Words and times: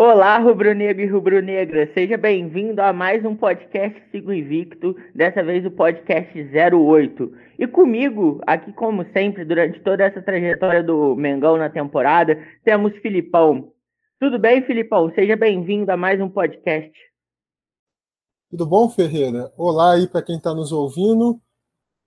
Olá, 0.00 0.38
rubro-negro 0.38 1.02
e 1.02 1.08
rubro-negra, 1.08 1.90
seja 1.92 2.16
bem-vindo 2.16 2.80
a 2.80 2.92
mais 2.92 3.24
um 3.24 3.34
podcast 3.34 4.00
Sigo 4.12 4.32
Invicto, 4.32 4.94
dessa 5.12 5.42
vez 5.42 5.66
o 5.66 5.72
podcast 5.72 6.32
08. 6.40 7.32
E 7.58 7.66
comigo, 7.66 8.40
aqui 8.46 8.72
como 8.74 9.04
sempre, 9.12 9.44
durante 9.44 9.80
toda 9.80 10.04
essa 10.04 10.22
trajetória 10.22 10.84
do 10.84 11.16
Mengão 11.16 11.56
na 11.56 11.68
temporada, 11.68 12.40
temos 12.62 12.96
Filipão. 12.98 13.72
Tudo 14.20 14.38
bem, 14.38 14.62
Filipão? 14.62 15.12
Seja 15.16 15.34
bem-vindo 15.34 15.90
a 15.90 15.96
mais 15.96 16.20
um 16.20 16.28
podcast. 16.28 16.92
Tudo 18.52 18.66
bom, 18.66 18.88
Ferreira? 18.88 19.52
Olá 19.56 19.94
aí 19.94 20.06
para 20.06 20.22
quem 20.22 20.36
está 20.36 20.54
nos 20.54 20.70
ouvindo. 20.70 21.40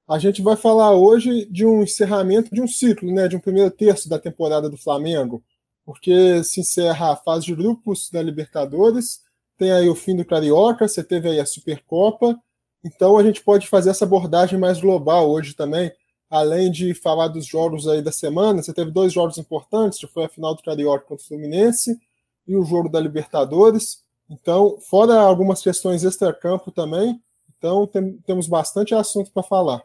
A 0.07 0.17
gente 0.17 0.41
vai 0.41 0.55
falar 0.55 0.95
hoje 0.95 1.45
de 1.51 1.65
um 1.65 1.83
encerramento 1.83 2.55
de 2.55 2.61
um 2.61 2.67
ciclo, 2.67 3.13
né, 3.13 3.27
de 3.27 3.35
um 3.35 3.41
primeiro 3.41 3.69
terço 3.69 4.07
da 4.07 4.17
temporada 4.17 4.69
do 4.69 4.77
Flamengo 4.77 5.43
porque 5.85 6.43
se 6.43 6.61
encerra 6.61 7.13
a 7.13 7.15
fase 7.15 7.45
de 7.45 7.55
grupos 7.55 8.09
da 8.09 8.21
Libertadores, 8.21 9.21
tem 9.57 9.71
aí 9.71 9.89
o 9.89 9.95
fim 9.95 10.15
do 10.15 10.25
Carioca, 10.25 10.87
você 10.87 11.03
teve 11.03 11.29
aí 11.29 11.39
a 11.39 11.45
Supercopa, 11.45 12.39
então 12.83 13.17
a 13.17 13.23
gente 13.23 13.43
pode 13.43 13.67
fazer 13.67 13.91
essa 13.91 14.05
abordagem 14.05 14.59
mais 14.59 14.79
global 14.79 15.29
hoje 15.29 15.53
também, 15.53 15.91
além 16.29 16.71
de 16.71 16.93
falar 16.93 17.27
dos 17.27 17.45
jogos 17.45 17.87
aí 17.87 18.01
da 18.01 18.11
semana, 18.11 18.61
você 18.61 18.73
teve 18.73 18.91
dois 18.91 19.13
jogos 19.13 19.37
importantes, 19.37 19.99
que 19.99 20.07
foi 20.07 20.25
a 20.25 20.29
final 20.29 20.55
do 20.55 20.63
Carioca 20.63 21.05
contra 21.05 21.23
o 21.23 21.27
Fluminense 21.27 21.99
e 22.47 22.55
o 22.55 22.63
jogo 22.63 22.89
da 22.89 22.99
Libertadores, 22.99 24.03
então, 24.31 24.77
fora 24.79 25.19
algumas 25.19 25.61
questões 25.61 26.05
extra-campo 26.05 26.71
também, 26.71 27.21
então 27.57 27.85
tem, 27.85 28.17
temos 28.19 28.47
bastante 28.47 28.95
assunto 28.95 29.29
para 29.29 29.43
falar. 29.43 29.83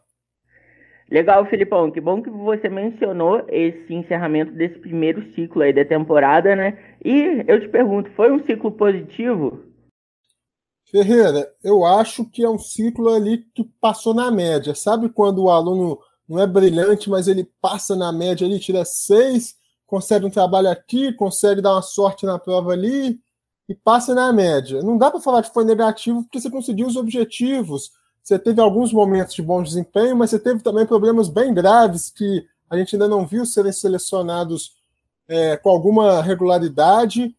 Legal, 1.10 1.46
Filipão. 1.46 1.90
Que 1.90 2.00
bom 2.00 2.20
que 2.20 2.30
você 2.30 2.68
mencionou 2.68 3.44
esse 3.48 3.94
encerramento 3.94 4.52
desse 4.52 4.78
primeiro 4.78 5.22
ciclo 5.34 5.62
aí 5.62 5.72
da 5.72 5.84
temporada, 5.84 6.56
né? 6.56 6.78
E 7.04 7.44
eu 7.46 7.60
te 7.60 7.68
pergunto, 7.68 8.10
foi 8.16 8.32
um 8.32 8.44
ciclo 8.44 8.72
positivo? 8.72 9.60
Ferreira, 10.90 11.48
eu 11.62 11.84
acho 11.84 12.28
que 12.28 12.44
é 12.44 12.48
um 12.48 12.58
ciclo 12.58 13.08
ali 13.08 13.38
que 13.54 13.64
passou 13.80 14.14
na 14.14 14.30
média. 14.30 14.74
Sabe 14.74 15.08
quando 15.08 15.44
o 15.44 15.50
aluno 15.50 15.98
não 16.28 16.40
é 16.40 16.46
brilhante, 16.46 17.08
mas 17.08 17.28
ele 17.28 17.48
passa 17.60 17.94
na 17.94 18.12
média 18.12 18.46
ali, 18.46 18.58
tira 18.58 18.84
seis, 18.84 19.54
consegue 19.86 20.26
um 20.26 20.30
trabalho 20.30 20.68
aqui, 20.68 21.12
consegue 21.12 21.60
dar 21.60 21.74
uma 21.74 21.82
sorte 21.82 22.26
na 22.26 22.38
prova 22.38 22.72
ali 22.72 23.18
e 23.68 23.74
passa 23.74 24.14
na 24.14 24.32
média. 24.32 24.80
Não 24.82 24.98
dá 24.98 25.10
para 25.10 25.20
falar 25.20 25.42
que 25.42 25.52
foi 25.52 25.64
negativo 25.64 26.22
porque 26.22 26.40
você 26.40 26.50
conseguiu 26.50 26.86
os 26.86 26.96
objetivos 26.96 27.90
você 28.26 28.40
teve 28.40 28.60
alguns 28.60 28.92
momentos 28.92 29.36
de 29.36 29.40
bom 29.40 29.62
desempenho, 29.62 30.16
mas 30.16 30.30
você 30.30 30.40
teve 30.40 30.60
também 30.60 30.84
problemas 30.84 31.28
bem 31.28 31.54
graves 31.54 32.10
que 32.10 32.44
a 32.68 32.76
gente 32.76 32.96
ainda 32.96 33.06
não 33.06 33.24
viu 33.24 33.46
serem 33.46 33.70
selecionados 33.70 34.72
é, 35.28 35.56
com 35.56 35.70
alguma 35.70 36.20
regularidade. 36.20 37.36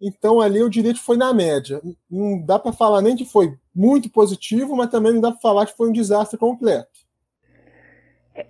Então, 0.00 0.40
ali 0.40 0.58
eu 0.58 0.70
diria 0.70 0.94
que 0.94 1.00
foi 1.00 1.18
na 1.18 1.34
média. 1.34 1.82
Não 2.10 2.40
dá 2.40 2.58
para 2.58 2.72
falar 2.72 3.02
nem 3.02 3.14
que 3.14 3.26
foi 3.26 3.58
muito 3.74 4.08
positivo, 4.08 4.74
mas 4.74 4.88
também 4.88 5.12
não 5.12 5.20
dá 5.20 5.32
para 5.32 5.40
falar 5.40 5.66
que 5.66 5.76
foi 5.76 5.90
um 5.90 5.92
desastre 5.92 6.38
completo. 6.38 6.88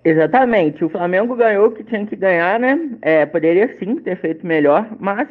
Exatamente. 0.05 0.85
O 0.85 0.89
Flamengo 0.89 1.35
ganhou 1.35 1.67
o 1.67 1.71
que 1.71 1.83
tinha 1.83 2.05
que 2.05 2.15
ganhar, 2.15 2.57
né? 2.61 2.97
É, 3.01 3.25
poderia 3.25 3.77
sim 3.77 3.97
ter 3.97 4.17
feito 4.21 4.47
melhor, 4.47 4.95
mas 5.01 5.27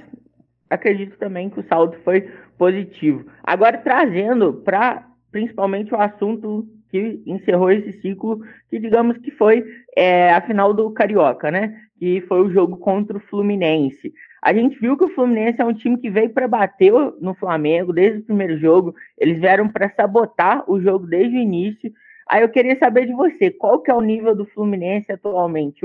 acredito 0.69 1.17
também 1.17 1.49
que 1.49 1.61
o 1.61 1.67
saldo 1.67 1.97
foi 2.05 2.31
positivo. 2.59 3.25
Agora, 3.43 3.79
trazendo 3.79 4.53
para 4.53 5.16
principalmente 5.37 5.93
o 5.93 6.01
assunto 6.01 6.67
que 6.89 7.23
encerrou 7.27 7.71
esse 7.71 8.01
ciclo, 8.01 8.41
que 8.71 8.79
digamos 8.79 9.19
que 9.19 9.31
foi 9.31 9.63
é, 9.95 10.33
a 10.33 10.41
final 10.41 10.73
do 10.73 10.91
Carioca, 10.91 11.51
né? 11.51 11.79
Que 11.99 12.23
foi 12.23 12.41
o 12.41 12.51
jogo 12.51 12.79
contra 12.79 13.19
o 13.19 13.21
Fluminense. 13.21 14.15
A 14.43 14.55
gente 14.55 14.79
viu 14.81 14.97
que 14.97 15.05
o 15.05 15.15
Fluminense 15.15 15.61
é 15.61 15.65
um 15.65 15.75
time 15.75 15.99
que 15.99 16.09
veio 16.09 16.31
para 16.31 16.49
bater 16.49 16.91
no 17.21 17.35
Flamengo 17.35 17.93
desde 17.93 18.21
o 18.21 18.25
primeiro 18.25 18.57
jogo. 18.57 18.95
Eles 19.19 19.39
vieram 19.39 19.69
para 19.69 19.91
sabotar 19.91 20.65
o 20.71 20.81
jogo 20.81 21.07
desde 21.07 21.37
o 21.37 21.41
início. 21.41 21.93
Aí 22.27 22.41
eu 22.41 22.49
queria 22.49 22.79
saber 22.79 23.05
de 23.05 23.13
você, 23.13 23.51
qual 23.51 23.83
que 23.83 23.91
é 23.91 23.95
o 23.95 24.01
nível 24.01 24.35
do 24.35 24.47
Fluminense 24.47 25.13
atualmente, 25.13 25.83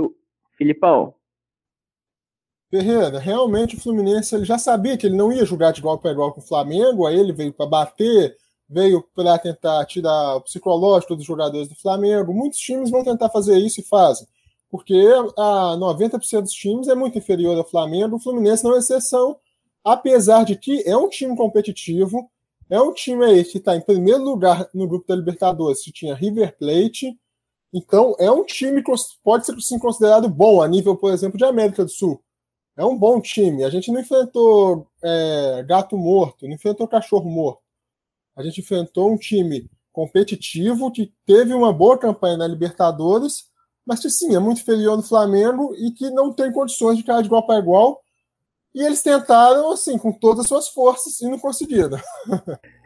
Filipão? 0.58 1.14
Ferreira, 2.70 3.20
realmente 3.20 3.75
o 3.75 3.81
Fluminense 3.81 4.34
ele 4.34 4.46
já 4.46 4.58
sabia 4.58 4.98
que 4.98 5.08
ele 5.08 5.18
não 5.18 5.30
ia 5.30 5.44
jogar 5.44 5.74
de 5.74 5.81
igual 5.81 6.00
para 6.00 6.12
igual 6.12 6.31
com 6.31 6.40
o 6.40 6.48
Flamengo, 6.48 7.06
aí 7.06 7.20
ele 7.20 7.34
veio 7.34 7.52
para 7.52 7.66
bater, 7.66 8.34
veio 8.72 9.04
para 9.14 9.38
tentar 9.38 9.86
tirar 9.86 10.38
o 10.38 10.42
psicológico 10.42 11.16
dos 11.16 11.26
jogadores 11.26 11.68
do 11.68 11.76
Flamengo. 11.76 12.34
Muitos 12.34 12.58
times 12.58 12.90
vão 12.90 13.04
tentar 13.04 13.30
fazer 13.30 13.58
isso 13.59 13.82
e 13.82 13.84
fazem, 13.84 14.26
porque 14.70 14.96
a 15.38 15.76
90% 15.78 16.42
dos 16.42 16.54
times 16.54 16.88
é 16.88 16.96
muito 16.96 17.18
inferior 17.18 17.58
ao 17.58 17.68
Flamengo. 17.68 18.16
O 18.16 18.20
Fluminense 18.20 18.64
não 18.64 18.74
é 18.74 18.80
exceção, 18.80 19.36
apesar 19.84 20.46
de 20.46 20.56
que 20.56 20.88
é 20.88 20.96
um 20.96 21.10
time 21.10 21.36
competitivo, 21.36 22.30
é 22.70 22.80
um 22.80 22.94
time 22.94 23.26
aí 23.26 23.44
que 23.44 23.58
está 23.58 23.76
em 23.76 23.81
primeiro 23.81 24.24
lugar 24.24 24.70
no 24.74 24.88
grupo 24.88 25.06
da 25.06 25.16
Libertadores, 25.16 25.84
que 25.84 25.92
tinha 25.92 26.16
River 26.16 26.58
Plate. 26.58 27.20
Então, 27.74 28.16
é 28.18 28.31
um 28.31 28.46
time 28.46 28.81
que 28.81 28.92
pode 29.22 29.46
ser 29.46 29.60
sim, 29.62 29.78
considerado 29.78 30.30
bom, 30.30 30.62
a 30.62 30.68
nível, 30.68 30.96
por 30.96 31.12
exemplo, 31.12 31.38
de 31.38 31.44
América 31.44 31.84
do 31.84 31.92
Sul. 31.92 32.22
É 32.78 32.86
um 32.86 32.98
bom 32.98 33.20
time. 33.20 33.66
A 33.66 33.70
gente 33.70 33.92
não 33.92 34.00
enfrentou 34.00 34.88
é, 35.04 35.66
gato 35.68 35.98
morto, 35.98 36.48
não 36.48 36.54
enfrentou 36.54 36.88
cachorro 36.88 37.30
morto 37.30 37.61
a 38.36 38.44
gente 38.44 38.62
enfrentou 38.62 39.12
um 39.12 39.18
time 39.18 39.69
competitivo 39.92 40.92
que 40.92 41.12
teve 41.25 41.53
uma 41.53 41.74
boa 41.74 41.97
campanha 41.97 42.38
na 42.38 42.47
Libertadores, 42.47 43.46
mas 43.86 44.00
que 44.00 44.09
sim, 44.09 44.36
é 44.36 44.40
muito 44.40 44.62
inferior 44.62 44.96
no 44.96 45.03
Flamengo 45.03 45.74
e 45.75 45.92
que 45.92 46.09
não 46.12 46.31
tem 46.31 46.52
condições 46.52 46.97
de 46.97 47.03
cair 47.03 47.22
de 47.22 47.28
igual 47.28 47.46
para 47.46 47.59
igual. 47.59 48.02
E 48.74 48.81
eles 48.84 49.03
tentaram, 49.03 49.72
assim, 49.72 49.97
com 49.97 50.12
todas 50.14 50.42
as 50.42 50.47
suas 50.47 50.69
forças 50.69 51.19
e 51.19 51.30
não 51.30 51.38
conseguiram. 51.38 51.97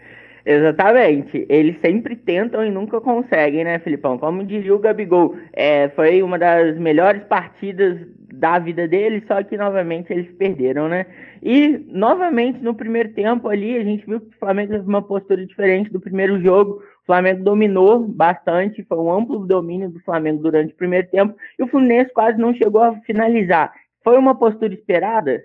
Exatamente. 0.46 1.46
Eles 1.50 1.80
sempre 1.82 2.16
tentam 2.16 2.64
e 2.64 2.70
nunca 2.70 3.02
conseguem, 3.02 3.64
né, 3.64 3.80
Filipão? 3.80 4.18
Como 4.18 4.44
diria 4.44 4.76
o 4.76 4.80
Gabigol, 4.80 5.36
é, 5.52 5.90
foi 5.90 6.22
uma 6.22 6.38
das 6.38 6.78
melhores 6.78 7.24
partidas 7.24 8.00
da 8.40 8.60
vida 8.60 8.88
deles, 8.88 9.24
só 9.28 9.44
que 9.44 9.58
novamente 9.58 10.12
eles 10.12 10.36
perderam, 10.38 10.88
né? 10.88 11.06
E 11.42 11.78
novamente 11.88 12.60
no 12.60 12.76
primeiro 12.76 13.14
tempo 13.14 13.48
ali, 13.48 13.78
a 13.78 13.84
gente 13.84 14.06
viu 14.06 14.20
que 14.20 14.36
o 14.36 14.40
Flamengo 14.40 14.74
teve 14.74 14.88
uma 14.88 15.02
postura 15.02 15.46
diferente 15.46 15.92
do 15.92 16.00
primeiro 16.00 16.42
jogo. 16.42 16.82
O 17.04 17.06
Flamengo 17.06 17.44
dominou 17.44 18.00
bastante, 18.00 18.84
foi 18.84 18.98
um 18.98 19.12
amplo 19.12 19.46
domínio 19.46 19.90
do 19.90 20.00
Flamengo 20.02 20.42
durante 20.42 20.74
o 20.74 20.78
primeiro 20.78 21.10
tempo, 21.10 21.36
e 21.58 21.64
o 21.64 21.68
Fluminense 21.68 22.12
quase 22.14 22.38
não 22.38 22.54
chegou 22.54 22.82
a 22.82 23.00
finalizar. 23.02 23.74
Foi 24.04 24.18
uma 24.18 24.38
postura 24.38 24.74
esperada? 24.74 25.42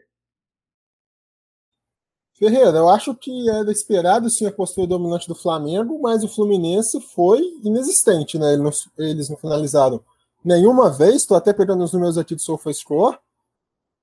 Ferreira, 2.38 2.78
eu 2.78 2.88
acho 2.88 3.14
que 3.14 3.50
era 3.50 3.70
esperado 3.70 4.30
sim 4.30 4.46
a 4.46 4.52
postura 4.52 4.86
dominante 4.86 5.28
do 5.28 5.34
Flamengo, 5.34 6.00
mas 6.00 6.24
o 6.24 6.28
Fluminense 6.28 6.98
foi 7.14 7.40
inexistente, 7.62 8.38
né? 8.38 8.54
Eles 8.98 9.28
não 9.28 9.36
finalizaram 9.36 10.00
nenhuma 10.44 10.90
vez, 10.90 11.16
estou 11.16 11.36
até 11.36 11.52
pegando 11.52 11.84
os 11.84 11.92
números 11.92 12.18
aqui 12.18 12.34
do 12.34 12.40
SofaScore. 12.40 13.18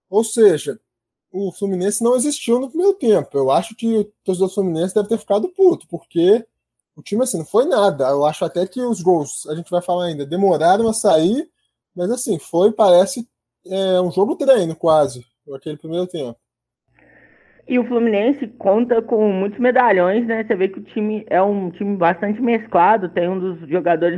Ou 0.09 0.23
seja, 0.23 0.79
o 1.31 1.51
Fluminense 1.51 2.03
não 2.03 2.15
existiu 2.15 2.59
no 2.59 2.69
primeiro 2.69 2.93
tempo. 2.93 3.37
Eu 3.37 3.51
acho 3.51 3.75
que 3.75 3.97
o 3.97 4.03
torcedor 4.23 4.47
do 4.47 4.53
Fluminense 4.53 4.95
deve 4.95 5.09
ter 5.09 5.17
ficado 5.17 5.49
puto, 5.49 5.87
porque 5.87 6.45
o 6.95 7.01
time 7.01 7.23
assim 7.23 7.37
não 7.37 7.45
foi 7.45 7.65
nada. 7.65 8.05
Eu 8.09 8.25
acho 8.25 8.43
até 8.45 8.65
que 8.65 8.81
os 8.81 9.01
gols, 9.01 9.45
a 9.47 9.55
gente 9.55 9.69
vai 9.69 9.81
falar 9.81 10.05
ainda, 10.05 10.25
demoraram 10.25 10.87
a 10.87 10.93
sair, 10.93 11.49
mas 11.95 12.09
assim, 12.11 12.39
foi, 12.39 12.71
parece, 12.71 13.27
é, 13.65 14.01
um 14.01 14.11
jogo 14.11 14.35
treino 14.35 14.75
quase, 14.75 15.25
aquele 15.53 15.77
primeiro 15.77 16.07
tempo. 16.07 16.37
E 17.67 17.77
o 17.77 17.85
Fluminense 17.85 18.47
conta 18.47 19.01
com 19.01 19.29
muitos 19.29 19.59
medalhões, 19.59 20.25
né? 20.25 20.43
Você 20.43 20.55
vê 20.55 20.69
que 20.69 20.79
o 20.79 20.83
time 20.83 21.25
é 21.29 21.41
um 21.41 21.69
time 21.69 21.97
bastante 21.97 22.41
mesclado. 22.41 23.09
Tem 23.09 23.27
um 23.27 23.37
dos 23.37 23.69
jogadores 23.69 24.17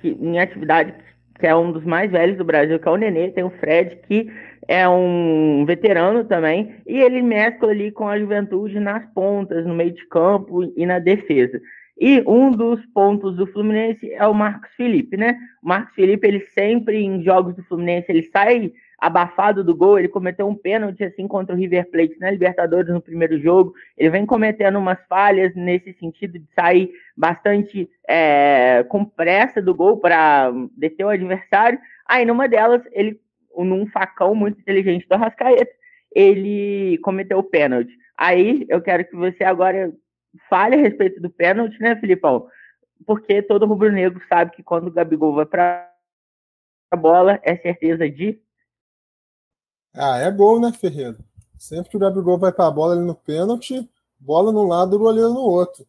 que, 0.00 0.08
em 0.08 0.40
atividade 0.40 0.92
que 1.40 1.46
é 1.46 1.56
um 1.56 1.72
dos 1.72 1.84
mais 1.84 2.10
velhos 2.10 2.36
do 2.36 2.44
Brasil, 2.44 2.78
que 2.78 2.86
é 2.86 2.90
o 2.90 2.96
Nenê. 2.96 3.30
Tem 3.30 3.42
o 3.42 3.50
Fred, 3.50 3.96
que 4.06 4.30
é 4.68 4.86
um 4.88 5.64
veterano 5.66 6.22
também. 6.24 6.76
E 6.86 7.00
ele 7.00 7.22
mescla 7.22 7.70
ali 7.70 7.90
com 7.90 8.06
a 8.06 8.18
juventude 8.18 8.78
nas 8.78 9.04
pontas, 9.12 9.66
no 9.66 9.74
meio 9.74 9.92
de 9.92 10.06
campo 10.06 10.70
e 10.76 10.86
na 10.86 10.98
defesa. 10.98 11.60
E 11.98 12.22
um 12.26 12.50
dos 12.50 12.84
pontos 12.86 13.36
do 13.36 13.46
Fluminense 13.46 14.10
é 14.12 14.26
o 14.26 14.32
Marcos 14.32 14.70
Felipe, 14.74 15.16
né? 15.16 15.38
O 15.62 15.68
Marcos 15.68 15.94
Felipe, 15.94 16.26
ele 16.26 16.40
sempre 16.40 16.98
em 16.98 17.22
jogos 17.22 17.54
do 17.54 17.62
Fluminense, 17.64 18.10
ele 18.10 18.22
sai 18.22 18.72
abafado 19.00 19.64
do 19.64 19.74
gol, 19.74 19.98
ele 19.98 20.08
cometeu 20.08 20.46
um 20.46 20.54
pênalti 20.54 21.02
assim 21.02 21.26
contra 21.26 21.54
o 21.54 21.58
River 21.58 21.90
Plate 21.90 22.18
na 22.20 22.30
Libertadores 22.30 22.92
no 22.92 23.00
primeiro 23.00 23.38
jogo. 23.38 23.74
Ele 23.96 24.10
vem 24.10 24.26
cometendo 24.26 24.78
umas 24.78 24.98
falhas 25.08 25.54
nesse 25.54 25.92
sentido 25.94 26.38
de 26.38 26.46
sair 26.54 26.90
bastante 27.20 27.86
é, 28.08 28.82
com 28.88 29.04
pressa 29.04 29.60
do 29.60 29.74
gol 29.74 29.98
para 29.98 30.50
deter 30.74 31.04
o 31.04 31.10
adversário. 31.10 31.78
Aí 32.06 32.24
numa 32.24 32.48
delas, 32.48 32.82
ele, 32.92 33.20
num 33.54 33.86
facão 33.86 34.34
muito 34.34 34.58
inteligente 34.58 35.06
do 35.06 35.12
Arrascaeta, 35.12 35.70
ele 36.14 36.96
cometeu 37.02 37.38
o 37.38 37.44
pênalti. 37.44 37.94
Aí 38.16 38.64
eu 38.70 38.80
quero 38.80 39.04
que 39.04 39.14
você 39.14 39.44
agora 39.44 39.92
fale 40.48 40.76
a 40.76 40.78
respeito 40.78 41.20
do 41.20 41.28
pênalti, 41.28 41.78
né, 41.78 41.94
Filipão? 41.96 42.46
Porque 43.06 43.42
todo 43.42 43.66
rubro-negro 43.66 44.22
sabe 44.26 44.52
que 44.52 44.62
quando 44.62 44.88
o 44.88 44.92
Gabigol 44.92 45.34
vai 45.34 45.44
para 45.44 45.92
a 46.90 46.96
bola, 46.96 47.38
é 47.42 47.54
certeza 47.56 48.08
de 48.08 48.40
ah, 49.92 50.18
é 50.18 50.30
gol, 50.30 50.60
né, 50.60 50.72
Ferreira? 50.72 51.18
Sempre 51.58 51.90
que 51.90 51.96
o 51.96 52.00
Gabigol 52.00 52.38
vai 52.38 52.52
para 52.52 52.68
a 52.68 52.70
bola 52.70 52.94
ali 52.94 53.04
no 53.04 53.14
pênalti, 53.14 53.90
bola 54.18 54.52
num 54.52 54.66
lado 54.68 54.94
e 54.94 54.96
o 54.96 55.00
goleiro 55.00 55.30
no 55.30 55.40
outro. 55.40 55.84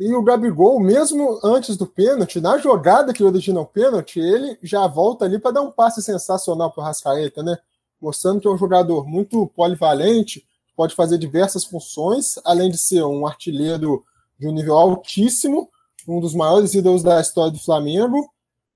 E 0.00 0.14
o 0.14 0.22
Gabigol, 0.22 0.80
mesmo 0.80 1.38
antes 1.44 1.76
do 1.76 1.86
pênalti, 1.86 2.40
na 2.40 2.56
jogada 2.56 3.12
que 3.12 3.22
origina 3.22 3.60
o 3.60 3.66
pênalti, 3.66 4.18
ele 4.18 4.58
já 4.62 4.86
volta 4.86 5.26
ali 5.26 5.38
para 5.38 5.50
dar 5.50 5.60
um 5.60 5.70
passe 5.70 6.02
sensacional 6.02 6.72
para 6.72 6.80
o 6.80 6.84
Rascaeta, 6.86 7.42
né? 7.42 7.58
Mostrando 8.00 8.40
que 8.40 8.48
é 8.48 8.50
um 8.50 8.56
jogador 8.56 9.06
muito 9.06 9.46
polivalente, 9.48 10.42
pode 10.74 10.94
fazer 10.94 11.18
diversas 11.18 11.66
funções, 11.66 12.38
além 12.46 12.70
de 12.70 12.78
ser 12.78 13.02
um 13.04 13.26
artilheiro 13.26 14.02
de 14.38 14.48
um 14.48 14.52
nível 14.52 14.78
altíssimo, 14.78 15.68
um 16.08 16.18
dos 16.18 16.32
maiores 16.34 16.72
ídolos 16.72 17.02
da 17.02 17.20
história 17.20 17.52
do 17.52 17.62
Flamengo. 17.62 18.26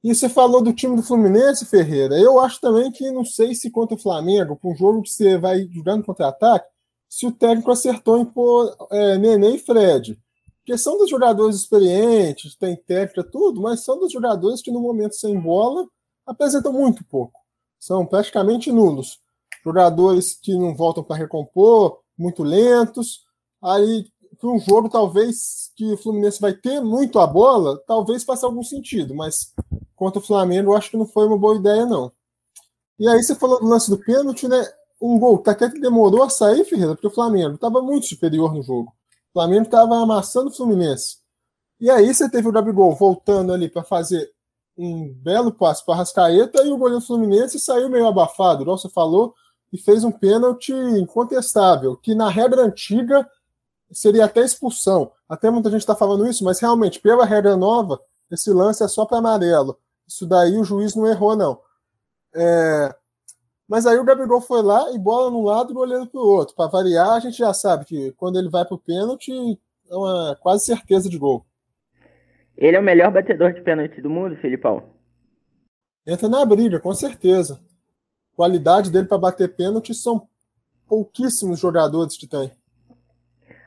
E 0.03 0.15
você 0.15 0.29
falou 0.29 0.63
do 0.63 0.75
time 0.75 0.95
do 0.95 1.03
Fluminense, 1.03 1.65
Ferreira. 1.65 2.21
Eu 2.21 2.39
acho 2.39 2.61
também 2.61 2.93
que 2.93 3.11
não 3.11 3.25
sei 3.25 3.55
se 3.55 3.71
contra 3.71 3.97
o 3.97 3.99
Flamengo, 3.99 4.59
com 4.61 4.75
um 4.75 4.77
jogo 4.77 5.01
que 5.01 5.09
você 5.09 5.39
vai 5.39 5.67
jogando 5.73 6.05
contra-ataque, 6.05 6.69
se 7.09 7.27
o 7.27 7.33
técnico 7.33 7.71
acertou 7.71 8.19
em 8.19 8.27
pôr 8.27 8.77
é, 8.91 9.17
Nenê 9.17 9.55
e 9.55 9.59
Fred. 9.59 10.23
Porque 10.65 10.79
são 10.79 10.97
dos 10.97 11.11
jogadores 11.11 11.57
experientes, 11.57 12.57
tem 12.57 12.75
técnica, 12.75 13.23
tudo, 13.23 13.61
mas 13.61 13.85
são 13.85 13.99
dos 13.99 14.11
jogadores 14.11 14.63
que 14.63 14.71
no 14.71 14.81
momento 14.81 15.15
sem 15.15 15.39
bola 15.39 15.87
apresentam 16.27 16.73
muito 16.73 17.05
pouco. 17.05 17.39
São 17.79 18.07
praticamente 18.07 18.73
nulos. 18.73 19.21
Jogadores 19.63 20.33
que 20.33 20.57
não 20.57 20.75
voltam 20.75 21.05
para 21.05 21.17
recompor, 21.17 22.01
muito 22.17 22.43
lentos. 22.43 23.25
Aí, 23.63 24.07
para 24.41 24.49
um 24.49 24.59
jogo, 24.59 24.89
talvez, 24.89 25.71
que 25.77 25.93
o 25.93 25.99
Fluminense 25.99 26.41
vai 26.41 26.55
ter 26.55 26.81
muito 26.81 27.19
a 27.19 27.27
bola, 27.27 27.79
talvez 27.87 28.25
faça 28.25 28.47
algum 28.47 28.63
sentido, 28.63 29.15
mas 29.15 29.53
contra 29.95 30.19
o 30.19 30.25
Flamengo, 30.25 30.73
eu 30.73 30.77
acho 30.77 30.91
que 30.91 30.97
não 30.97 31.07
foi 31.07 31.27
uma 31.27 31.37
boa 31.37 31.57
ideia, 31.57 31.85
não. 31.85 32.11
E 32.99 33.07
aí, 33.07 33.23
você 33.23 33.35
falou 33.35 33.61
do 33.61 33.67
lance 33.67 33.91
do 33.91 33.99
pênalti, 33.99 34.49
né? 34.49 34.67
Um 34.99 35.19
gol, 35.19 35.37
tá 35.39 35.55
que 35.55 35.79
demorou 35.79 36.23
a 36.23 36.31
sair, 36.31 36.65
Ferreira, 36.65 36.95
porque 36.95 37.07
o 37.07 37.15
Flamengo 37.15 37.57
estava 37.57 37.83
muito 37.83 38.07
superior 38.07 38.55
no 38.55 38.63
jogo. 38.63 38.91
O 39.35 39.41
Flamengo 39.41 39.65
estava 39.65 39.97
amassando 39.97 40.49
o 40.49 40.53
Fluminense. 40.53 41.17
E 41.81 41.91
aí 41.91 42.15
você 42.15 42.31
teve 42.31 42.49
o 42.49 42.53
Gabigol 42.53 42.95
voltando 42.95 43.53
ali 43.53 43.69
para 43.69 43.83
fazer 43.83 44.31
um 44.79 45.13
belo 45.13 45.53
passe 45.53 45.85
para 45.85 45.97
Rascaeta 45.97 46.63
e 46.63 46.71
o 46.71 46.77
goleiro 46.77 47.01
Fluminense 47.01 47.59
saiu 47.59 47.89
meio 47.89 48.07
abafado, 48.07 48.63
igual 48.63 48.79
você 48.79 48.89
falou, 48.89 49.35
e 49.73 49.77
fez 49.77 50.05
um 50.05 50.13
pênalti 50.13 50.73
incontestável, 50.73 51.97
que 51.97 52.15
na 52.15 52.29
regra 52.29 52.63
antiga 52.63 53.29
seria 53.91 54.25
até 54.27 54.41
expulsão. 54.41 55.11
Até 55.29 55.51
muita 55.51 55.69
gente 55.69 55.81
está 55.81 55.97
falando 55.97 56.29
isso, 56.29 56.45
mas 56.45 56.61
realmente, 56.61 57.01
pela 57.01 57.25
regra 57.25 57.57
nova, 57.57 58.01
esse 58.31 58.53
lance 58.53 58.85
é 58.85 58.89
só 58.89 59.05
para 59.05 59.19
amarelo. 59.19 59.77
Isso 60.07 60.27
daí 60.27 60.57
o 60.57 60.65
juiz 60.65 60.95
não 60.95 61.09
errou, 61.09 61.35
não. 61.35 61.61
É, 62.33 62.95
mas 63.69 63.87
aí 63.87 63.99
o 63.99 64.05
Gabigol 64.05 64.41
foi 64.41 64.63
lá 64.63 64.93
e 64.93 64.99
bola 64.99 65.31
num 65.31 65.45
lado 65.45 65.71
e 65.71 65.75
goleiro 65.75 66.07
para 66.07 66.21
o 66.21 66.27
outro. 66.27 66.55
Para 66.55 66.71
variar, 66.71 67.13
a 67.13 67.21
gente 67.21 67.39
já 67.39 67.53
sabe 67.55 67.85
que 67.85 68.13
quando 68.13 68.39
ele 68.39 68.51
vai 68.51 68.65
para 68.65 68.75
o 68.75 68.79
pênalti, 68.79 69.33
é 69.91 69.97
uma 69.97 70.37
quase 70.41 70.67
certeza 70.67 71.09
de 71.09 71.19
gol. 71.19 71.45
Ele 72.57 72.77
é 72.77 72.81
o 72.81 72.83
melhor 72.83 73.11
batedor 73.11 73.53
de 73.53 73.63
pênalti 73.63 74.01
do 74.01 74.11
mundo, 74.11 74.37
Filipão? 74.37 74.83
Entra 76.07 76.29
na 76.29 76.45
briga, 76.45 76.79
com 76.79 76.93
certeza. 76.93 77.59
Qualidade 78.37 78.91
dele 78.91 79.07
para 79.07 79.19
bater 79.19 79.55
pênalti 79.55 79.95
são 79.95 80.29
pouquíssimos 80.87 81.59
jogadores 81.59 82.17
que 82.17 82.27
tem. 82.27 82.53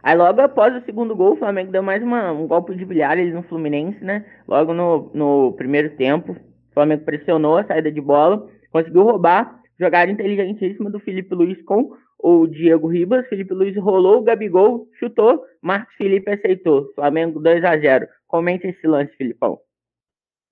Aí 0.04 0.16
logo 0.16 0.40
após 0.40 0.76
o 0.76 0.86
segundo 0.86 1.16
gol, 1.16 1.34
o 1.34 1.38
Flamengo 1.38 1.72
deu 1.72 1.82
mais 1.82 2.02
uma, 2.02 2.32
um 2.32 2.48
golpe 2.48 2.76
de 2.76 2.86
bilhar 2.86 3.12
ali 3.12 3.32
no 3.32 3.44
Fluminense, 3.44 4.02
né? 4.04 4.26
Logo 4.48 4.74
no, 4.74 5.12
no 5.14 5.54
primeiro 5.54 5.98
tempo, 5.98 6.34
o 6.34 6.74
Flamengo 6.74 7.04
pressionou 7.04 7.58
a 7.58 7.66
saída 7.66 7.92
de 7.92 8.00
bola, 8.00 8.48
conseguiu 8.72 9.04
roubar 9.04 9.60
Jogada 9.80 10.12
inteligentíssima 10.12 10.90
do 10.90 11.00
Felipe 11.00 11.36
Luiz 11.36 11.62
com 11.64 11.92
o 12.20 12.48
Diego 12.48 12.88
Ribas. 12.88 13.28
Felipe 13.28 13.54
Luiz 13.54 13.76
rolou, 13.78 14.20
o 14.20 14.24
Gabigol 14.24 14.88
chutou, 15.00 15.44
Marcos 15.62 15.94
Felipe 15.96 16.32
aceitou. 16.32 16.92
Flamengo 16.96 17.40
2 17.40 17.64
a 17.64 17.78
0 17.78 18.08
Comente 18.28 18.68
esse 18.68 18.88
lance, 18.88 19.16
Filipão. 19.16 19.60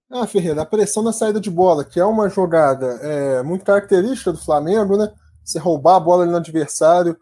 Ah, 0.10 0.28
Ferreira, 0.28 0.62
a 0.62 0.66
pressão 0.66 1.02
na 1.02 1.12
saída 1.12 1.40
de 1.40 1.50
bola, 1.50 1.84
que 1.84 2.00
é 2.00 2.06
uma 2.06 2.30
jogada 2.30 2.86
é, 3.02 3.44
muito 3.44 3.66
característica 3.66 4.32
do 4.32 4.38
Flamengo, 4.38 4.98
né? 4.98 5.12
Você 5.44 5.58
roubar 5.58 5.96
a 5.96 6.00
bola 6.00 6.26
no 6.26 6.38
adversário 6.38 7.18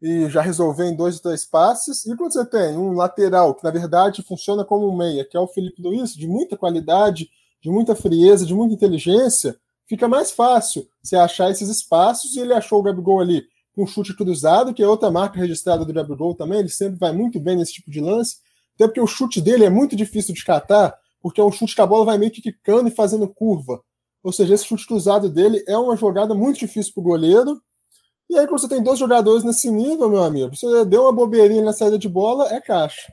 e 0.00 0.28
já 0.28 0.40
resolver 0.40 0.84
em 0.86 0.96
dois 0.96 1.16
ou 1.16 1.22
três 1.22 1.44
passes. 1.44 2.06
E 2.06 2.16
quando 2.16 2.32
você 2.32 2.44
tem 2.44 2.76
um 2.76 2.92
lateral, 2.92 3.54
que 3.54 3.62
na 3.62 3.70
verdade 3.70 4.22
funciona 4.22 4.64
como 4.64 4.88
um 4.88 4.96
meia, 4.96 5.24
que 5.24 5.36
é 5.36 5.40
o 5.40 5.46
Felipe 5.46 5.80
Luiz, 5.82 6.14
de 6.14 6.26
muita 6.26 6.56
qualidade, 6.56 7.28
de 7.62 7.70
muita 7.70 7.94
frieza, 7.94 8.44
de 8.44 8.54
muita 8.54 8.74
inteligência, 8.74 9.54
fica 9.86 10.08
mais 10.08 10.30
fácil 10.30 10.86
você 11.02 11.16
achar 11.16 11.50
esses 11.50 11.68
espaços 11.68 12.34
e 12.34 12.40
ele 12.40 12.52
achou 12.52 12.80
o 12.80 12.82
Gabigol 12.82 13.20
ali 13.20 13.44
com 13.74 13.84
um 13.84 13.86
chute 13.86 14.14
cruzado, 14.14 14.74
que 14.74 14.82
é 14.82 14.86
outra 14.86 15.10
marca 15.10 15.38
registrada 15.38 15.84
do 15.84 15.92
Gabigol 15.92 16.34
também, 16.34 16.60
ele 16.60 16.68
sempre 16.68 16.98
vai 16.98 17.12
muito 17.12 17.40
bem 17.40 17.56
nesse 17.56 17.74
tipo 17.74 17.90
de 17.90 18.00
lance, 18.00 18.36
até 18.74 18.86
porque 18.86 19.00
o 19.00 19.06
chute 19.06 19.40
dele 19.40 19.64
é 19.64 19.70
muito 19.70 19.96
difícil 19.96 20.34
de 20.34 20.44
catar, 20.44 20.94
porque 21.20 21.40
é 21.40 21.44
um 21.44 21.52
chute 21.52 21.74
que 21.74 21.80
a 21.80 21.86
bola 21.86 22.04
vai 22.04 22.18
meio 22.18 22.30
que 22.30 22.42
quicando 22.42 22.88
e 22.88 22.94
fazendo 22.94 23.28
curva. 23.28 23.82
Ou 24.22 24.32
seja, 24.32 24.54
esse 24.54 24.64
chute 24.64 24.86
cruzado 24.86 25.28
dele 25.28 25.64
é 25.66 25.76
uma 25.76 25.96
jogada 25.96 26.34
muito 26.34 26.58
difícil 26.58 26.92
para 26.92 27.00
o 27.00 27.04
goleiro. 27.04 27.60
E 28.30 28.38
aí, 28.38 28.46
quando 28.46 28.60
você 28.60 28.68
tem 28.68 28.82
dois 28.82 28.98
jogadores 28.98 29.42
nesse 29.42 29.70
nível, 29.70 30.08
meu 30.08 30.22
amigo, 30.22 30.54
você 30.54 30.84
deu 30.84 31.02
uma 31.02 31.12
bobeirinha 31.12 31.62
na 31.62 31.72
saída 31.72 31.98
de 31.98 32.08
bola, 32.08 32.52
é 32.52 32.60
caixa. 32.60 33.12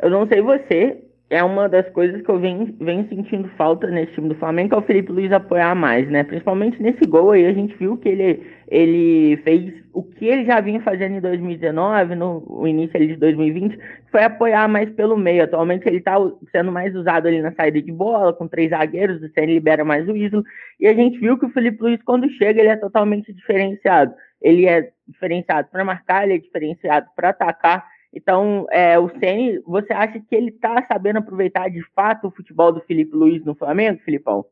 Eu 0.00 0.10
não 0.10 0.26
sei 0.28 0.42
você, 0.42 1.07
é 1.30 1.44
uma 1.44 1.68
das 1.68 1.86
coisas 1.90 2.22
que 2.22 2.30
eu 2.30 2.38
venho, 2.38 2.74
venho 2.80 3.06
sentindo 3.08 3.48
falta 3.50 3.86
nesse 3.88 4.12
time 4.12 4.30
do 4.30 4.34
Flamengo, 4.36 4.74
é 4.74 4.78
o 4.78 4.82
Felipe 4.82 5.12
Luiz 5.12 5.30
apoiar 5.30 5.74
mais, 5.74 6.08
né? 6.08 6.24
Principalmente 6.24 6.82
nesse 6.82 7.04
gol 7.06 7.32
aí, 7.32 7.44
a 7.44 7.52
gente 7.52 7.76
viu 7.76 7.98
que 7.98 8.08
ele, 8.08 8.42
ele 8.66 9.36
fez 9.44 9.74
o 9.92 10.02
que 10.02 10.24
ele 10.24 10.46
já 10.46 10.58
vinha 10.60 10.80
fazendo 10.80 11.16
em 11.16 11.20
2019, 11.20 12.14
no 12.14 12.66
início 12.66 12.98
de 12.98 13.16
2020, 13.16 13.78
foi 14.10 14.22
apoiar 14.22 14.66
mais 14.68 14.88
pelo 14.90 15.18
meio. 15.18 15.44
Atualmente 15.44 15.86
ele 15.86 16.00
tá 16.00 16.16
sendo 16.50 16.72
mais 16.72 16.94
usado 16.94 17.28
ali 17.28 17.42
na 17.42 17.52
saída 17.52 17.82
de 17.82 17.92
bola, 17.92 18.32
com 18.32 18.48
três 18.48 18.70
zagueiros, 18.70 19.22
o 19.22 19.28
Senna 19.34 19.52
libera 19.52 19.84
mais 19.84 20.08
o 20.08 20.16
Isla, 20.16 20.42
e 20.80 20.86
a 20.86 20.94
gente 20.94 21.18
viu 21.18 21.38
que 21.38 21.44
o 21.44 21.50
Felipe 21.50 21.82
Luiz, 21.82 22.02
quando 22.04 22.30
chega, 22.30 22.60
ele 22.60 22.70
é 22.70 22.76
totalmente 22.76 23.34
diferenciado. 23.34 24.14
Ele 24.40 24.66
é 24.66 24.90
diferenciado 25.06 25.68
para 25.70 25.84
marcar, 25.84 26.24
ele 26.24 26.34
é 26.34 26.38
diferenciado 26.38 27.06
para 27.14 27.30
atacar, 27.30 27.84
então, 28.12 28.66
é, 28.70 28.98
o 28.98 29.08
Ceni, 29.18 29.60
você 29.66 29.92
acha 29.92 30.18
que 30.18 30.34
ele 30.34 30.50
está 30.50 30.84
sabendo 30.86 31.18
aproveitar 31.18 31.68
de 31.68 31.82
fato 31.94 32.28
o 32.28 32.30
futebol 32.30 32.72
do 32.72 32.80
Felipe 32.80 33.14
Luiz 33.14 33.44
no 33.44 33.54
Flamengo, 33.54 34.00
Filipão? 34.02 34.44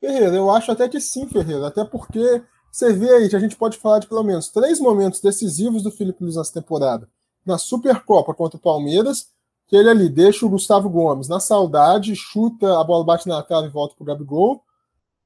Ferreira, 0.00 0.34
eu 0.34 0.50
acho 0.50 0.72
até 0.72 0.88
que 0.88 1.00
sim, 1.00 1.28
Ferreira. 1.28 1.66
Até 1.66 1.84
porque 1.84 2.42
você 2.72 2.92
vê 2.92 3.10
aí 3.10 3.28
que 3.28 3.36
a 3.36 3.40
gente 3.40 3.56
pode 3.56 3.76
falar 3.76 3.98
de 3.98 4.08
pelo 4.08 4.22
menos 4.22 4.48
três 4.48 4.80
momentos 4.80 5.20
decisivos 5.20 5.82
do 5.82 5.90
Felipe 5.90 6.22
Luiz 6.22 6.36
nessa 6.36 6.54
temporada. 6.54 7.06
Na 7.44 7.58
Supercopa 7.58 8.32
contra 8.32 8.56
o 8.56 8.62
Palmeiras, 8.62 9.28
que 9.66 9.76
ele 9.76 9.90
ali 9.90 10.08
deixa 10.08 10.46
o 10.46 10.48
Gustavo 10.50 10.88
Gomes 10.88 11.28
na 11.28 11.40
saudade, 11.40 12.16
chuta, 12.16 12.80
a 12.80 12.84
bola 12.84 13.04
bate 13.04 13.28
na 13.28 13.42
trave 13.42 13.68
e 13.68 13.70
volta 13.70 13.94
pro 13.94 14.04
Gabigol. 14.04 14.62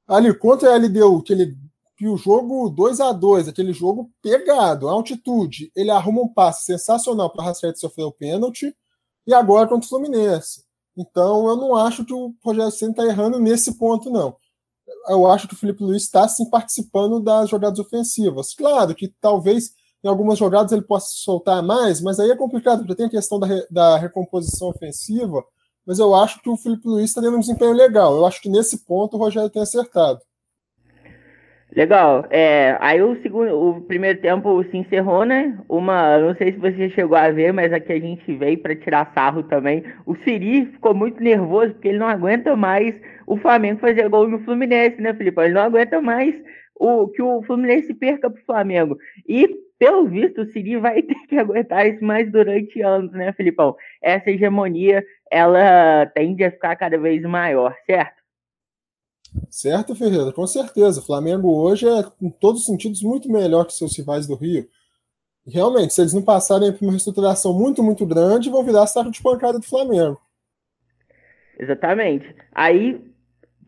Ali 0.07 0.33
contra 0.33 0.73
a 0.73 0.77
LDU, 0.77 1.23
que 1.23 1.33
ele 1.33 1.57
que 1.97 2.07
o 2.07 2.17
jogo 2.17 2.69
2 2.69 2.99
a 2.99 3.11
2 3.11 3.47
aquele 3.47 3.71
jogo 3.71 4.11
pegado, 4.21 4.89
altitude, 4.89 5.71
ele 5.75 5.91
arruma 5.91 6.21
um 6.21 6.27
passe 6.27 6.65
sensacional 6.65 7.29
para 7.29 7.45
Rascaeta 7.45 7.79
sofrer 7.79 8.03
o 8.03 8.11
pênalti, 8.11 8.75
e 9.25 9.33
agora 9.33 9.67
contra 9.67 9.85
o 9.85 9.89
Fluminense. 9.89 10.63
Então 10.97 11.47
eu 11.47 11.55
não 11.55 11.75
acho 11.75 12.05
que 12.05 12.13
o 12.13 12.33
Rogério 12.43 12.71
Senna 12.71 12.91
está 12.91 13.05
errando 13.05 13.39
nesse 13.39 13.77
ponto, 13.77 14.09
não. 14.09 14.35
Eu 15.07 15.25
acho 15.27 15.47
que 15.47 15.53
o 15.53 15.57
Felipe 15.57 15.83
Luiz 15.83 16.03
está 16.03 16.27
sim 16.27 16.49
participando 16.49 17.19
das 17.19 17.49
jogadas 17.49 17.79
ofensivas. 17.79 18.53
Claro 18.53 18.93
que 18.93 19.07
talvez 19.19 19.71
em 20.03 20.07
algumas 20.07 20.37
jogadas 20.37 20.71
ele 20.71 20.83
possa 20.83 21.07
soltar 21.11 21.63
mais, 21.63 21.99
mas 22.01 22.19
aí 22.19 22.29
é 22.29 22.35
complicado, 22.35 22.79
porque 22.79 22.95
tem 22.95 23.07
a 23.07 23.09
questão 23.09 23.39
da, 23.39 23.47
re, 23.47 23.65
da 23.71 23.97
recomposição 23.97 24.69
ofensiva, 24.69 25.43
mas 25.85 25.97
eu 25.97 26.13
acho 26.13 26.41
que 26.41 26.49
o 26.49 26.57
Felipe 26.57 26.87
Luiz 26.87 27.09
está 27.09 27.21
tendo 27.21 27.37
um 27.37 27.39
desempenho 27.39 27.73
legal. 27.73 28.15
Eu 28.15 28.25
acho 28.25 28.41
que 28.41 28.49
nesse 28.49 28.85
ponto 28.85 29.17
o 29.17 29.19
Rogério 29.19 29.49
tem 29.49 29.61
acertado. 29.61 30.19
Legal. 31.75 32.25
É, 32.29 32.77
aí 32.79 33.01
o 33.01 33.21
segundo, 33.21 33.53
o 33.53 33.81
primeiro 33.81 34.21
tempo 34.21 34.63
se 34.63 34.77
encerrou, 34.77 35.25
né? 35.25 35.57
Uma, 35.67 36.17
não 36.19 36.33
sei 36.35 36.53
se 36.53 36.57
você 36.57 36.89
chegou 36.91 37.17
a 37.17 37.29
ver, 37.31 37.51
mas 37.51 37.73
aqui 37.73 37.91
a 37.91 37.99
gente 37.99 38.33
veio 38.33 38.57
para 38.59 38.75
tirar 38.77 39.11
sarro 39.13 39.43
também. 39.43 39.83
O 40.05 40.15
Siri 40.15 40.67
ficou 40.67 40.93
muito 40.93 41.21
nervoso 41.21 41.73
porque 41.73 41.89
ele 41.89 41.97
não 41.99 42.07
aguenta 42.07 42.55
mais 42.55 42.95
o 43.27 43.35
Flamengo 43.35 43.81
fazer 43.81 44.07
gol 44.07 44.25
no 44.29 44.39
Fluminense, 44.45 45.01
né, 45.01 45.13
Felipe? 45.13 45.41
Ele 45.41 45.53
não 45.53 45.63
aguenta 45.63 46.01
mais 46.01 46.33
o 46.79 47.09
que 47.09 47.21
o 47.21 47.43
Fluminense 47.43 47.93
perca 47.93 48.29
pro 48.29 48.45
Flamengo. 48.45 48.97
E 49.27 49.49
pelo 49.77 50.07
visto, 50.07 50.43
o 50.43 50.45
Siri 50.51 50.77
vai 50.77 51.01
ter 51.03 51.27
que 51.27 51.37
aguentar 51.37 51.85
isso 51.87 52.03
mais 52.05 52.31
durante 52.31 52.81
anos, 52.81 53.11
né, 53.11 53.33
Filipão? 53.33 53.75
Essa 54.01 54.31
hegemonia, 54.31 55.03
ela 55.29 56.05
tende 56.15 56.41
a 56.45 56.51
ficar 56.51 56.77
cada 56.77 56.97
vez 56.97 57.21
maior, 57.23 57.75
certo? 57.85 58.24
Certo, 59.49 59.95
Ferreira, 59.95 60.31
com 60.31 60.45
certeza. 60.45 60.99
O 60.99 61.05
Flamengo 61.05 61.49
hoje 61.49 61.87
é, 61.87 62.03
em 62.21 62.29
todos 62.29 62.61
os 62.61 62.67
sentidos, 62.67 63.01
muito 63.01 63.31
melhor 63.31 63.65
que 63.65 63.73
seus 63.73 63.97
rivais 63.97 64.27
do 64.27 64.35
Rio. 64.35 64.67
realmente, 65.47 65.93
se 65.93 66.01
eles 66.01 66.13
não 66.13 66.21
passarem 66.21 66.71
por 66.71 66.83
uma 66.83 66.91
reestruturação 66.91 67.53
muito, 67.53 67.83
muito 67.83 68.05
grande, 68.05 68.49
vão 68.49 68.63
virar 68.63 68.87
saco 68.87 69.11
de 69.11 69.21
pancada 69.21 69.59
do 69.59 69.65
Flamengo. 69.65 70.19
Exatamente. 71.59 72.35
Aí, 72.53 72.99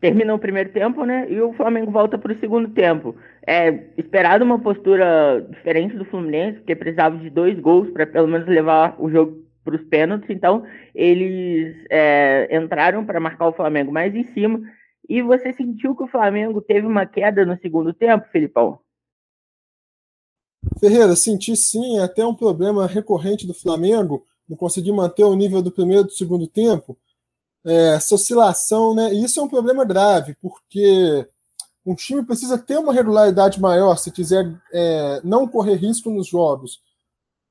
termina 0.00 0.34
o 0.34 0.38
primeiro 0.38 0.70
tempo, 0.70 1.04
né? 1.04 1.26
E 1.30 1.40
o 1.40 1.52
Flamengo 1.54 1.90
volta 1.90 2.18
para 2.18 2.32
o 2.32 2.38
segundo 2.38 2.68
tempo. 2.70 3.16
É 3.46 3.86
esperado 3.96 4.44
uma 4.44 4.58
postura 4.58 5.46
diferente 5.50 5.96
do 5.96 6.04
Fluminense, 6.04 6.58
porque 6.58 6.76
precisava 6.76 7.16
de 7.16 7.30
dois 7.30 7.58
gols 7.58 7.90
para 7.90 8.06
pelo 8.06 8.28
menos 8.28 8.46
levar 8.46 8.94
o 8.98 9.10
jogo 9.10 9.42
para 9.64 9.76
os 9.76 9.82
pênaltis. 9.88 10.30
Então, 10.30 10.64
eles 10.94 11.76
é, 11.90 12.48
entraram 12.56 13.04
para 13.04 13.20
marcar 13.20 13.48
o 13.48 13.52
Flamengo 13.52 13.92
mais 13.92 14.14
em 14.14 14.24
cima. 14.32 14.60
E 15.08 15.22
você 15.22 15.52
sentiu 15.52 15.96
que 15.96 16.02
o 16.02 16.08
Flamengo 16.08 16.60
teve 16.60 16.86
uma 16.86 17.06
queda 17.06 17.44
no 17.46 17.58
segundo 17.58 17.94
tempo, 17.94 18.28
Filipão? 18.30 18.78
Ferreira, 20.78 21.16
senti 21.16 21.56
sim, 21.56 21.98
é 21.98 22.02
até 22.02 22.26
um 22.26 22.34
problema 22.34 22.86
recorrente 22.86 23.46
do 23.46 23.54
Flamengo, 23.54 24.26
não 24.48 24.56
conseguir 24.56 24.92
manter 24.92 25.24
o 25.24 25.34
nível 25.34 25.62
do 25.62 25.72
primeiro 25.72 26.02
e 26.02 26.06
do 26.06 26.12
segundo 26.12 26.46
tempo 26.46 26.98
é, 27.64 27.94
essa 27.94 28.14
oscilação, 28.14 28.94
né? 28.94 29.12
E 29.12 29.24
isso 29.24 29.40
é 29.40 29.42
um 29.42 29.48
problema 29.48 29.84
grave, 29.84 30.36
porque 30.40 31.28
um 31.84 31.94
time 31.94 32.24
precisa 32.24 32.58
ter 32.58 32.78
uma 32.78 32.92
regularidade 32.92 33.60
maior 33.60 33.96
se 33.96 34.10
quiser 34.10 34.58
é, 34.72 35.20
não 35.24 35.46
correr 35.46 35.76
risco 35.76 36.10
nos 36.10 36.28
jogos. 36.28 36.80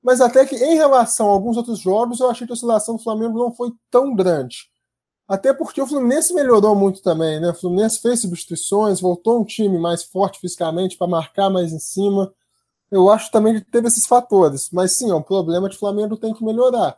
Mas 0.02 0.22
até 0.22 0.46
que 0.46 0.56
em 0.56 0.76
relação 0.76 1.28
a 1.28 1.32
alguns 1.32 1.58
outros 1.58 1.80
jogos, 1.80 2.20
eu 2.20 2.30
achei 2.30 2.48
que 2.48 2.54
a 2.54 2.56
oscilação 2.56 2.96
do 2.96 3.04
Flamengo 3.04 3.38
não 3.38 3.54
foi 3.54 3.72
tão 3.92 4.16
grande. 4.16 4.70
Até 5.28 5.54
porque 5.54 5.82
o 5.82 5.88
Fluminense 5.88 6.34
melhorou 6.34 6.74
muito 6.74 7.02
também, 7.02 7.40
né? 7.42 7.50
O 7.50 7.54
Fluminense 7.54 8.02
fez 8.02 8.22
substituições, 8.22 9.02
voltou 9.02 9.42
um 9.42 9.44
time 9.44 9.78
mais 9.78 10.04
forte 10.04 10.40
fisicamente 10.40 10.98
para 10.98 11.06
marcar 11.06 11.50
mais 11.50 11.74
em 11.74 11.80
cima. 11.80 12.32
Eu 12.90 13.10
acho 13.10 13.30
também 13.30 13.56
que 13.56 13.70
teve 13.70 13.88
esses 13.88 14.08
fatores. 14.08 14.70
Mas 14.72 14.94
sim, 14.94 15.12
é 15.12 15.16
um 15.16 15.22
problema 15.22 15.68
que 15.68 15.76
o 15.76 15.80
Flamengo 15.80 16.16
tem 16.16 16.34
que 16.34 16.46
melhorar 16.46 16.98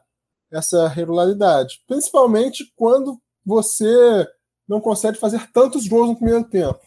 essa 0.52 0.88
regularidade. 0.88 1.82
Principalmente 1.88 2.72
quando 2.76 3.18
você 3.44 4.28
não 4.68 4.80
consegue 4.80 5.18
fazer 5.18 5.52
tantos 5.52 5.88
gols 5.88 6.10
no 6.10 6.16
primeiro 6.16 6.44
tempo. 6.44 6.80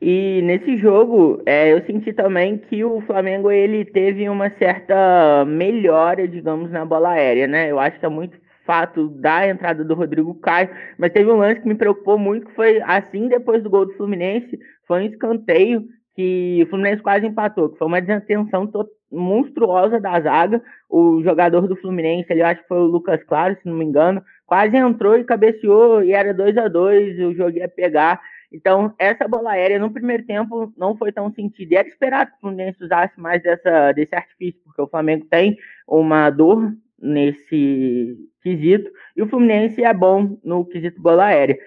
E 0.00 0.42
nesse 0.42 0.76
jogo, 0.78 1.40
é, 1.44 1.72
eu 1.72 1.84
senti 1.84 2.12
também 2.12 2.58
que 2.58 2.84
o 2.84 3.00
Flamengo 3.02 3.50
ele 3.50 3.84
teve 3.84 4.28
uma 4.28 4.50
certa 4.56 5.44
melhora, 5.44 6.26
digamos, 6.26 6.70
na 6.70 6.84
bola 6.84 7.10
aérea, 7.10 7.46
né? 7.46 7.70
Eu 7.70 7.78
acho 7.78 7.98
que 7.98 8.06
é 8.06 8.08
muito 8.08 8.38
fato 8.68 9.08
da 9.08 9.48
entrada 9.48 9.82
do 9.82 9.94
Rodrigo 9.94 10.34
Caio, 10.34 10.68
mas 10.98 11.10
teve 11.10 11.30
um 11.30 11.38
lance 11.38 11.62
que 11.62 11.68
me 11.68 11.74
preocupou 11.74 12.18
muito, 12.18 12.48
que 12.48 12.54
foi 12.54 12.82
assim 12.82 13.26
depois 13.26 13.62
do 13.62 13.70
gol 13.70 13.86
do 13.86 13.94
Fluminense, 13.94 14.58
foi 14.86 15.00
um 15.00 15.06
escanteio 15.06 15.84
que 16.14 16.62
o 16.62 16.66
Fluminense 16.68 17.00
quase 17.00 17.26
empatou, 17.26 17.70
que 17.70 17.78
foi 17.78 17.86
uma 17.86 18.02
desatenção 18.02 18.70
monstruosa 19.10 19.98
da 19.98 20.20
zaga. 20.20 20.60
O 20.90 21.22
jogador 21.22 21.66
do 21.66 21.76
Fluminense, 21.76 22.30
ele 22.30 22.42
acho 22.42 22.60
que 22.60 22.68
foi 22.68 22.78
o 22.78 22.86
Lucas 22.86 23.22
Claro, 23.24 23.56
se 23.56 23.66
não 23.66 23.74
me 23.74 23.86
engano, 23.86 24.22
quase 24.44 24.76
entrou 24.76 25.16
e 25.16 25.24
cabeceou 25.24 26.02
e 26.02 26.12
era 26.12 26.34
2 26.34 26.58
a 26.58 26.68
2 26.68 27.20
o 27.20 27.34
jogo 27.34 27.56
ia 27.56 27.68
pegar. 27.68 28.20
Então, 28.52 28.92
essa 28.98 29.26
bola 29.26 29.52
aérea 29.52 29.78
no 29.78 29.92
primeiro 29.92 30.26
tempo 30.26 30.72
não 30.76 30.94
foi 30.96 31.10
tão 31.10 31.32
sentida. 31.32 31.74
E 31.74 31.76
era 31.76 31.88
esperado 31.88 32.32
que 32.32 32.36
o 32.38 32.40
Fluminense 32.40 32.84
usasse 32.84 33.18
mais 33.18 33.42
dessa, 33.42 33.92
desse 33.92 34.14
artifício, 34.14 34.60
porque 34.64 34.82
o 34.82 34.88
Flamengo 34.88 35.24
tem 35.30 35.56
uma 35.86 36.28
dor 36.28 36.72
nesse 37.00 38.27
quesito 38.42 38.90
e 39.16 39.22
o 39.22 39.28
Fluminense 39.28 39.82
é 39.82 39.92
bom 39.92 40.38
no 40.44 40.64
quesito 40.64 41.00
bola 41.00 41.26
aérea. 41.26 41.58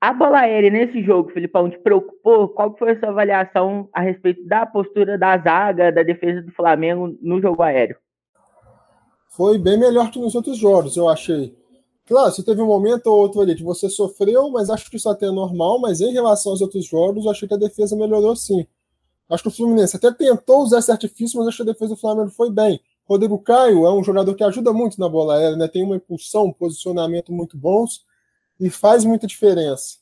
A 0.00 0.12
bola 0.12 0.40
aérea 0.40 0.70
nesse 0.70 1.02
jogo, 1.02 1.30
Filipão, 1.30 1.70
te 1.70 1.78
preocupou? 1.78 2.48
Qual 2.50 2.76
foi 2.76 2.92
a 2.92 3.00
sua 3.00 3.08
avaliação 3.08 3.88
a 3.92 4.02
respeito 4.02 4.46
da 4.46 4.66
postura 4.66 5.16
da 5.16 5.38
zaga, 5.38 5.90
da 5.90 6.02
defesa 6.02 6.42
do 6.42 6.52
Flamengo 6.52 7.16
no 7.22 7.40
jogo 7.40 7.62
aéreo? 7.62 7.96
Foi 9.30 9.58
bem 9.58 9.78
melhor 9.78 10.10
que 10.10 10.18
nos 10.18 10.34
outros 10.34 10.58
jogos, 10.58 10.96
eu 10.96 11.08
achei. 11.08 11.56
Claro, 12.06 12.30
você 12.30 12.44
teve 12.44 12.60
um 12.60 12.66
momento 12.66 13.06
ou 13.06 13.18
outro 13.18 13.40
ali 13.40 13.54
que 13.54 13.62
você 13.62 13.88
sofreu, 13.88 14.50
mas 14.50 14.68
acho 14.68 14.90
que 14.90 14.96
isso 14.96 15.08
até 15.08 15.26
é 15.26 15.30
normal. 15.30 15.80
Mas 15.80 16.00
em 16.02 16.12
relação 16.12 16.52
aos 16.52 16.60
outros 16.60 16.84
jogos, 16.84 17.26
achei 17.26 17.48
que 17.48 17.54
a 17.54 17.58
defesa 17.58 17.96
melhorou 17.96 18.36
sim. 18.36 18.66
Acho 19.28 19.44
que 19.44 19.48
o 19.48 19.52
Fluminense 19.52 19.96
até 19.96 20.12
tentou 20.12 20.62
usar 20.62 20.80
esse 20.80 20.92
artifício, 20.92 21.38
mas 21.38 21.48
acho 21.48 21.56
que 21.56 21.62
a 21.70 21.72
defesa 21.72 21.94
do 21.94 22.00
Flamengo 22.00 22.30
foi 22.30 22.50
bem. 22.50 22.78
Rodrigo 23.06 23.38
Caio 23.38 23.84
é 23.84 23.92
um 23.92 24.02
jogador 24.02 24.34
que 24.34 24.42
ajuda 24.42 24.72
muito 24.72 24.98
na 24.98 25.08
bola 25.08 25.36
aérea, 25.36 25.56
né? 25.56 25.68
tem 25.68 25.82
uma 25.82 25.96
impulsão, 25.96 26.46
um 26.46 26.52
posicionamento 26.52 27.32
muito 27.32 27.56
bons 27.56 28.04
e 28.58 28.70
faz 28.70 29.04
muita 29.04 29.26
diferença. 29.26 29.98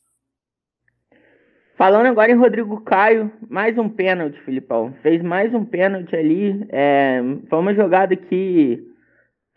Falando 1.76 2.06
agora 2.06 2.30
em 2.30 2.36
Rodrigo 2.36 2.80
Caio, 2.82 3.32
mais 3.48 3.76
um 3.76 3.88
pênalti, 3.88 4.40
Filipão. 4.44 4.94
Fez 5.02 5.20
mais 5.20 5.52
um 5.52 5.64
pênalti 5.64 6.14
ali. 6.14 6.64
É, 6.68 7.20
foi 7.50 7.58
uma 7.58 7.74
jogada 7.74 8.14
que 8.14 8.86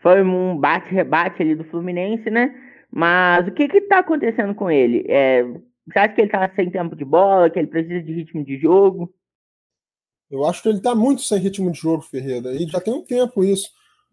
foi 0.00 0.22
um 0.22 0.56
bate-rebate 0.56 1.40
ali 1.42 1.54
do 1.54 1.64
Fluminense, 1.64 2.28
né? 2.30 2.52
Mas 2.90 3.46
o 3.46 3.52
que 3.52 3.68
que 3.68 3.82
tá 3.82 3.98
acontecendo 3.98 4.54
com 4.54 4.68
ele? 4.68 5.04
É, 5.08 5.44
você 5.86 5.98
acha 5.98 6.14
que 6.14 6.20
ele 6.22 6.30
tá 6.30 6.50
sem 6.56 6.68
tempo 6.68 6.96
de 6.96 7.04
bola, 7.04 7.48
que 7.48 7.60
ele 7.60 7.68
precisa 7.68 8.02
de 8.02 8.12
ritmo 8.12 8.44
de 8.44 8.58
jogo? 8.58 9.12
Eu 10.30 10.44
acho 10.44 10.62
que 10.62 10.68
ele 10.68 10.80
tá 10.80 10.94
muito 10.94 11.22
sem 11.22 11.38
ritmo 11.38 11.70
de 11.70 11.78
jogo, 11.78 12.02
Ferreira. 12.02 12.54
E 12.54 12.66
já 12.66 12.80
tem 12.80 12.92
um 12.92 13.02
tempo 13.02 13.44
isso 13.44 13.70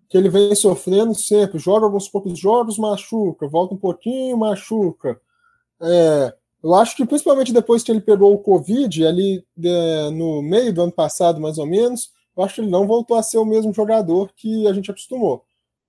que 0.09 0.17
ele 0.17 0.29
vem 0.29 0.53
sofrendo 0.53 1.15
sempre. 1.15 1.57
Joga 1.57 1.85
alguns 1.85 2.07
poucos 2.07 2.37
jogos, 2.37 2.77
machuca, 2.77 3.47
volta 3.47 3.73
um 3.73 3.77
pouquinho, 3.77 4.37
machuca. 4.37 5.19
É, 5.81 6.33
eu 6.63 6.73
acho 6.75 6.95
que 6.95 7.05
principalmente 7.05 7.51
depois 7.51 7.83
que 7.83 7.91
ele 7.91 7.99
pegou 7.99 8.33
o 8.33 8.37
Covid, 8.37 9.05
ali 9.05 9.43
é, 9.63 10.09
no 10.11 10.41
meio 10.41 10.73
do 10.73 10.83
ano 10.83 10.91
passado, 10.91 11.41
mais 11.41 11.57
ou 11.57 11.65
menos, 11.65 12.11
eu 12.37 12.43
acho 12.43 12.55
que 12.55 12.61
ele 12.61 12.69
não 12.69 12.87
voltou 12.87 13.17
a 13.17 13.23
ser 13.23 13.37
o 13.37 13.45
mesmo 13.45 13.73
jogador 13.73 14.31
que 14.35 14.67
a 14.67 14.73
gente 14.73 14.89
acostumou. 14.89 15.43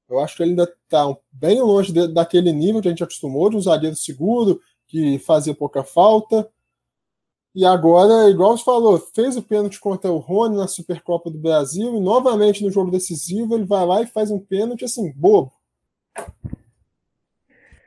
Eu 0.09 0.19
acho 0.21 0.37
que 0.37 0.43
ele 0.43 0.51
ainda 0.51 0.65
está 0.65 1.17
bem 1.33 1.61
longe 1.61 1.93
de, 1.93 2.09
daquele 2.09 2.53
nível 2.53 2.81
que 2.81 2.89
a 2.89 2.91
gente 2.91 3.05
acostumou, 3.05 3.51
de 3.51 3.57
um 3.57 3.61
zagueiro 3.61 3.97
seguro, 3.97 4.61
que 4.87 5.19
fazia 5.19 5.55
pouca 5.55 5.83
falta. 5.83 6.49
E 7.55 7.65
agora, 7.65 8.29
igual 8.29 8.57
você 8.57 8.65
falou, 8.65 8.99
fez 8.99 9.37
o 9.37 9.43
pênalti 9.43 9.79
contra 9.79 10.11
o 10.11 10.19
Rony 10.19 10.57
na 10.57 10.67
Supercopa 10.67 11.31
do 11.31 11.39
Brasil 11.39 11.95
e 11.95 12.01
novamente 12.01 12.65
no 12.65 12.71
jogo 12.71 12.91
decisivo 12.91 13.55
ele 13.55 13.65
vai 13.65 13.87
lá 13.87 14.03
e 14.03 14.07
faz 14.07 14.31
um 14.31 14.41
pênalti 14.41 14.85
assim, 14.85 15.13
bobo. 15.15 15.53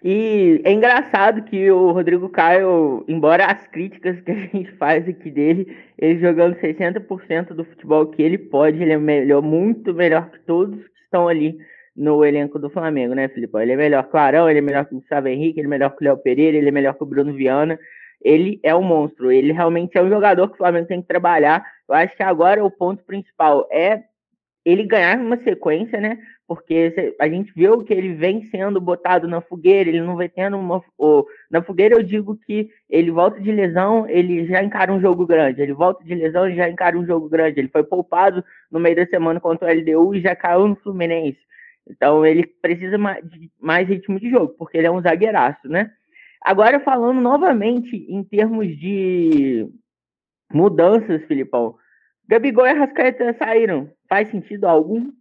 E 0.02 0.62
é 0.64 0.72
engraçado 0.72 1.44
que 1.44 1.70
o 1.70 1.92
Rodrigo 1.92 2.30
Caio, 2.30 3.04
embora 3.10 3.48
as 3.48 3.68
críticas 3.68 4.22
que 4.22 4.32
a 4.32 4.36
gente 4.36 4.72
faz 4.78 5.06
aqui 5.06 5.30
dele, 5.30 5.76
ele 5.98 6.22
jogando 6.22 6.56
60% 6.56 7.48
do 7.54 7.66
futebol 7.66 8.06
que 8.08 8.22
ele 8.22 8.38
pode, 8.38 8.82
ele 8.82 8.94
é 8.94 8.98
melhor, 8.98 9.42
muito 9.42 9.94
melhor 9.94 10.30
que 10.30 10.40
todos 10.46 10.80
que 10.80 11.00
estão 11.04 11.28
ali 11.28 11.58
no 11.94 12.24
elenco 12.24 12.58
do 12.58 12.70
Flamengo, 12.70 13.16
né, 13.16 13.28
Felipe? 13.28 13.58
Ele 13.58 13.74
é 13.74 13.76
melhor 13.76 14.08
que 14.08 14.16
o 14.16 14.20
Arão, 14.20 14.50
ele 14.50 14.60
é 14.60 14.62
melhor 14.62 14.86
que 14.86 14.96
o 14.96 15.00
Gustavo 15.00 15.28
Henrique, 15.28 15.60
ele 15.60 15.68
é 15.68 15.70
melhor 15.70 15.90
que 15.90 16.04
o 16.04 16.06
Léo 16.06 16.18
Pereira, 16.18 16.56
ele 16.56 16.70
é 16.70 16.72
melhor 16.72 16.94
que 16.94 17.04
o 17.04 17.08
Bruno 17.08 17.34
Viana 17.34 17.78
ele 18.22 18.60
é 18.64 18.76
um 18.76 18.84
monstro. 18.84 19.32
Ele 19.32 19.52
realmente 19.52 19.98
é 19.98 20.02
um 20.02 20.10
jogador 20.10 20.48
que 20.48 20.56
o 20.56 20.58
Flamengo 20.58 20.88
tem 20.88 21.02
que 21.02 21.08
trabalhar. 21.08 21.66
Eu 21.88 21.96
acho 21.96 22.16
que 22.16 22.24
agora 22.24 22.64
o 22.64 22.72
ponto 22.72 23.04
principal 23.04 23.68
é 23.72 24.04
ele 24.66 24.84
ganhar 24.84 25.18
uma 25.18 25.38
sequência, 25.38 26.00
né? 26.00 26.20
Porque 26.46 27.16
a 27.20 27.30
gente 27.30 27.54
viu 27.54 27.84
que 27.84 27.94
ele 27.94 28.14
vem 28.14 28.44
sendo 28.44 28.82
botado 28.82 29.28
na 29.28 29.40
fogueira, 29.40 29.90
ele 29.90 30.02
não 30.02 30.18
vai 30.18 30.28
tendo 30.28 30.58
uma. 30.58 30.82
Na 31.50 31.62
fogueira 31.62 31.96
eu 31.96 32.04
digo 32.04 32.38
que 32.46 32.70
ele 32.90 33.10
volta 33.10 33.40
de 33.40 33.52
lesão, 33.52 34.08
ele 34.10 34.46
já 34.46 34.62
encara 34.62 34.92
um 34.92 35.00
jogo 35.00 35.26
grande. 35.26 35.62
Ele 35.62 35.74
volta 35.74 36.04
de 36.04 36.14
lesão, 36.14 36.46
ele 36.46 36.56
já 36.56 36.70
encara 36.70 36.98
um 36.98 37.06
jogo 37.06 37.30
grande. 37.30 37.60
Ele 37.60 37.70
foi 37.70 37.84
poupado 37.84 38.44
no 38.70 38.80
meio 38.80 38.96
da 38.96 39.06
semana 39.06 39.40
contra 39.40 39.68
o 39.68 39.72
LDU 39.74 40.16
e 40.16 40.22
já 40.22 40.36
caiu 40.36 40.68
no 40.68 40.76
Fluminense. 40.76 41.40
Então 41.90 42.26
ele 42.26 42.46
precisa 42.46 42.98
de 43.24 43.50
mais 43.60 43.88
ritmo 43.88 44.20
de 44.20 44.30
jogo, 44.30 44.54
porque 44.58 44.78
ele 44.78 44.88
é 44.88 44.92
um 44.92 45.02
zagueiraço, 45.02 45.68
né? 45.70 45.92
Agora, 46.48 46.80
falando 46.80 47.20
novamente 47.20 47.94
em 48.08 48.24
termos 48.24 48.68
de 48.80 49.70
mudanças, 50.50 51.26
Filipão, 51.26 51.76
Gabigol 52.26 52.66
e 52.66 52.70
Arrascaeta 52.70 53.36
saíram. 53.38 53.92
Faz 54.08 54.32
sentido 54.32 54.64
algum? 54.64 55.12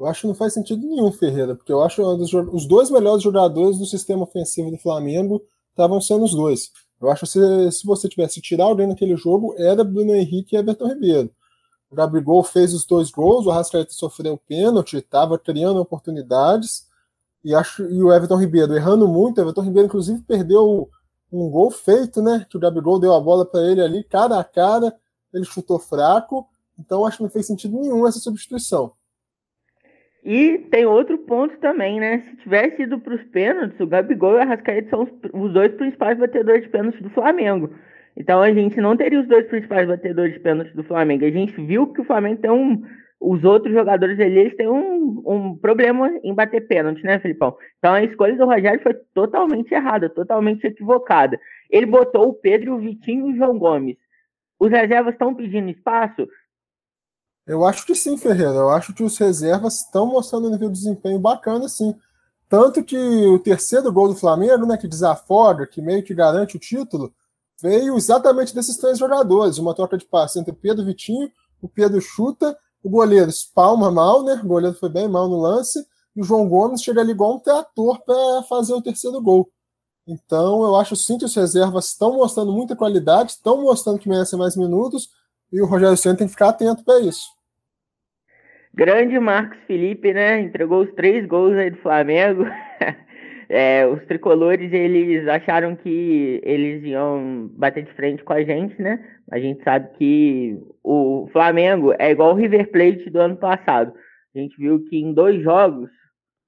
Eu 0.00 0.06
acho 0.06 0.22
que 0.22 0.26
não 0.26 0.34
faz 0.34 0.52
sentido 0.52 0.84
nenhum, 0.84 1.12
Ferreira, 1.12 1.54
porque 1.54 1.72
eu 1.72 1.80
acho 1.80 2.02
que 2.02 2.36
os 2.52 2.66
dois 2.66 2.90
melhores 2.90 3.22
jogadores 3.22 3.78
do 3.78 3.86
sistema 3.86 4.24
ofensivo 4.24 4.68
do 4.68 4.78
Flamengo 4.78 5.40
estavam 5.70 6.00
sendo 6.00 6.24
os 6.24 6.34
dois. 6.34 6.72
Eu 7.00 7.08
acho 7.08 7.20
que 7.20 7.70
se, 7.70 7.86
você 7.86 8.08
tivesse 8.08 8.40
tirar 8.40 8.64
alguém 8.64 8.88
naquele 8.88 9.14
jogo, 9.14 9.54
era 9.56 9.84
Bruno 9.84 10.12
Henrique 10.12 10.56
e 10.56 10.58
Everton 10.58 10.88
Ribeiro. 10.88 11.30
O 11.88 11.94
Gabigol 11.94 12.42
fez 12.42 12.74
os 12.74 12.84
dois 12.84 13.12
gols, 13.12 13.46
o 13.46 13.50
Arrascaeta 13.52 13.92
sofreu 13.92 14.32
o 14.32 14.38
pênalti, 14.38 14.96
estava 14.96 15.38
criando 15.38 15.78
oportunidades. 15.78 16.90
E, 17.44 17.54
acho, 17.54 17.84
e 17.90 18.02
o 18.02 18.12
Everton 18.12 18.36
Ribeiro 18.36 18.74
errando 18.74 19.08
muito. 19.08 19.38
O 19.38 19.40
Everton 19.42 19.62
Ribeiro, 19.62 19.86
inclusive, 19.86 20.22
perdeu 20.22 20.88
um 21.32 21.50
gol 21.50 21.70
feito, 21.70 22.22
né? 22.22 22.46
Que 22.48 22.56
o 22.56 22.60
Gabigol 22.60 23.00
deu 23.00 23.12
a 23.12 23.20
bola 23.20 23.44
para 23.44 23.60
ele 23.62 23.80
ali, 23.80 24.04
cara 24.04 24.38
a 24.38 24.44
cara. 24.44 24.94
Ele 25.32 25.44
chutou 25.44 25.78
fraco. 25.78 26.46
Então, 26.78 27.04
acho 27.04 27.18
que 27.18 27.22
não 27.22 27.30
fez 27.30 27.46
sentido 27.46 27.80
nenhum 27.80 28.06
essa 28.06 28.18
substituição. 28.18 28.92
E 30.24 30.58
tem 30.70 30.86
outro 30.86 31.18
ponto 31.18 31.58
também, 31.58 31.98
né? 31.98 32.24
Se 32.30 32.36
tivesse 32.42 32.82
ido 32.82 33.00
para 33.00 33.14
os 33.14 33.22
pênaltis, 33.24 33.78
o 33.80 33.86
Gabigol 33.86 34.34
e 34.34 34.36
o 34.36 34.40
Arrascaeta 34.40 34.90
são 34.90 35.02
os, 35.02 35.10
os 35.32 35.52
dois 35.52 35.72
principais 35.74 36.16
batedores 36.16 36.62
de 36.62 36.68
pênaltis 36.68 37.02
do 37.02 37.10
Flamengo. 37.10 37.70
Então 38.16 38.40
a 38.40 38.52
gente 38.52 38.80
não 38.80 38.96
teria 38.96 39.20
os 39.20 39.26
dois 39.26 39.46
principais 39.46 39.88
batedores 39.88 40.34
de 40.34 40.40
pênaltis 40.40 40.74
do 40.74 40.84
Flamengo. 40.84 41.24
A 41.24 41.30
gente 41.30 41.60
viu 41.64 41.88
que 41.88 42.02
o 42.02 42.04
Flamengo 42.04 42.40
tem 42.40 42.50
um, 42.50 42.82
os 43.22 43.44
outros 43.44 43.72
jogadores 43.72 44.18
ali, 44.18 44.38
eles 44.38 44.56
têm 44.56 44.68
um, 44.68 45.22
um 45.24 45.56
problema 45.56 46.10
em 46.24 46.34
bater 46.34 46.66
pênalti, 46.66 47.02
né, 47.04 47.20
Filipão? 47.20 47.56
Então 47.78 47.94
a 47.94 48.02
escolha 48.02 48.36
do 48.36 48.44
Rogério 48.44 48.82
foi 48.82 48.94
totalmente 49.14 49.72
errada, 49.72 50.10
totalmente 50.10 50.66
equivocada. 50.66 51.38
Ele 51.70 51.86
botou 51.86 52.28
o 52.28 52.34
Pedro, 52.34 52.74
o 52.74 52.78
Vitinho 52.78 53.28
e 53.28 53.32
o 53.32 53.36
João 53.36 53.58
Gomes. 53.58 53.96
Os 54.58 54.70
reservas 54.70 55.14
estão 55.14 55.34
pedindo 55.34 55.70
espaço? 55.70 56.26
Eu 57.46 57.64
acho 57.64 57.86
que 57.86 57.94
sim, 57.94 58.16
Ferreira. 58.18 58.54
Eu 58.54 58.70
acho 58.70 58.92
que 58.94 59.02
os 59.02 59.16
reservas 59.16 59.80
estão 59.80 60.06
mostrando 60.06 60.48
um 60.48 60.50
nível 60.50 60.68
de 60.68 60.78
desempenho 60.78 61.18
bacana, 61.18 61.68
sim. 61.68 61.94
Tanto 62.48 62.84
que 62.84 62.96
o 62.96 63.38
terceiro 63.38 63.90
gol 63.92 64.08
do 64.08 64.16
Flamengo, 64.16 64.66
né, 64.66 64.76
que 64.76 64.86
desafoga, 64.86 65.66
que 65.66 65.80
meio 65.80 66.02
que 66.02 66.14
garante 66.14 66.56
o 66.56 66.60
título, 66.60 67.12
veio 67.60 67.96
exatamente 67.96 68.54
desses 68.54 68.76
três 68.76 68.98
jogadores. 68.98 69.58
Uma 69.58 69.74
troca 69.74 69.96
de 69.96 70.04
passe 70.04 70.38
entre 70.38 70.52
o 70.52 70.56
Pedro 70.56 70.84
Vitinho, 70.84 71.30
o 71.60 71.68
Pedro 71.68 72.00
chuta, 72.00 72.56
o 72.82 72.90
goleiro 72.90 73.28
espalma 73.28 73.90
mal, 73.90 74.24
né? 74.24 74.40
O 74.42 74.46
goleiro 74.46 74.76
foi 74.76 74.88
bem 74.88 75.08
mal 75.08 75.28
no 75.28 75.40
lance, 75.40 75.78
e 76.16 76.20
o 76.20 76.24
João 76.24 76.48
Gomes 76.48 76.82
chega 76.82 77.00
ali 77.00 77.12
igual 77.12 77.36
um 77.36 77.38
trator 77.38 78.02
para 78.04 78.42
fazer 78.48 78.74
o 78.74 78.82
terceiro 78.82 79.20
gol. 79.20 79.50
Então, 80.06 80.62
eu 80.64 80.74
acho 80.76 80.96
sim 80.96 81.16
que 81.16 81.24
os 81.24 81.34
reservas 81.34 81.88
estão 81.88 82.14
mostrando 82.14 82.52
muita 82.52 82.74
qualidade, 82.74 83.32
estão 83.32 83.62
mostrando 83.62 83.98
que 83.98 84.08
merecem 84.08 84.38
mais 84.38 84.56
minutos, 84.56 85.10
e 85.52 85.60
o 85.60 85.66
Rogério 85.66 85.96
Senna 85.96 86.16
tem 86.16 86.26
que 86.26 86.32
ficar 86.32 86.48
atento 86.48 86.84
para 86.84 87.00
isso. 87.00 87.28
Grande 88.74 89.18
Marcos 89.18 89.58
Felipe, 89.66 90.12
né? 90.12 90.40
Entregou 90.40 90.82
os 90.82 90.92
três 90.94 91.26
gols 91.26 91.52
aí 91.54 91.70
do 91.70 91.76
Flamengo. 91.78 92.44
é, 93.52 93.86
os 93.86 94.02
tricolores, 94.06 94.72
eles 94.72 95.28
acharam 95.28 95.76
que 95.76 96.40
eles 96.42 96.82
iam 96.84 97.50
bater 97.52 97.84
de 97.84 97.92
frente 97.92 98.24
com 98.24 98.32
a 98.32 98.42
gente, 98.42 98.80
né? 98.80 98.98
A 99.30 99.38
gente 99.38 99.62
sabe 99.62 99.90
que 99.98 100.58
o 100.82 101.28
Flamengo 101.32 101.92
é 101.98 102.10
igual 102.10 102.32
o 102.32 102.34
River 102.34 102.70
Plate 102.70 103.10
do 103.10 103.20
ano 103.20 103.36
passado. 103.36 103.92
A 104.34 104.38
gente 104.38 104.56
viu 104.56 104.82
que 104.86 104.96
em 104.96 105.12
dois 105.12 105.42
jogos, 105.42 105.90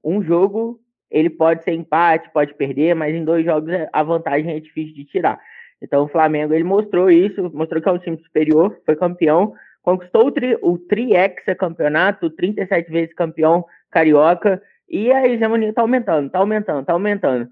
um 0.02 0.22
jogo 0.22 0.80
ele 1.10 1.28
pode 1.28 1.62
ser 1.62 1.72
empate, 1.72 2.32
pode 2.32 2.54
perder, 2.54 2.94
mas 2.94 3.14
em 3.14 3.22
dois 3.22 3.44
jogos 3.44 3.70
a 3.92 4.02
vantagem 4.02 4.56
é 4.56 4.60
difícil 4.60 4.94
de 4.94 5.04
tirar. 5.04 5.38
Então 5.82 6.04
o 6.04 6.08
Flamengo 6.08 6.54
ele 6.54 6.64
mostrou 6.64 7.10
isso, 7.10 7.50
mostrou 7.52 7.82
que 7.82 7.88
é 7.88 7.92
um 7.92 7.98
time 7.98 8.16
superior, 8.16 8.80
foi 8.86 8.96
campeão, 8.96 9.52
conquistou 9.82 10.28
o, 10.28 10.32
tri, 10.32 10.56
o 10.62 10.78
tri-hexa 10.78 11.54
campeonato, 11.54 12.30
37 12.30 12.90
vezes 12.90 13.14
campeão 13.14 13.62
carioca, 13.90 14.62
e 14.88 15.10
a 15.12 15.26
hegemonia 15.26 15.70
está 15.70 15.82
aumentando, 15.82 16.26
está 16.26 16.38
aumentando, 16.38 16.80
está 16.80 16.92
aumentando. 16.92 17.48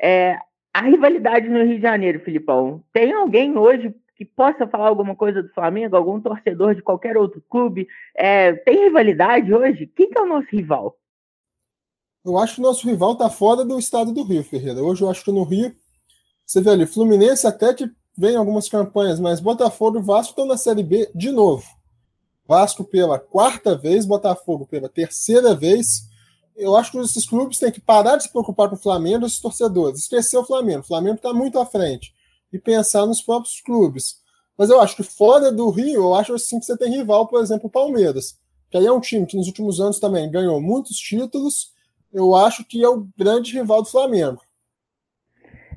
É, 0.00 0.38
a 0.72 0.82
rivalidade 0.82 1.48
no 1.48 1.64
Rio 1.64 1.76
de 1.76 1.82
Janeiro, 1.82 2.20
Filipão, 2.20 2.82
tem 2.92 3.12
alguém 3.12 3.56
hoje 3.56 3.94
que 4.16 4.24
possa 4.24 4.66
falar 4.66 4.88
alguma 4.88 5.16
coisa 5.16 5.42
do 5.42 5.48
Flamengo, 5.50 5.96
algum 5.96 6.20
torcedor 6.20 6.74
de 6.74 6.82
qualquer 6.82 7.16
outro 7.16 7.42
clube? 7.48 7.86
É, 8.14 8.52
tem 8.52 8.84
rivalidade 8.84 9.52
hoje? 9.52 9.86
Quem 9.86 10.08
que 10.08 10.18
é 10.18 10.22
o 10.22 10.28
nosso 10.28 10.48
rival? 10.50 10.96
Eu 12.24 12.38
acho 12.38 12.54
que 12.54 12.60
o 12.60 12.64
nosso 12.64 12.88
rival 12.88 13.14
está 13.14 13.28
fora 13.28 13.64
do 13.64 13.78
estado 13.78 14.12
do 14.12 14.22
Rio, 14.22 14.44
Ferreira. 14.44 14.80
Hoje 14.80 15.02
eu 15.02 15.10
acho 15.10 15.24
que 15.24 15.32
no 15.32 15.42
Rio, 15.42 15.74
você 16.46 16.60
vê 16.60 16.70
ali, 16.70 16.86
Fluminense 16.86 17.46
até 17.46 17.74
que 17.74 17.90
vem 18.16 18.36
algumas 18.36 18.68
campanhas, 18.68 19.18
mas 19.18 19.40
Botafogo 19.40 19.98
e 19.98 20.02
Vasco 20.02 20.30
estão 20.30 20.46
na 20.46 20.56
Série 20.56 20.82
B 20.82 21.10
de 21.14 21.32
novo. 21.32 21.66
Vasco 22.46 22.84
pela 22.84 23.18
quarta 23.18 23.76
vez, 23.76 24.06
Botafogo 24.06 24.66
pela 24.66 24.88
terceira 24.88 25.54
vez. 25.54 26.11
Eu 26.56 26.76
acho 26.76 26.92
que 26.92 26.98
esses 26.98 27.26
clubes 27.26 27.58
têm 27.58 27.72
que 27.72 27.80
parar 27.80 28.16
de 28.16 28.24
se 28.24 28.30
preocupar 28.30 28.68
com 28.68 28.74
o 28.74 28.78
Flamengo 28.78 29.24
e 29.24 29.26
os 29.26 29.40
torcedores. 29.40 30.00
Esquecer 30.00 30.36
o 30.36 30.44
Flamengo. 30.44 30.80
O 30.80 30.86
Flamengo 30.86 31.16
está 31.16 31.32
muito 31.32 31.58
à 31.58 31.66
frente. 31.66 32.12
E 32.52 32.58
pensar 32.58 33.06
nos 33.06 33.22
próprios 33.22 33.60
clubes. 33.60 34.20
Mas 34.58 34.68
eu 34.68 34.80
acho 34.80 34.96
que 34.96 35.02
fora 35.02 35.50
do 35.50 35.70
Rio, 35.70 36.02
eu 36.02 36.14
acho 36.14 36.34
assim 36.34 36.58
que 36.58 36.66
você 36.66 36.76
tem 36.76 36.90
rival, 36.90 37.26
por 37.26 37.40
exemplo, 37.40 37.66
o 37.66 37.70
Palmeiras. 37.70 38.38
Que 38.70 38.76
aí 38.76 38.86
é 38.86 38.92
um 38.92 39.00
time 39.00 39.26
que 39.26 39.36
nos 39.36 39.46
últimos 39.46 39.80
anos 39.80 39.98
também 39.98 40.30
ganhou 40.30 40.60
muitos 40.60 40.96
títulos. 40.96 41.72
Eu 42.12 42.34
acho 42.34 42.64
que 42.64 42.84
é 42.84 42.88
o 42.88 43.06
grande 43.16 43.52
rival 43.52 43.82
do 43.82 43.90
Flamengo. 43.90 44.40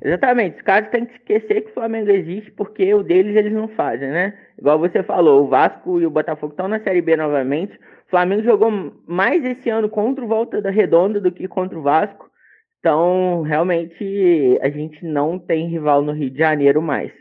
Exatamente. 0.02 0.58
Os 0.58 0.62
caras 0.62 0.90
têm 0.90 1.06
que 1.06 1.14
esquecer 1.14 1.62
que 1.62 1.70
o 1.70 1.74
Flamengo 1.74 2.10
existe 2.10 2.50
porque 2.52 2.92
o 2.94 3.02
deles 3.02 3.34
eles 3.34 3.52
não 3.52 3.68
fazem, 3.68 4.08
né? 4.08 4.38
Igual 4.58 4.78
você 4.78 5.02
falou, 5.02 5.44
o 5.44 5.48
Vasco 5.48 6.00
e 6.00 6.06
o 6.06 6.10
Botafogo 6.10 6.52
estão 6.52 6.68
na 6.68 6.80
Série 6.80 7.02
B 7.02 7.16
novamente. 7.16 7.78
Flamengo 8.08 8.42
jogou 8.42 8.70
mais 9.06 9.44
esse 9.44 9.68
ano 9.68 9.88
contra 9.88 10.24
o 10.24 10.28
Volta 10.28 10.62
da 10.62 10.70
Redonda 10.70 11.20
do 11.20 11.32
que 11.32 11.48
contra 11.48 11.78
o 11.78 11.82
Vasco. 11.82 12.30
Então, 12.78 13.42
realmente, 13.42 14.58
a 14.62 14.68
gente 14.70 15.04
não 15.04 15.38
tem 15.38 15.66
rival 15.68 16.02
no 16.02 16.12
Rio 16.12 16.30
de 16.30 16.38
Janeiro 16.38 16.80
mais. 16.80 17.12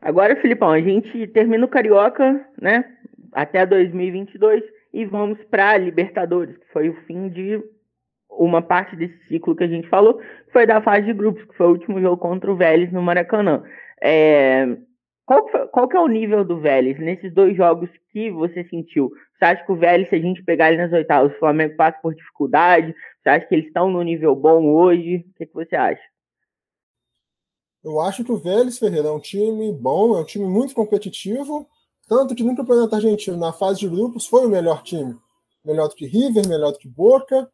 Agora, 0.00 0.34
Filipão, 0.40 0.70
a 0.70 0.80
gente 0.80 1.28
termina 1.28 1.64
o 1.64 1.68
Carioca, 1.68 2.44
né? 2.60 2.84
Até 3.32 3.64
2022 3.64 4.64
e 4.92 5.04
vamos 5.04 5.38
para 5.44 5.70
a 5.70 5.78
Libertadores, 5.78 6.56
que 6.56 6.66
foi 6.72 6.88
o 6.88 6.96
fim 7.06 7.28
de 7.28 7.62
uma 8.28 8.60
parte 8.60 8.96
desse 8.96 9.16
ciclo 9.28 9.54
que 9.54 9.64
a 9.64 9.68
gente 9.68 9.88
falou, 9.88 10.20
foi 10.52 10.66
da 10.66 10.80
fase 10.80 11.02
de 11.02 11.12
grupos, 11.12 11.44
que 11.44 11.56
foi 11.56 11.66
o 11.66 11.72
último 11.72 12.00
jogo 12.00 12.16
contra 12.16 12.50
o 12.50 12.56
Vélez 12.56 12.90
no 12.92 13.02
Maracanã. 13.02 13.62
É, 14.02 14.66
qual, 15.26 15.44
qual 15.68 15.88
que 15.88 15.96
é 15.96 16.00
o 16.00 16.08
nível 16.08 16.44
do 16.44 16.60
Vélez 16.60 16.98
nesses 16.98 17.32
dois 17.32 17.56
jogos 17.56 17.88
que 18.10 18.30
você 18.30 18.64
sentiu? 18.68 19.10
Você 19.38 19.44
acha 19.44 19.64
que 19.64 19.72
o 19.72 19.76
Vélez, 19.76 20.08
se 20.08 20.16
a 20.16 20.20
gente 20.20 20.42
pegar 20.42 20.68
ele 20.68 20.82
nas 20.82 20.92
oitavas, 20.92 21.32
o 21.32 21.38
Flamengo 21.38 21.76
passa 21.76 21.98
por 22.02 22.14
dificuldade? 22.14 22.94
Você 23.22 23.28
acha 23.28 23.46
que 23.46 23.54
eles 23.54 23.66
estão 23.66 23.90
no 23.90 24.02
nível 24.02 24.34
bom 24.34 24.66
hoje? 24.66 25.24
O 25.28 25.34
que, 25.34 25.46
que 25.46 25.54
você 25.54 25.76
acha? 25.76 26.02
Eu 27.84 28.00
acho 28.00 28.24
que 28.24 28.32
o 28.32 28.38
Vélez 28.38 28.78
Ferreira 28.78 29.08
é 29.08 29.12
um 29.12 29.20
time 29.20 29.72
bom, 29.72 30.16
é 30.16 30.20
um 30.20 30.24
time 30.24 30.46
muito 30.46 30.74
competitivo, 30.74 31.68
tanto 32.08 32.34
que 32.34 32.44
no 32.44 32.54
Campeonato 32.54 32.94
Argentino, 32.94 33.36
na 33.36 33.52
fase 33.52 33.80
de 33.80 33.88
grupos, 33.88 34.26
foi 34.26 34.46
o 34.46 34.50
melhor 34.50 34.82
time. 34.82 35.16
Melhor 35.64 35.88
do 35.88 35.94
que 35.94 36.06
River, 36.06 36.48
melhor 36.48 36.72
do 36.72 36.78
que 36.78 36.88
Boca, 36.88 37.48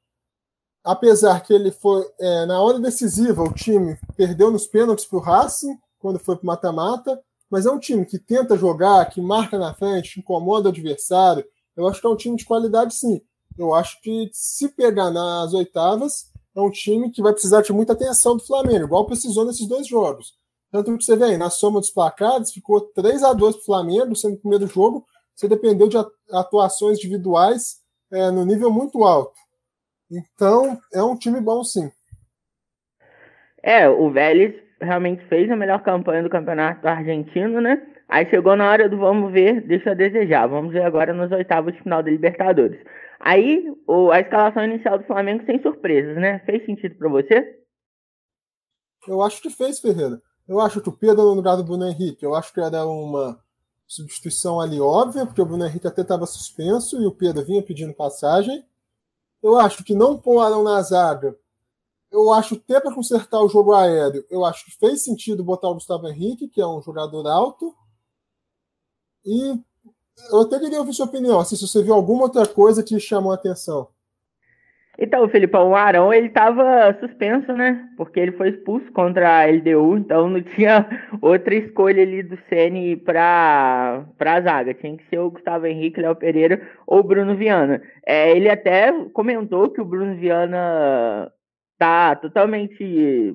apesar 0.85 1.43
que 1.43 1.53
ele 1.53 1.71
foi 1.71 2.03
é, 2.19 2.47
na 2.47 2.61
hora 2.61 2.79
decisiva, 2.79 3.43
o 3.43 3.53
time 3.53 3.99
perdeu 4.17 4.51
nos 4.51 4.67
pênaltis 4.67 5.05
para 5.05 5.19
o 5.19 5.23
Racing 5.23 5.79
quando 5.99 6.19
foi 6.19 6.37
para 6.37 6.45
o 6.45 6.47
mata-mata, 6.47 7.21
mas 7.51 7.67
é 7.67 7.71
um 7.71 7.79
time 7.79 8.05
que 8.05 8.19
tenta 8.19 8.57
jogar, 8.57 9.09
que 9.11 9.21
marca 9.21 9.59
na 9.59 9.75
frente, 9.75 10.21
incomoda 10.21 10.69
o 10.69 10.73
adversário. 10.73 11.45
Eu 11.77 11.87
acho 11.89 12.01
que 12.01 12.07
é 12.07 12.11
um 12.11 12.17
time 12.17 12.37
de 12.37 12.45
qualidade, 12.45 12.95
sim. 12.95 13.21
Eu 13.57 13.75
acho 13.75 14.01
que 14.01 14.29
se 14.33 14.69
pegar 14.69 15.11
nas 15.11 15.53
oitavas, 15.55 16.31
é 16.55 16.61
um 16.61 16.71
time 16.71 17.11
que 17.11 17.23
vai 17.23 17.33
precisar 17.33 17.63
de 17.63 17.73
muita 17.73 17.93
atenção 17.93 18.37
do 18.37 18.45
Flamengo, 18.45 18.85
igual 18.85 19.07
precisou 19.07 19.45
nesses 19.45 19.67
dois 19.67 19.87
jogos. 19.87 20.35
Tanto 20.71 20.97
que 20.97 21.05
você 21.05 21.17
vê 21.17 21.25
aí, 21.25 21.37
na 21.39 21.51
soma 21.51 21.81
dos 21.81 21.91
placares, 21.91 22.53
ficou 22.53 22.81
3 22.81 23.23
a 23.23 23.33
2 23.33 23.57
para 23.57 23.63
o 23.63 23.65
Flamengo, 23.65 24.15
sendo 24.15 24.35
o 24.35 24.41
primeiro 24.41 24.67
jogo 24.67 25.05
você 25.39 25.47
dependeu 25.47 25.89
de 25.89 25.97
atuações 26.33 26.99
individuais 26.99 27.77
é, 28.11 28.29
no 28.29 28.45
nível 28.45 28.73
muito 28.73 29.05
alto. 29.05 29.39
Então, 30.11 30.81
é 30.93 31.01
um 31.01 31.17
time 31.17 31.41
bom, 31.41 31.63
sim. 31.63 31.93
É, 33.63 33.89
o 33.89 34.11
Vélez 34.11 34.57
realmente 34.81 35.25
fez 35.27 35.51
a 35.51 35.57
melhor 35.57 35.83
campanha 35.83 36.23
do 36.23 36.31
campeonato 36.31 36.87
argentino, 36.87 37.61
né? 37.61 37.81
Aí 38.09 38.29
chegou 38.31 38.57
na 38.57 38.71
hora 38.71 38.89
do 38.89 38.97
vamos 38.97 39.33
ver, 39.33 39.61
deixa 39.63 39.91
a 39.91 39.95
desejar. 39.95 40.47
Vamos 40.47 40.73
ver 40.73 40.83
agora 40.83 41.13
nos 41.13 41.31
oitavos 41.31 41.75
de 41.75 41.83
final 41.83 42.03
da 42.03 42.11
Libertadores. 42.11 42.81
Aí, 43.21 43.65
o, 43.87 44.11
a 44.11 44.21
escalação 44.21 44.65
inicial 44.65 44.99
do 44.99 45.05
Flamengo 45.05 45.45
sem 45.45 45.61
surpresas, 45.61 46.17
né? 46.17 46.39
Fez 46.41 46.65
sentido 46.65 46.95
para 46.97 47.09
você? 47.09 47.59
Eu 49.07 49.23
acho 49.23 49.43
que 49.43 49.51
fez, 49.51 49.81
Ferreira. 49.81 50.21
Eu 50.49 50.61
acho 50.61 50.81
que 50.81 50.89
o 50.89 50.97
Pedro 50.97 51.25
no 51.25 51.35
lugar 51.35 51.57
do 51.57 51.65
Bruno 51.65 51.87
Henrique, 51.87 52.25
eu 52.25 52.35
acho 52.35 52.53
que 52.55 52.61
era 52.61 52.87
uma 52.87 53.39
substituição 53.87 54.61
ali 54.61 54.81
óbvia, 54.81 55.27
porque 55.27 55.43
o 55.43 55.47
Bruno 55.47 55.67
Henrique 55.67 55.87
até 55.87 56.03
estava 56.03 56.27
suspenso 56.27 57.01
e 57.03 57.07
o 57.07 57.15
Pedro 57.15 57.45
vinha 57.45 57.63
pedindo 57.63 57.93
passagem. 57.93 58.65
Eu 59.43 59.59
acho 59.59 59.85
que 59.85 59.95
não 59.95 60.19
pôr 60.19 60.41
Arão 60.41 60.63
na 60.63 60.81
zaga. 60.83 61.37
Eu 62.11 62.33
acho 62.33 62.55
até 62.55 62.81
para 62.81 62.95
consertar 62.95 63.41
o 63.41 63.49
jogo 63.49 63.75
aéreo, 63.75 64.25
eu 64.31 64.45
acho 64.45 64.65
que 64.65 64.79
fez 64.79 65.05
sentido 65.05 65.45
botar 65.45 65.69
o 65.69 65.75
Gustavo 65.75 66.09
Henrique, 66.09 66.49
que 66.49 66.61
é 66.61 66.67
um 66.67 66.81
jogador 66.81 67.27
alto. 67.27 67.75
E 69.25 69.59
eu 70.31 70.41
até 70.41 70.59
queria 70.59 70.79
ouvir 70.79 70.95
sua 70.95 71.07
opinião, 71.07 71.39
assim, 71.39 71.57
se 71.57 71.67
você 71.67 71.83
viu 71.83 71.95
alguma 71.95 72.23
outra 72.23 72.47
coisa 72.47 72.83
que 72.83 72.99
chamou 72.99 73.31
a 73.33 73.35
atenção. 73.35 73.89
Então, 75.01 75.29
Felipão, 75.29 75.71
o 75.71 75.77
Arão, 75.77 76.13
ele 76.13 76.27
estava 76.27 76.93
suspenso, 76.99 77.53
né? 77.53 77.89
Porque 77.97 78.19
ele 78.19 78.33
foi 78.33 78.49
expulso 78.49 78.91
contra 78.91 79.43
a 79.43 79.47
LDU, 79.47 79.97
então 79.97 80.29
não 80.29 80.43
tinha 80.57 80.89
outra 81.23 81.55
escolha 81.55 82.03
ali 82.03 82.21
do 82.21 82.37
Ceni 82.49 82.97
para 82.97 84.05
a 84.19 84.41
zaga. 84.41 84.75
Tinha 84.75 84.97
que 84.97 85.09
ser 85.09 85.21
o 85.21 85.31
Gustavo 85.31 85.67
Henrique, 85.67 86.01
Léo 86.01 86.17
Pereira 86.17 86.61
ou 86.85 87.05
Bruno 87.05 87.37
Viana. 87.37 87.81
É, 88.05 88.33
ele 88.33 88.51
até 88.51 88.93
comentou 89.13 89.71
que 89.71 89.81
o 89.81 89.85
Bruno 89.85 90.17
Viana 90.17 91.31
tá 91.79 92.17
totalmente 92.17 93.35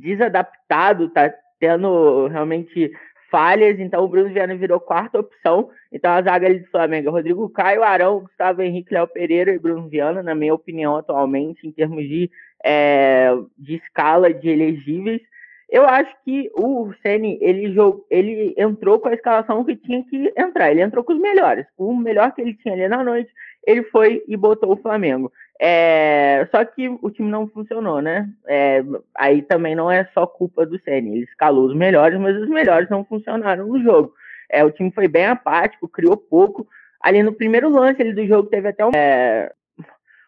desadaptado, 0.00 1.08
tá 1.10 1.32
tendo 1.58 2.26
realmente 2.26 2.90
falhas, 3.30 3.78
então 3.78 4.04
o 4.04 4.08
Bruno 4.08 4.28
Viana 4.28 4.56
virou 4.56 4.80
quarta 4.80 5.20
opção. 5.20 5.70
Então 5.92 6.10
a 6.10 6.22
zaga 6.22 6.46
ali 6.46 6.58
do 6.60 6.70
Flamengo 6.70 7.08
é 7.08 7.12
Rodrigo 7.12 7.48
Caio, 7.50 7.82
Arão, 7.82 8.20
Gustavo 8.20 8.60
Henrique, 8.60 8.92
Léo 8.92 9.06
Pereira 9.06 9.52
e 9.52 9.58
Bruno 9.58 9.88
Viana, 9.88 10.22
na 10.22 10.34
minha 10.34 10.54
opinião, 10.54 10.96
atualmente, 10.96 11.66
em 11.66 11.70
termos 11.70 12.02
de, 12.02 12.30
é, 12.64 13.30
de 13.56 13.76
escala 13.76 14.34
de 14.34 14.48
elegíveis. 14.48 15.20
Eu 15.68 15.84
acho 15.84 16.12
que 16.24 16.50
o 16.52 16.92
Ceni 17.00 17.38
ele, 17.40 17.72
jogou, 17.72 18.04
ele 18.10 18.52
entrou 18.58 18.98
com 18.98 19.08
a 19.08 19.14
escalação 19.14 19.64
que 19.64 19.76
tinha 19.76 20.02
que 20.04 20.32
entrar. 20.36 20.72
Ele 20.72 20.82
entrou 20.82 21.04
com 21.04 21.12
os 21.12 21.20
melhores. 21.20 21.64
O 21.78 21.94
melhor 21.94 22.34
que 22.34 22.40
ele 22.40 22.54
tinha 22.54 22.74
ali 22.74 22.88
na 22.88 23.04
noite, 23.04 23.30
ele 23.66 23.82
foi 23.84 24.22
e 24.26 24.36
botou 24.36 24.72
o 24.72 24.76
Flamengo. 24.76 25.32
É, 25.62 26.48
só 26.50 26.64
que 26.64 26.88
o 26.88 27.10
time 27.10 27.30
não 27.30 27.46
funcionou, 27.46 28.00
né? 28.00 28.28
É, 28.46 28.82
aí 29.14 29.42
também 29.42 29.74
não 29.74 29.90
é 29.90 30.08
só 30.14 30.26
culpa 30.26 30.64
do 30.64 30.80
Ceni. 30.80 31.16
Ele 31.16 31.24
escalou 31.24 31.66
os 31.66 31.76
melhores, 31.76 32.18
mas 32.18 32.36
os 32.36 32.48
melhores 32.48 32.88
não 32.88 33.04
funcionaram 33.04 33.66
no 33.66 33.82
jogo. 33.82 34.14
É, 34.48 34.64
o 34.64 34.70
time 34.70 34.90
foi 34.90 35.06
bem 35.06 35.26
apático, 35.26 35.86
criou 35.86 36.16
pouco. 36.16 36.66
Ali 37.00 37.22
no 37.22 37.32
primeiro 37.32 37.68
lance 37.68 38.00
ali 38.00 38.14
do 38.14 38.26
jogo 38.26 38.48
teve 38.48 38.68
até 38.68 38.84
um, 38.86 38.90
é, 38.94 39.52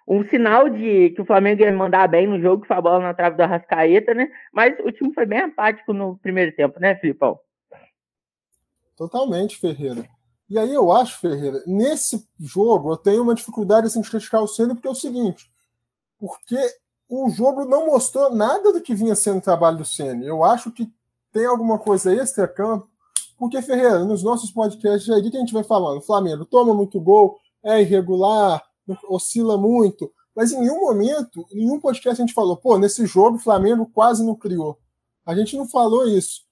um 0.06 0.22
sinal 0.28 0.68
de 0.68 1.10
que 1.10 1.22
o 1.22 1.24
Flamengo 1.24 1.62
ia 1.62 1.72
mandar 1.72 2.06
bem 2.08 2.26
no 2.26 2.40
jogo, 2.40 2.62
que 2.62 2.68
foi 2.68 2.76
a 2.76 2.82
bola 2.82 3.00
na 3.00 3.14
trave 3.14 3.36
do 3.36 3.42
Arrascaeta, 3.42 4.12
né? 4.12 4.30
Mas 4.52 4.78
o 4.80 4.92
time 4.92 5.12
foi 5.14 5.24
bem 5.24 5.40
apático 5.40 5.94
no 5.94 6.18
primeiro 6.18 6.52
tempo, 6.52 6.78
né, 6.78 6.94
Filipão? 6.96 7.38
Totalmente, 8.96 9.58
Ferreira. 9.58 10.04
E 10.52 10.58
aí 10.58 10.74
eu 10.74 10.92
acho, 10.92 11.18
Ferreira, 11.18 11.62
nesse 11.66 12.28
jogo 12.38 12.92
eu 12.92 12.96
tenho 12.98 13.22
uma 13.22 13.34
dificuldade 13.34 13.86
assim, 13.86 14.02
de 14.02 14.10
criticar 14.10 14.42
o 14.42 14.46
Senna, 14.46 14.74
porque 14.74 14.86
é 14.86 14.90
o 14.90 14.94
seguinte, 14.94 15.50
porque 16.18 16.58
o 17.08 17.30
jogo 17.30 17.64
não 17.64 17.86
mostrou 17.86 18.30
nada 18.30 18.70
do 18.70 18.82
que 18.82 18.94
vinha 18.94 19.14
sendo 19.14 19.38
o 19.38 19.42
trabalho 19.42 19.78
do 19.78 19.84
Senna. 19.86 20.22
Eu 20.22 20.44
acho 20.44 20.70
que 20.70 20.92
tem 21.32 21.46
alguma 21.46 21.78
coisa 21.78 22.14
extra-campo, 22.14 22.86
porque, 23.38 23.62
Ferreira, 23.62 24.04
nos 24.04 24.22
nossos 24.22 24.50
podcasts 24.50 25.08
aí, 25.08 25.26
o 25.26 25.30
que 25.30 25.34
a 25.38 25.40
gente 25.40 25.54
vai 25.54 25.64
falando? 25.64 26.00
O 26.00 26.02
Flamengo 26.02 26.44
toma 26.44 26.74
muito 26.74 27.00
gol, 27.00 27.38
é 27.64 27.80
irregular, 27.80 28.62
oscila 29.08 29.56
muito, 29.56 30.12
mas 30.36 30.52
em 30.52 30.60
nenhum 30.60 30.80
momento, 30.82 31.46
em 31.50 31.64
nenhum 31.64 31.80
podcast 31.80 32.20
a 32.20 32.26
gente 32.26 32.34
falou, 32.34 32.58
pô, 32.58 32.76
nesse 32.76 33.06
jogo 33.06 33.38
o 33.38 33.40
Flamengo 33.40 33.90
quase 33.90 34.22
não 34.22 34.34
criou. 34.34 34.78
A 35.24 35.34
gente 35.34 35.56
não 35.56 35.66
falou 35.66 36.06
isso. 36.06 36.42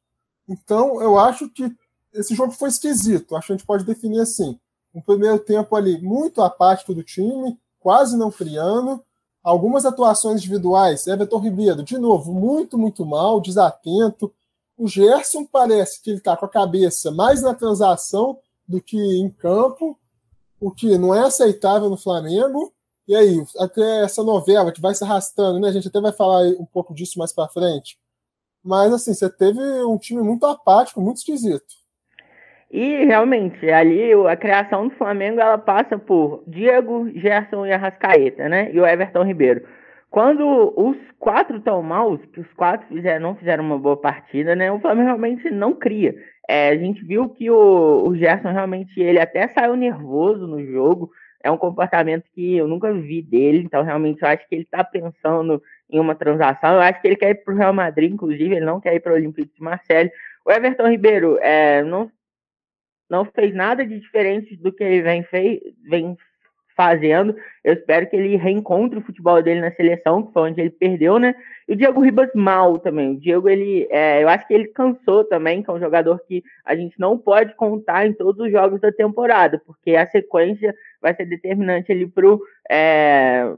Então, 0.49 1.03
eu 1.03 1.19
acho 1.19 1.51
que 1.51 1.71
esse 2.13 2.35
jogo 2.35 2.53
foi 2.53 2.69
esquisito. 2.69 3.37
Acho 3.37 3.49
que 3.49 3.53
a 3.53 3.57
gente 3.57 3.67
pode 3.67 3.85
definir 3.85 4.21
assim. 4.21 4.59
Um 4.95 5.01
primeiro 5.01 5.39
tempo 5.39 5.75
ali 5.77 6.01
muito 6.01 6.43
apático 6.43 6.95
do 6.95 7.03
time, 7.03 7.59
quase 7.79 8.17
não 8.17 8.31
criando. 8.31 9.03
Algumas 9.43 9.87
atuações 9.87 10.39
individuais, 10.39 11.07
Everton 11.07 11.39
Ribeiro, 11.39 11.83
de 11.83 11.97
novo, 11.97 12.33
muito, 12.33 12.77
muito 12.77 13.07
mal, 13.07 13.41
desatento. 13.41 14.33
O 14.77 14.87
Gerson 14.87 15.47
parece 15.47 16.03
que 16.03 16.11
ele 16.11 16.19
está 16.19 16.37
com 16.37 16.45
a 16.45 16.49
cabeça 16.49 17.11
mais 17.11 17.41
na 17.41 17.55
transação 17.55 18.39
do 18.67 18.81
que 18.81 18.99
em 18.99 19.31
campo 19.31 19.99
o 20.61 20.71
que 20.71 20.99
não 20.99 21.15
é 21.15 21.21
aceitável 21.21 21.89
no 21.89 21.97
Flamengo. 21.97 22.73
E 23.09 23.17
aí, 23.17 23.45
até 23.59 24.05
essa 24.05 24.23
novela 24.23 24.71
que 24.71 24.81
vai 24.81 24.95
se 24.95 25.03
arrastando, 25.03 25.59
né? 25.59 25.69
A 25.69 25.73
gente 25.73 25.89
até 25.89 26.01
vai 26.01 26.13
falar 26.13 26.47
um 26.59 26.67
pouco 26.67 26.95
disso 26.95 27.19
mais 27.19 27.33
para 27.33 27.49
frente. 27.49 27.99
Mas 28.63 28.93
assim, 28.93 29.15
você 29.15 29.29
teve 29.31 29.61
um 29.85 29.97
time 29.97 30.23
muito 30.23 30.45
apático, 30.45 31.01
muito 31.01 31.17
esquisito. 31.17 31.80
E 32.71 33.05
realmente, 33.05 33.69
ali 33.69 34.13
a 34.29 34.37
criação 34.37 34.87
do 34.87 34.95
Flamengo 34.95 35.41
ela 35.41 35.59
passa 35.59 35.99
por 35.99 36.45
Diego, 36.47 37.11
Gerson 37.17 37.67
e 37.67 37.73
Arrascaeta, 37.73 38.49
né? 38.49 38.71
E 38.73 38.79
o 38.79 38.87
Everton 38.87 39.25
Ribeiro. 39.25 39.67
Quando 40.09 40.73
os 40.77 40.97
quatro 41.19 41.59
estão 41.59 41.83
mal, 41.83 42.17
que 42.19 42.41
os 42.41 42.53
quatro 42.55 42.87
fizeram, 42.89 43.21
não 43.21 43.37
fizeram 43.37 43.65
uma 43.65 43.79
boa 43.79 43.97
partida, 43.97 44.55
né? 44.55 44.71
O 44.71 44.79
Flamengo 44.79 45.07
realmente 45.07 45.51
não 45.51 45.73
cria. 45.73 46.15
É, 46.49 46.69
a 46.69 46.77
gente 46.77 47.05
viu 47.05 47.29
que 47.29 47.51
o, 47.51 48.09
o 48.09 48.17
Gerson 48.17 48.51
realmente 48.51 49.01
ele 49.01 49.21
até 49.21 49.49
saiu 49.49 49.77
nervoso 49.77 50.47
no 50.47 50.65
jogo. 50.65 51.11
É 51.43 51.51
um 51.51 51.57
comportamento 51.57 52.25
que 52.35 52.57
eu 52.57 52.69
nunca 52.69 52.93
vi 52.93 53.23
dele, 53.23 53.59
então 53.59 53.83
realmente 53.83 54.23
eu 54.23 54.29
acho 54.29 54.49
que 54.49 54.55
ele 54.55 54.63
está 54.63 54.85
pensando 54.85 55.61
em 55.91 55.99
uma 55.99 56.15
transação. 56.15 56.75
Eu 56.75 56.81
acho 56.81 57.01
que 57.01 57.09
ele 57.09 57.17
quer 57.17 57.31
ir 57.31 57.45
para 57.45 57.55
o 57.55 57.57
Real 57.57 57.73
Madrid, 57.73 58.13
inclusive, 58.13 58.55
ele 58.55 58.65
não 58.65 58.81
quer 58.81 58.95
ir 58.95 59.01
para 59.01 59.13
o 59.13 59.17
Olympique 59.17 59.55
de 59.55 59.63
Marseille. 59.63 60.11
O 60.45 60.53
Everton 60.53 60.89
Ribeiro 60.89 61.39
é, 61.41 61.83
não, 61.83 62.11
não 63.11 63.25
fez 63.25 63.55
nada 63.55 63.85
de 63.85 63.99
diferente 63.99 64.57
do 64.57 64.73
que 64.73 64.85
ele 64.85 65.03
vem, 65.03 65.23
fei, 65.25 65.61
vem 65.89 66.17
fazendo. 66.77 67.37
Eu 67.63 67.75
espero 67.75 68.09
que 68.09 68.17
ele 68.17 68.37
reencontre 68.37 68.99
o 68.99 69.03
futebol 69.03 69.43
dele 69.43 69.61
na 69.61 69.73
seleção, 69.73 70.23
que 70.23 70.33
foi 70.33 70.51
onde 70.51 70.61
ele 70.63 70.71
perdeu, 70.71 71.19
né? 71.19 71.35
E 71.69 71.75
o 71.75 71.77
Diego 71.77 72.01
Ribas 72.01 72.31
mal 72.35 72.79
também. 72.79 73.11
O 73.11 73.21
Diego, 73.21 73.49
ele, 73.49 73.87
é, 73.91 74.23
eu 74.23 74.29
acho 74.29 74.47
que 74.47 74.55
ele 74.55 74.69
cansou 74.69 75.25
também, 75.25 75.63
que 75.63 75.69
é 75.69 75.75
um 75.75 75.81
jogador 75.81 76.19
que 76.27 76.43
a 76.65 76.75
gente 76.75 76.99
não 76.99 77.19
pode 77.19 77.55
contar 77.55 78.07
em 78.07 78.15
todos 78.15 78.47
os 78.47 78.51
jogos 78.51 78.81
da 78.81 78.91
temporada, 78.91 79.61
porque 79.67 79.95
a 79.95 80.07
sequência 80.07 80.75
vai 81.03 81.15
ser 81.15 81.27
determinante 81.27 81.93
ali 81.93 82.07
pro, 82.07 82.41
é, 82.71 83.53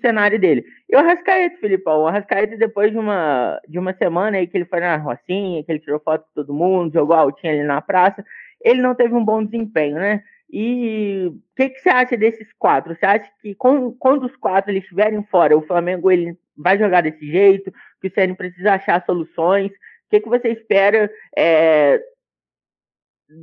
cenário 0.00 0.38
dele. 0.38 0.64
E 0.88 0.94
o 0.94 0.98
Arrascaeta, 0.98 1.56
Filipão, 1.58 2.02
o 2.02 2.06
Arrascaeta 2.06 2.56
depois 2.56 2.90
de 2.90 2.98
uma, 2.98 3.60
de 3.66 3.78
uma 3.78 3.94
semana 3.94 4.36
aí 4.36 4.46
que 4.46 4.56
ele 4.56 4.64
foi 4.64 4.80
na 4.80 4.96
Rocinha, 4.96 5.64
que 5.64 5.72
ele 5.72 5.78
tirou 5.78 6.00
foto 6.00 6.24
com 6.24 6.42
todo 6.42 6.54
mundo, 6.54 6.92
jogou 6.92 7.16
altinho 7.16 7.52
ali 7.52 7.62
na 7.62 7.80
praça, 7.80 8.24
ele 8.62 8.82
não 8.82 8.94
teve 8.94 9.14
um 9.14 9.24
bom 9.24 9.44
desempenho, 9.44 9.96
né? 9.96 10.22
E 10.52 11.26
o 11.28 11.40
que, 11.56 11.70
que, 11.70 11.80
você 11.80 11.88
acha 11.88 12.16
desses 12.16 12.52
quatro? 12.58 12.94
Você 12.94 13.06
acha 13.06 13.30
que 13.40 13.54
com, 13.54 13.92
quando 13.92 14.26
os 14.26 14.36
quatro 14.36 14.70
eles 14.70 14.82
estiverem 14.82 15.22
fora, 15.24 15.56
o 15.56 15.66
Flamengo 15.66 16.10
ele 16.10 16.36
vai 16.56 16.76
jogar 16.76 17.02
desse 17.02 17.24
jeito? 17.24 17.72
Que 18.00 18.08
o 18.08 18.12
Ceni 18.12 18.34
precisa 18.34 18.74
achar 18.74 19.04
soluções? 19.06 19.70
O 19.70 20.10
que, 20.10 20.20
que 20.20 20.28
você 20.28 20.48
espera 20.48 21.08
é, 21.36 22.02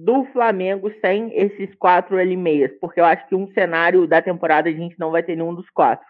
do 0.03 0.25
Flamengo 0.33 0.91
sem 0.99 1.31
esses 1.33 1.73
quatro 1.75 2.17
ali 2.17 2.35
meias? 2.35 2.71
Porque 2.81 2.99
eu 2.99 3.05
acho 3.05 3.25
que 3.29 3.35
um 3.35 3.49
cenário 3.53 4.05
da 4.05 4.21
temporada 4.21 4.67
a 4.67 4.73
gente 4.73 4.99
não 4.99 5.11
vai 5.11 5.23
ter 5.23 5.37
nenhum 5.37 5.55
dos 5.55 5.69
quatro. 5.69 6.05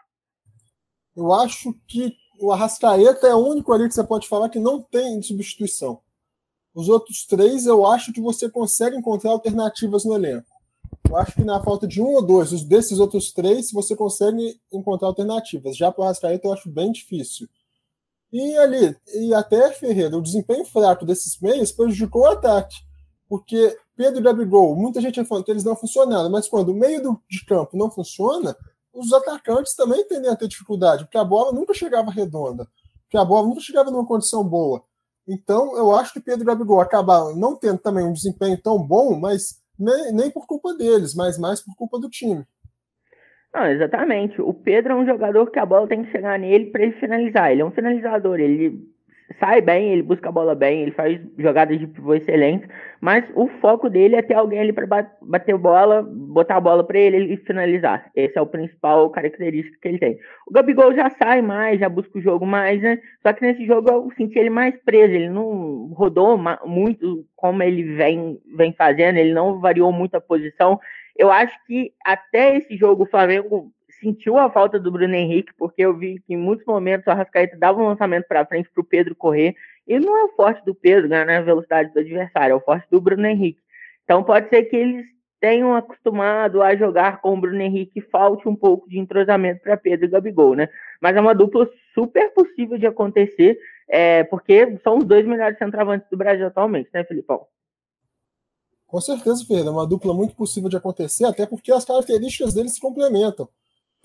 Eu 1.16 1.32
acho 1.32 1.74
que 1.88 2.12
o 2.40 2.52
Arrascaeta 2.52 3.28
é 3.28 3.36
o 3.36 3.48
único 3.48 3.72
ali 3.72 3.88
que 3.88 3.94
você 3.94 4.04
pode 4.04 4.28
falar 4.28 4.50
que 4.50 4.60
não 4.60 4.82
tem 4.82 5.22
substituição. 5.22 6.02
Os 6.78 6.90
outros 6.90 7.26
três, 7.26 7.66
eu 7.66 7.88
acho 7.88 8.14
que 8.14 8.22
você 8.22 8.48
consegue 8.48 8.96
encontrar 8.96 9.32
alternativas 9.32 10.06
no 10.06 10.14
elenco. 10.14 10.46
Eu 11.10 11.18
acho 11.18 11.34
que 11.34 11.44
na 11.44 11.60
falta 11.60 11.88
de 11.88 12.00
um 12.00 12.14
ou 12.14 12.22
dois 12.22 12.52
desses 12.66 13.00
outros 13.00 13.34
três, 13.34 13.72
você 13.72 13.96
consegue 13.96 14.62
encontrar 14.72 15.08
alternativas. 15.08 15.76
Já 15.76 15.92
para 15.92 16.04
o 16.04 16.06
Arrascaeta 16.06 16.48
eu 16.48 16.54
acho 16.54 16.70
bem 16.70 16.92
difícil. 16.92 17.50
E 18.32 18.56
ali, 18.58 18.96
e 19.16 19.34
até 19.34 19.72
Ferreira, 19.72 20.16
o 20.16 20.22
desempenho 20.22 20.64
fraco 20.66 21.04
desses 21.04 21.42
meios 21.42 21.72
prejudicou 21.72 22.22
o 22.22 22.28
ataque. 22.28 22.76
Porque 23.28 23.76
Pedro 23.96 24.20
e 24.20 24.24
Gabigol, 24.24 24.76
muita 24.76 25.02
gente 25.02 25.26
falando 25.26 25.46
que 25.46 25.52
eles 25.52 25.64
não 25.64 25.76
funcionaram, 25.76 26.30
mas 26.30 26.48
quando 26.48 26.70
o 26.70 26.76
meio 26.76 27.02
do, 27.02 27.20
de 27.28 27.44
campo 27.44 27.76
não 27.76 27.90
funciona, 27.90 28.56
os 28.94 29.12
atacantes 29.12 29.74
também 29.74 30.08
tendem 30.08 30.30
a 30.30 30.36
ter 30.36 30.48
dificuldade, 30.48 31.06
porque 31.06 31.18
a 31.18 31.26
bola 31.26 31.52
nunca 31.52 31.74
chegava 31.74 32.12
redonda, 32.12 32.68
porque 33.02 33.18
a 33.18 33.26
bola 33.26 33.48
nunca 33.48 33.62
chegava 33.62 33.90
numa 33.90 34.06
condição 34.06 34.44
boa. 34.44 34.84
Então, 35.28 35.76
eu 35.76 35.94
acho 35.94 36.14
que 36.14 36.22
Pedro 36.22 36.46
Gabigol 36.46 36.80
acabaram 36.80 37.36
não 37.36 37.56
tendo 37.56 37.80
também 37.80 38.06
um 38.06 38.14
desempenho 38.14 38.58
tão 38.62 38.78
bom, 38.82 39.20
mas 39.20 39.62
nem, 39.78 40.14
nem 40.14 40.32
por 40.32 40.48
culpa 40.48 40.74
deles, 40.74 41.14
mas 41.14 41.38
mais 41.38 41.62
por 41.62 41.76
culpa 41.76 42.00
do 42.00 42.10
time. 42.10 42.46
Não, 43.54 43.66
exatamente. 43.66 44.42
O 44.42 44.54
Pedro 44.54 44.94
é 44.94 44.96
um 44.96 45.06
jogador 45.06 45.52
que 45.52 45.60
a 45.60 45.66
bola 45.66 45.88
tem 45.88 46.04
que 46.04 46.12
chegar 46.12 46.38
nele 46.40 46.68
para 46.68 46.84
ele 46.84 47.00
finalizar. 47.00 47.52
Ele 47.52 47.62
é 47.62 47.66
um 47.66 47.72
finalizador, 47.72 48.40
ele 48.40 48.88
sai 49.40 49.62
bem, 49.62 49.92
ele 49.92 50.02
busca 50.02 50.30
a 50.30 50.32
bola 50.32 50.56
bem, 50.56 50.82
ele 50.82 50.92
faz 50.92 51.20
jogadas 51.38 51.78
de 51.80 51.88
pivô 51.88 52.14
excelentes, 52.14 52.68
mas 53.02 53.26
o 53.36 53.48
foco 53.60 53.90
dele 53.90 54.16
é 54.16 54.22
ter 54.22 54.34
alguém 54.34 54.60
ali 54.60 54.72
para 54.72 55.08
bater 55.22 55.58
bola, 55.58 56.02
botar 56.02 56.56
a 56.56 56.62
bola 56.62 56.84
para 56.84 56.98
ele 56.98 57.34
e 57.34 57.38
finalizar. 57.38 58.10
Esse 58.16 58.38
é 58.38 58.42
o 58.42 58.48
principal 58.48 59.10
característica 59.10 59.78
que 59.82 59.88
ele 59.88 60.00
tem. 60.00 60.18
O 60.48 60.54
Gabigol 60.54 60.94
já 60.96 61.10
sai 61.12 61.42
mais, 61.42 61.80
já 61.80 61.90
busca 61.90 62.18
o 62.18 62.22
jogo 62.22 62.46
mais, 62.46 62.82
né? 62.82 63.00
Só 63.22 63.34
que 63.34 63.42
nesse 63.42 63.66
jogo 63.66 63.90
eu 63.90 64.12
senti 64.16 64.40
ele 64.40 64.50
mais 64.50 64.76
preso, 64.84 65.14
ele 65.14 65.30
não 65.30 65.88
rodou 65.94 66.40
muito 66.66 67.26
como 67.36 67.62
ele 67.62 67.84
vem, 67.96 68.40
vem 68.56 68.74
fazendo, 68.74 69.18
ele 69.18 69.34
não 69.34 69.60
variou 69.60 69.92
muito 69.92 70.16
a 70.16 70.22
posição. 70.22 70.80
Eu 71.16 71.32
acho 71.32 71.54
que 71.66 71.92
até 72.06 72.58
esse 72.58 72.78
jogo 72.78 73.04
o 73.04 73.10
Flamengo 73.10 73.72
sentiu 74.00 74.38
a 74.38 74.50
falta 74.50 74.80
do 74.80 74.92
Bruno 74.92 75.14
Henrique, 75.14 75.54
porque 75.58 75.82
eu 75.82 75.96
vi 75.96 76.20
que 76.26 76.34
em 76.34 76.38
muitos 76.38 76.66
momentos 76.66 77.08
o 77.08 77.12
Arrascaeta 77.12 77.58
dava 77.58 77.82
um 77.82 77.88
lançamento 77.88 78.28
para 78.28 78.46
frente 78.46 78.70
para 78.74 78.82
o 78.82 78.86
Pedro 78.86 79.16
correr, 79.16 79.56
e 79.88 80.00
não 80.00 80.18
é 80.18 80.24
o 80.26 80.36
forte 80.36 80.64
do 80.66 80.76
Pedro 80.76 81.10
ganhar 81.10 81.30
a 81.30 81.42
velocidade 81.42 81.94
do 81.94 82.00
adversário, 82.00 82.54
é 82.54 82.56
o 82.56 82.62
forte 82.62 82.88
do 82.90 83.00
Bruno 83.00 83.26
Henrique. 83.26 83.60
Então 84.04 84.24
pode 84.24 84.50
ser 84.50 84.64
que 84.64 84.76
eles 84.76 85.06
tenham 85.40 85.76
acostumado 85.76 86.62
a 86.62 86.76
jogar 86.76 87.22
com 87.22 87.34
o 87.34 87.40
Bruno 87.40 87.62
Henrique 87.62 88.02
falte 88.02 88.48
um 88.48 88.56
pouco 88.56 88.90
de 88.90 88.98
entrosamento 88.98 89.62
para 89.62 89.78
Pedro 89.78 90.06
e 90.06 90.10
Gabigol, 90.10 90.56
né? 90.56 90.68
Mas 91.02 91.16
é 91.16 91.22
uma 91.22 91.36
dupla 91.36 91.70
super 91.94 92.34
possível 92.34 92.78
de 92.78 92.88
acontecer, 92.88 93.58
é, 93.88 94.24
porque 94.24 94.78
são 94.84 94.98
os 94.98 95.06
dois 95.06 95.26
melhores 95.26 95.58
centroavantes 95.58 96.10
do 96.10 96.18
Brasil 96.18 96.48
atualmente, 96.48 96.90
né, 96.94 97.04
Filipão? 97.04 97.46
Com 98.88 99.02
certeza, 99.02 99.44
Pedro, 99.48 99.68
é 99.68 99.72
uma 99.72 99.86
dupla 99.86 100.14
muito 100.14 100.34
possível 100.36 100.70
de 100.70 100.78
acontecer, 100.78 101.26
até 101.26 101.46
porque 101.46 101.72
as 101.72 101.84
características 101.84 102.54
deles 102.54 102.74
se 102.74 102.82
complementam. 102.82 103.48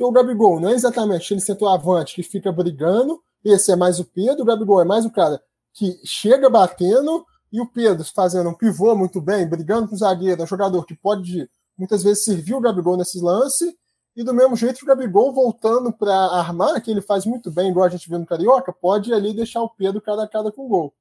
Porque 0.03 0.05
o 0.05 0.11
Gabigol 0.11 0.59
não 0.59 0.71
é 0.71 0.73
exatamente 0.73 1.33
ele 1.33 1.41
centroavante 1.41 2.17
que 2.17 2.25
fica 2.25 2.51
brigando, 2.51 3.23
esse 3.45 3.71
é 3.71 3.77
mais 3.77 4.01
o 4.01 4.05
Pedro, 4.05 4.43
o 4.43 4.45
Gabigol 4.45 4.83
é 4.83 4.85
mais 4.85 5.05
o 5.05 5.13
cara 5.13 5.41
que 5.73 5.97
chega 6.05 6.51
batendo, 6.51 7.25
e 7.53 7.61
o 7.61 7.67
Pedro 7.67 8.05
fazendo 8.13 8.51
um 8.51 8.55
pivô 8.55 8.97
muito 8.97 9.21
bem, 9.21 9.49
brigando 9.49 9.87
com 9.87 9.95
o 9.95 9.99
zagueiro, 9.99 10.41
é 10.41 10.45
um 10.45 10.49
jogador 10.49 10.85
que 10.87 10.97
pode 10.97 11.49
muitas 11.79 12.03
vezes 12.03 12.25
servir 12.25 12.53
o 12.53 12.61
Gabigol 12.61 12.97
nesses 12.97 13.23
lances, 13.23 13.73
e 14.17 14.25
do 14.25 14.35
mesmo 14.35 14.57
jeito 14.57 14.83
o 14.83 14.87
Gabigol 14.87 15.33
voltando 15.33 15.93
para 15.93 16.13
armar, 16.13 16.83
que 16.83 16.91
ele 16.91 17.01
faz 17.01 17.25
muito 17.25 17.49
bem, 17.49 17.71
igual 17.71 17.87
a 17.87 17.89
gente 17.89 18.09
viu 18.09 18.19
no 18.19 18.27
Carioca, 18.27 18.73
pode 18.73 19.15
ali 19.15 19.33
deixar 19.33 19.63
o 19.63 19.71
Pedro 19.71 20.01
cara 20.01 20.25
a 20.25 20.29
cara 20.29 20.51
com 20.51 20.67
gol. 20.67 20.93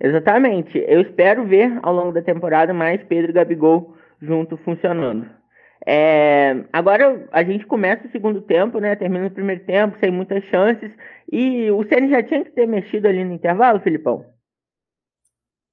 Exatamente. 0.00 0.78
Eu 0.78 1.02
espero 1.02 1.46
ver 1.46 1.78
ao 1.82 1.94
longo 1.94 2.12
da 2.12 2.22
temporada 2.22 2.72
mais 2.72 3.04
Pedro 3.04 3.30
e 3.30 3.34
Gabigol 3.34 3.94
junto 4.18 4.56
funcionando. 4.56 5.43
É, 5.86 6.64
agora 6.72 7.28
a 7.30 7.44
gente 7.44 7.66
começa 7.66 8.06
o 8.06 8.10
segundo 8.10 8.40
tempo, 8.40 8.78
né? 8.78 8.96
Termina 8.96 9.26
o 9.26 9.30
primeiro 9.30 9.64
tempo 9.66 9.98
sem 10.00 10.10
muitas 10.10 10.42
chances. 10.44 10.90
E 11.30 11.70
o 11.70 11.86
Ceni 11.88 12.10
já 12.10 12.22
tinha 12.22 12.44
que 12.44 12.52
ter 12.52 12.66
mexido 12.66 13.06
ali 13.06 13.24
no 13.24 13.34
intervalo, 13.34 13.80
Filipão? 13.80 14.24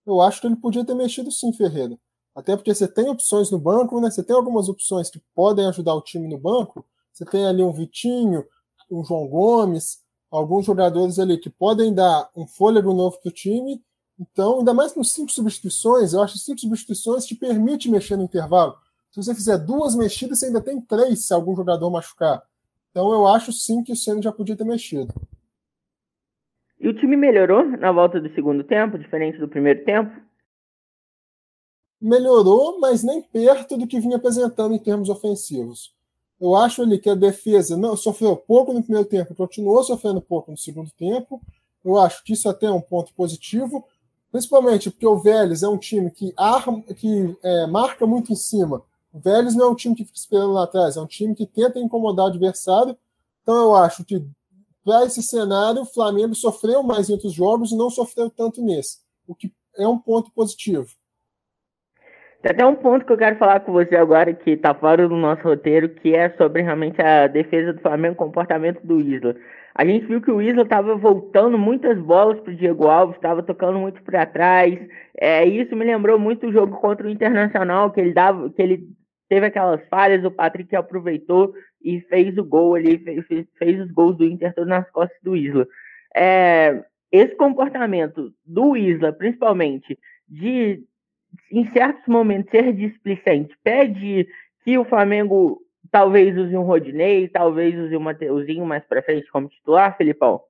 Eu 0.06 0.20
acho 0.22 0.42
que 0.42 0.48
ele 0.48 0.56
podia 0.56 0.86
ter 0.86 0.96
mexido 0.96 1.32
sim, 1.32 1.54
Ferreira. 1.54 1.98
Até 2.36 2.56
porque 2.56 2.74
você 2.74 2.88
tem 2.88 3.10
opções 3.10 3.52
no 3.52 3.60
banco, 3.60 4.00
né? 4.02 4.10
Você 4.10 4.24
tem 4.24 4.36
algumas 4.36 4.68
opções 4.68 5.10
que 5.10 5.22
podem 5.36 5.66
ajudar 5.68 5.94
o 5.94 6.02
time 6.02 6.28
no 6.28 6.38
banco. 6.38 6.86
Você 7.14 7.26
tem 7.26 7.46
ali 7.46 7.62
um 7.62 7.72
Vitinho, 7.72 8.44
um 8.90 9.04
João 9.04 9.28
Gomes, 9.28 10.00
alguns 10.30 10.66
jogadores 10.66 11.20
ali 11.20 11.38
que 11.38 11.50
podem 11.50 11.94
dar 11.94 12.30
um 12.36 12.48
fôlego 12.48 12.94
novo 12.94 13.20
para 13.22 13.30
o 13.30 13.34
time. 13.34 13.82
Então, 14.20 14.60
ainda 14.60 14.74
mais 14.74 14.92
com 14.92 15.04
cinco 15.04 15.32
substituições, 15.32 16.14
eu 16.14 16.22
acho 16.22 16.34
que 16.34 16.40
cinco 16.40 16.60
substituições 16.60 17.26
te 17.26 17.36
permite 17.36 17.90
mexer 17.90 18.16
no 18.16 18.24
intervalo. 18.24 18.76
Se 19.12 19.22
você 19.22 19.36
fizer 19.36 19.58
duas 19.58 19.96
mexidas, 19.96 20.40
você 20.40 20.48
ainda 20.48 20.62
tem 20.62 20.80
três 20.82 21.26
se 21.26 21.34
algum 21.34 21.56
jogador 21.56 21.90
machucar. 21.90 22.42
Então, 22.90 23.12
eu 23.12 23.28
acho 23.28 23.52
sim 23.52 23.84
que 23.84 23.92
o 23.92 23.96
Senna 23.96 24.22
já 24.22 24.32
podia 24.32 24.56
ter 24.56 24.64
mexido. 24.64 25.14
E 26.80 26.88
o 26.88 26.94
time 26.94 27.16
melhorou 27.16 27.64
na 27.78 27.92
volta 27.92 28.20
do 28.20 28.34
segundo 28.34 28.64
tempo, 28.64 28.98
diferente 28.98 29.38
do 29.38 29.48
primeiro 29.48 29.84
tempo? 29.86 30.12
melhorou, 32.02 32.80
mas 32.80 33.04
nem 33.04 33.22
perto 33.22 33.78
do 33.78 33.86
que 33.86 34.00
vinha 34.00 34.18
apresentando 34.18 34.74
em 34.74 34.80
termos 34.80 35.08
ofensivos. 35.08 35.94
Eu 36.40 36.56
acho 36.56 36.82
ali 36.82 36.98
que 36.98 37.10
a 37.10 37.14
defesa 37.16 37.78
não 37.78 37.96
sofreu 37.96 38.36
pouco 38.36 38.74
no 38.74 38.82
primeiro 38.82 39.08
tempo, 39.08 39.36
continuou 39.36 39.84
sofrendo 39.84 40.20
pouco 40.20 40.50
no 40.50 40.58
segundo 40.58 40.90
tempo. 40.98 41.40
Eu 41.86 42.00
acho 42.00 42.24
que 42.24 42.34
isso 42.34 42.50
até 42.50 42.66
é 42.66 42.72
um 42.72 42.82
ponto 42.82 43.14
positivo, 43.14 43.86
principalmente 44.32 44.90
porque 44.90 45.06
o 45.06 45.20
Vélez 45.20 45.62
é 45.62 45.68
um 45.68 45.78
time 45.78 46.10
que, 46.10 46.34
arma, 46.36 46.82
que 46.82 47.38
é, 47.44 47.68
marca 47.68 48.08
muito 48.08 48.34
em 48.34 48.36
cima. 48.36 48.82
O 49.14 49.20
Vélez 49.20 49.56
não 49.56 49.68
é 49.68 49.70
um 49.70 49.76
time 49.76 49.96
que 49.96 50.06
fica 50.06 50.18
esperando 50.18 50.54
lá 50.54 50.64
atrás, 50.64 50.96
é 50.96 51.02
um 51.02 51.08
time 51.08 51.36
que 51.36 51.46
tenta 51.46 51.80
incomodar 51.80 52.26
o 52.26 52.30
adversário. 52.30 52.98
Então 53.42 53.56
eu 53.56 53.76
acho 53.76 54.06
que 54.06 54.24
para 54.84 55.06
esse 55.06 55.22
cenário, 55.22 55.82
o 55.82 55.86
Flamengo 55.86 56.34
sofreu 56.34 56.82
mais 56.82 57.10
em 57.10 57.14
outros 57.14 57.34
jogos 57.34 57.72
e 57.72 57.78
não 57.78 57.90
sofreu 57.90 58.30
tanto 58.30 58.64
nesse, 58.64 59.00
o 59.28 59.36
que 59.36 59.54
é 59.78 59.88
um 59.88 59.98
ponto 59.98 60.32
positivo. 60.32 60.88
Tem 62.42 62.52
até 62.52 62.66
um 62.66 62.76
ponto 62.76 63.06
que 63.06 63.14
eu 63.14 63.18
quero 63.18 63.38
falar 63.38 63.60
com 63.60 63.72
você 63.72 63.96
agora, 63.96 64.34
que 64.34 64.58
tá 64.58 64.74
fora 64.74 65.08
do 65.08 65.16
nosso 65.16 65.44
roteiro, 65.44 65.90
que 65.90 66.16
é 66.16 66.32
sobre 66.32 66.64
realmente 66.64 67.00
a 67.00 67.28
defesa 67.28 67.74
do 67.74 67.82
Flamengo, 67.82 68.16
o 68.16 68.18
comportamento 68.18 68.82
do 68.82 69.00
Isla. 69.00 69.36
A 69.76 69.86
gente 69.86 70.08
viu 70.08 70.20
que 70.20 70.32
o 70.32 70.42
Isla 70.42 70.64
estava 70.64 70.96
voltando 70.96 71.58
muitas 71.58 72.00
bolas 72.00 72.40
pro 72.40 72.56
Diego 72.56 72.88
Alves, 72.88 73.16
estava 73.16 73.44
tocando 73.44 73.78
muito 73.78 74.02
para 74.02 74.26
trás. 74.26 74.80
É, 75.16 75.46
isso 75.46 75.76
me 75.76 75.86
lembrou 75.86 76.18
muito 76.18 76.48
o 76.48 76.52
jogo 76.52 76.78
contra 76.78 77.06
o 77.06 77.10
Internacional, 77.10 77.92
que 77.92 78.02
ele 78.02 78.14
dava, 78.14 78.50
que 78.50 78.62
ele 78.62 78.90
teve 79.32 79.46
aquelas 79.46 79.82
falhas, 79.88 80.26
o 80.26 80.30
Patrick 80.30 80.76
aproveitou 80.76 81.54
e 81.82 82.02
fez 82.02 82.38
o 82.38 82.44
gol 82.44 82.76
ali, 82.76 82.98
fez, 83.00 83.26
fez 83.58 83.80
os 83.80 83.90
gols 83.90 84.18
do 84.18 84.26
Inter 84.26 84.54
todos 84.54 84.70
nas 84.70 84.92
costas 84.92 85.18
do 85.24 85.38
Isla. 85.38 85.66
É, 86.14 86.84
esse 87.10 87.34
comportamento 87.36 88.34
do 88.46 88.76
Isla, 88.76 89.14
principalmente, 89.14 89.98
de 90.28 90.84
em 91.50 91.72
certos 91.72 92.06
momentos, 92.08 92.52
ser 92.52 92.74
displicente. 92.74 93.56
Pede 93.64 94.28
que 94.66 94.78
o 94.78 94.84
Flamengo 94.84 95.62
talvez 95.90 96.38
use 96.38 96.58
um 96.58 96.64
Rodinei, 96.64 97.30
talvez 97.30 97.74
use 97.80 97.96
um 97.96 98.02
Mateuzinho 98.02 98.66
mais 98.66 98.84
para 98.84 99.02
frente 99.02 99.32
como 99.32 99.48
titular, 99.48 99.96
Felipão? 99.96 100.42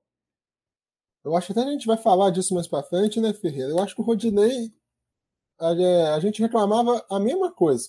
Eu 1.24 1.36
acho 1.36 1.52
que 1.52 1.52
até 1.52 1.68
a 1.68 1.72
gente 1.72 1.86
vai 1.86 1.98
falar 1.98 2.30
disso 2.30 2.52
mais 2.52 2.66
para 2.66 2.82
frente, 2.82 3.20
né, 3.20 3.32
Ferreira? 3.32 3.70
Eu 3.70 3.78
acho 3.78 3.94
que 3.94 4.00
o 4.00 4.04
Rodinei, 4.04 4.72
a, 5.60 5.70
é, 5.70 6.14
a 6.14 6.18
gente 6.18 6.42
reclamava 6.42 7.00
a 7.08 7.20
mesma 7.20 7.52
coisa. 7.52 7.88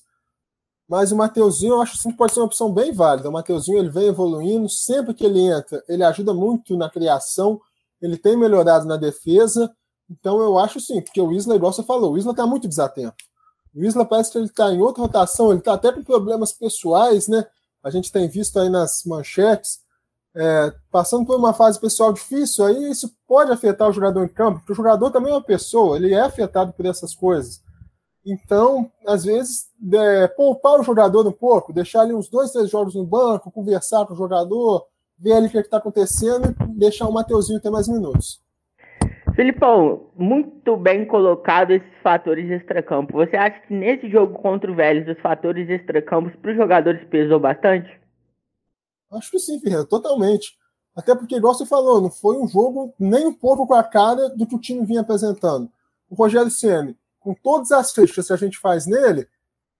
Mas 0.87 1.11
o 1.11 1.15
Mateuzinho, 1.15 1.75
eu 1.75 1.81
acho 1.81 2.01
que 2.01 2.13
pode 2.13 2.33
ser 2.33 2.39
uma 2.39 2.45
opção 2.45 2.71
bem 2.71 2.91
válida. 2.91 3.29
O 3.29 3.31
Mateuzinho, 3.31 3.79
ele 3.79 3.89
vem 3.89 4.07
evoluindo, 4.07 4.69
sempre 4.69 5.13
que 5.13 5.25
ele 5.25 5.39
entra, 5.39 5.83
ele 5.87 6.03
ajuda 6.03 6.33
muito 6.33 6.77
na 6.77 6.89
criação, 6.89 7.59
ele 8.01 8.17
tem 8.17 8.37
melhorado 8.37 8.85
na 8.85 8.97
defesa, 8.97 9.73
então 10.09 10.41
eu 10.41 10.57
acho 10.57 10.79
sim, 10.79 11.01
porque 11.01 11.21
o 11.21 11.31
Isla, 11.31 11.55
igual 11.55 11.71
você 11.71 11.83
falou, 11.83 12.13
o 12.13 12.17
Isla 12.17 12.31
está 12.31 12.45
muito 12.45 12.67
desatento. 12.67 13.15
O 13.73 13.83
Isla 13.83 14.05
parece 14.05 14.31
que 14.31 14.37
ele 14.37 14.45
está 14.45 14.71
em 14.71 14.81
outra 14.81 15.01
rotação, 15.01 15.49
ele 15.49 15.59
está 15.59 15.73
até 15.73 15.91
com 15.91 16.03
problemas 16.03 16.51
pessoais, 16.51 17.27
né? 17.27 17.45
A 17.81 17.89
gente 17.89 18.11
tem 18.11 18.27
visto 18.27 18.59
aí 18.59 18.69
nas 18.69 19.03
manchetes, 19.05 19.79
é, 20.35 20.73
passando 20.91 21.25
por 21.25 21.37
uma 21.37 21.53
fase 21.53 21.79
pessoal 21.79 22.11
difícil, 22.11 22.65
aí 22.65 22.91
isso 22.91 23.11
pode 23.27 23.51
afetar 23.51 23.89
o 23.89 23.93
jogador 23.93 24.23
em 24.23 24.27
campo, 24.27 24.59
porque 24.59 24.73
o 24.73 24.75
jogador 24.75 25.11
também 25.11 25.31
é 25.31 25.35
uma 25.35 25.43
pessoa, 25.43 25.95
ele 25.95 26.13
é 26.13 26.21
afetado 26.21 26.73
por 26.73 26.85
essas 26.85 27.15
coisas. 27.15 27.62
Então, 28.25 28.89
às 29.05 29.25
vezes, 29.25 29.69
é, 29.93 30.27
poupar 30.27 30.79
o 30.79 30.83
jogador 30.83 31.27
um 31.27 31.31
pouco, 31.31 31.73
deixar 31.73 32.01
ali 32.01 32.13
uns 32.13 32.29
dois, 32.29 32.51
três 32.51 32.69
jogos 32.69 32.95
no 32.95 33.05
banco, 33.05 33.51
conversar 33.51 34.05
com 34.05 34.13
o 34.13 34.17
jogador, 34.17 34.87
ver 35.19 35.33
ali 35.33 35.47
o 35.47 35.49
que 35.49 35.57
é 35.57 35.61
está 35.61 35.77
acontecendo 35.77 36.55
e 36.69 36.79
deixar 36.79 37.07
o 37.07 37.11
Mateuzinho 37.11 37.61
ter 37.61 37.69
mais 37.69 37.87
minutos. 37.87 38.41
Filipão, 39.35 40.11
muito 40.15 40.77
bem 40.77 41.05
colocado 41.05 41.71
esses 41.71 41.91
fatores 42.03 42.49
extracampo. 42.49 43.13
Você 43.13 43.35
acha 43.35 43.59
que 43.61 43.73
nesse 43.73 44.09
jogo 44.09 44.39
contra 44.39 44.71
o 44.71 44.75
Vélez, 44.75 45.07
os 45.07 45.21
fatores 45.21 45.67
extracampos 45.69 46.35
para 46.35 46.51
os 46.51 46.57
jogadores 46.57 47.03
pesou 47.09 47.39
bastante? 47.39 47.89
Acho 49.11 49.31
que 49.31 49.39
sim, 49.39 49.59
Ferreira, 49.59 49.85
totalmente. 49.85 50.53
Até 50.95 51.15
porque, 51.15 51.35
igual 51.35 51.55
você 51.55 51.65
falou, 51.65 51.99
não 51.99 52.11
foi 52.11 52.37
um 52.37 52.47
jogo 52.47 52.93
nem 52.99 53.25
um 53.25 53.33
pouco 53.33 53.65
com 53.65 53.73
a 53.73 53.83
cara 53.83 54.29
do 54.29 54.45
que 54.45 54.55
o 54.55 54.59
time 54.59 54.85
vinha 54.85 55.01
apresentando. 55.01 55.67
O 56.09 56.15
Rogério 56.15 56.51
Ceni, 56.51 56.95
com 57.23 57.33
todas 57.33 57.71
as 57.71 57.91
críticas 57.93 58.27
que 58.27 58.33
a 58.33 58.37
gente 58.37 58.59
faz 58.59 58.85
nele, 58.85 59.27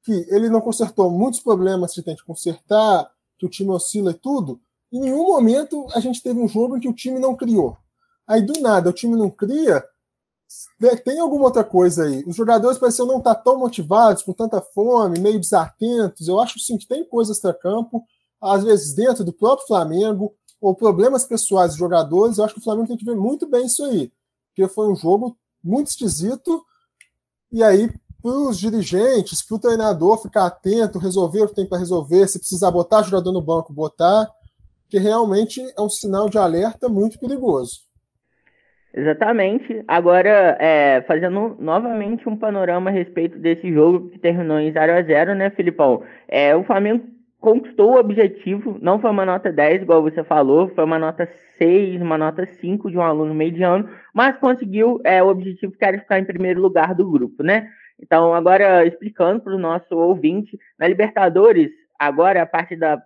que 0.03 0.25
ele 0.29 0.49
não 0.49 0.61
consertou 0.61 1.11
muitos 1.11 1.39
problemas 1.39 1.93
que 1.93 2.01
tem 2.01 2.15
que 2.15 2.23
consertar, 2.23 3.11
que 3.37 3.45
o 3.45 3.49
time 3.49 3.71
oscila 3.71 4.11
e 4.11 4.15
tudo, 4.15 4.59
em 4.91 4.99
nenhum 5.01 5.25
momento 5.25 5.87
a 5.93 5.99
gente 5.99 6.21
teve 6.21 6.39
um 6.39 6.47
jogo 6.47 6.77
em 6.77 6.79
que 6.79 6.87
o 6.87 6.93
time 6.93 7.19
não 7.19 7.35
criou. 7.35 7.77
Aí 8.27 8.41
do 8.41 8.59
nada 8.61 8.89
o 8.89 8.93
time 8.93 9.15
não 9.15 9.29
cria. 9.29 9.83
Tem 11.03 11.19
alguma 11.19 11.45
outra 11.45 11.63
coisa 11.63 12.05
aí. 12.05 12.23
Os 12.27 12.35
jogadores 12.35 12.77
parecem 12.77 13.05
não 13.07 13.17
estar 13.17 13.35
tão 13.35 13.57
motivados, 13.57 14.23
com 14.23 14.33
tanta 14.33 14.61
fome, 14.61 15.19
meio 15.19 15.39
desatentos. 15.39 16.27
Eu 16.27 16.39
acho 16.39 16.59
sim 16.59 16.77
que 16.77 16.87
tem 16.87 17.03
coisas 17.03 17.37
extra-campo, 17.37 18.03
às 18.39 18.63
vezes 18.63 18.93
dentro 18.93 19.23
do 19.23 19.33
próprio 19.33 19.67
Flamengo, 19.67 20.33
ou 20.61 20.75
problemas 20.75 21.25
pessoais 21.25 21.71
dos 21.71 21.79
jogadores. 21.79 22.37
Eu 22.37 22.45
acho 22.45 22.53
que 22.53 22.59
o 22.59 22.63
Flamengo 22.63 22.87
tem 22.87 22.97
que 22.97 23.05
ver 23.05 23.15
muito 23.15 23.47
bem 23.47 23.65
isso 23.65 23.83
aí. 23.83 24.11
Porque 24.49 24.71
foi 24.71 24.87
um 24.87 24.95
jogo 24.95 25.35
muito 25.63 25.87
esquisito. 25.87 26.63
E 27.53 27.63
aí, 27.63 27.87
para 28.19 28.31
os 28.31 28.57
dirigentes, 28.57 29.45
para 29.45 29.55
o 29.55 29.59
treinador 29.59 30.19
ficar 30.19 30.47
atento, 30.47 30.97
resolver 30.97 31.43
o 31.43 31.47
que 31.47 31.53
tem 31.53 31.69
para 31.69 31.77
resolver, 31.77 32.27
se 32.27 32.39
precisar 32.39 32.71
botar 32.71 33.03
jogador 33.03 33.31
no 33.31 33.41
banco, 33.41 33.71
botar, 33.71 34.27
que 34.89 34.97
realmente 34.97 35.61
é 35.77 35.79
um 35.79 35.87
sinal 35.89 36.27
de 36.27 36.39
alerta 36.39 36.89
muito 36.89 37.19
perigoso. 37.19 37.81
Exatamente. 38.91 39.83
Agora, 39.87 40.57
é, 40.59 41.03
fazendo 41.07 41.55
novamente 41.59 42.27
um 42.27 42.35
panorama 42.35 42.89
a 42.89 42.93
respeito 42.93 43.37
desse 43.37 43.71
jogo 43.71 44.09
que 44.09 44.17
terminou 44.17 44.59
em 44.59 44.71
0 44.71 44.93
a 44.93 45.01
0 45.03 45.35
né, 45.35 45.51
Filipão? 45.51 46.03
É, 46.27 46.55
o 46.55 46.63
Flamengo 46.63 47.03
conquistou 47.43 47.91
o 47.91 47.99
objetivo, 47.99 48.77
não 48.81 49.01
foi 49.01 49.11
uma 49.11 49.25
nota 49.25 49.51
10, 49.51 49.81
igual 49.81 50.01
você 50.01 50.23
falou, 50.23 50.69
foi 50.69 50.85
uma 50.85 50.97
nota 50.97 51.29
6, 51.57 52.01
uma 52.01 52.17
nota 52.17 52.45
5 52.45 52.89
de 52.89 52.97
um 52.97 53.01
aluno 53.01 53.35
mediano, 53.35 53.89
mas 54.13 54.37
conseguiu 54.37 55.01
é, 55.03 55.21
o 55.21 55.27
objetivo 55.27 55.73
que 55.73 55.83
era 55.83 55.99
ficar 55.99 56.19
em 56.19 56.23
primeiro 56.23 56.61
lugar 56.61 56.95
do 56.95 57.11
grupo, 57.11 57.43
né? 57.43 57.69
Então, 58.01 58.33
agora 58.33 58.85
explicando 58.85 59.41
para 59.41 59.53
o 59.53 59.59
nosso 59.59 59.93
ouvinte, 59.93 60.57
na 60.79 60.87
Libertadores, 60.87 61.69
agora 61.99 62.41
a 62.41 62.45
parte 62.45 62.77
da 62.77 63.03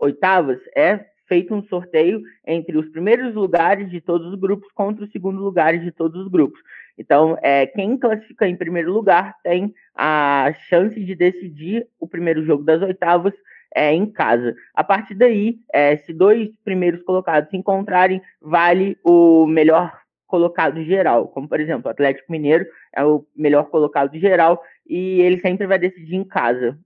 oitavas 0.00 0.58
é 0.76 1.06
feito 1.28 1.54
um 1.54 1.62
sorteio 1.62 2.20
entre 2.44 2.76
os 2.76 2.88
primeiros 2.88 3.36
lugares 3.36 3.88
de 3.88 4.00
todos 4.00 4.32
os 4.32 4.34
grupos 4.34 4.68
contra 4.72 5.04
os 5.04 5.12
segundos 5.12 5.40
lugares 5.40 5.80
de 5.80 5.92
todos 5.92 6.22
os 6.22 6.28
grupos. 6.28 6.58
Então, 6.98 7.38
é, 7.40 7.68
quem 7.68 7.96
classifica 7.96 8.48
em 8.48 8.56
primeiro 8.56 8.92
lugar 8.92 9.36
tem 9.44 9.72
a 9.94 10.52
chance 10.68 10.98
de 11.04 11.14
decidir 11.14 11.86
o 12.00 12.08
primeiro 12.08 12.44
jogo 12.44 12.64
das 12.64 12.82
oitavas 12.82 13.32
é, 13.76 13.92
em 13.92 14.06
casa. 14.06 14.56
A 14.74 14.82
partir 14.82 15.14
daí, 15.14 15.58
é, 15.70 15.98
se 15.98 16.12
dois 16.14 16.48
primeiros 16.64 17.02
colocados 17.02 17.50
se 17.50 17.56
encontrarem, 17.58 18.22
vale 18.40 18.96
o 19.04 19.46
melhor 19.46 19.92
colocado 20.26 20.82
geral. 20.82 21.28
Como, 21.28 21.46
por 21.46 21.60
exemplo, 21.60 21.86
o 21.86 21.90
Atlético 21.90 22.32
Mineiro 22.32 22.66
é 22.94 23.04
o 23.04 23.26
melhor 23.36 23.64
colocado 23.64 24.18
geral 24.18 24.62
e 24.86 25.20
ele 25.20 25.38
sempre 25.40 25.66
vai 25.66 25.78
decidir 25.78 26.16
em 26.16 26.24
casa. 26.24 26.78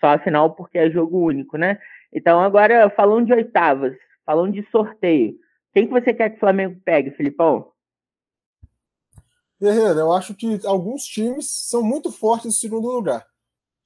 Só 0.00 0.08
a 0.08 0.18
final 0.18 0.54
porque 0.54 0.78
é 0.78 0.90
jogo 0.90 1.18
único, 1.18 1.58
né? 1.58 1.78
Então, 2.10 2.40
agora, 2.40 2.88
falando 2.88 3.26
de 3.26 3.34
oitavas, 3.34 3.94
falando 4.24 4.54
de 4.54 4.66
sorteio, 4.70 5.34
quem 5.74 5.86
que 5.86 5.92
você 5.92 6.14
quer 6.14 6.30
que 6.30 6.36
o 6.36 6.40
Flamengo 6.40 6.80
pegue, 6.82 7.10
Filipão? 7.10 7.72
Guerreiro, 9.60 10.00
eu 10.00 10.12
acho 10.12 10.34
que 10.34 10.60
alguns 10.64 11.04
times 11.04 11.46
são 11.68 11.82
muito 11.82 12.10
fortes 12.10 12.46
no 12.46 12.52
segundo 12.52 12.88
lugar. 12.88 13.26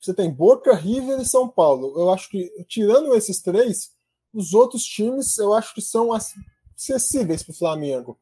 Você 0.01 0.15
tem 0.15 0.33
Boca, 0.33 0.75
River 0.75 1.21
e 1.21 1.27
São 1.27 1.49
Paulo. 1.49 1.93
Eu 1.99 2.11
acho 2.11 2.31
que, 2.31 2.51
tirando 2.67 3.15
esses 3.15 3.43
três, 3.43 3.91
os 4.33 4.55
outros 4.55 4.83
times 4.83 5.37
eu 5.39 5.53
acho 5.53 5.75
que 5.75 5.83
são 5.83 6.11
acessíveis 6.13 7.43
para 7.43 7.53
o 7.53 7.57
Flamengo. 7.57 8.19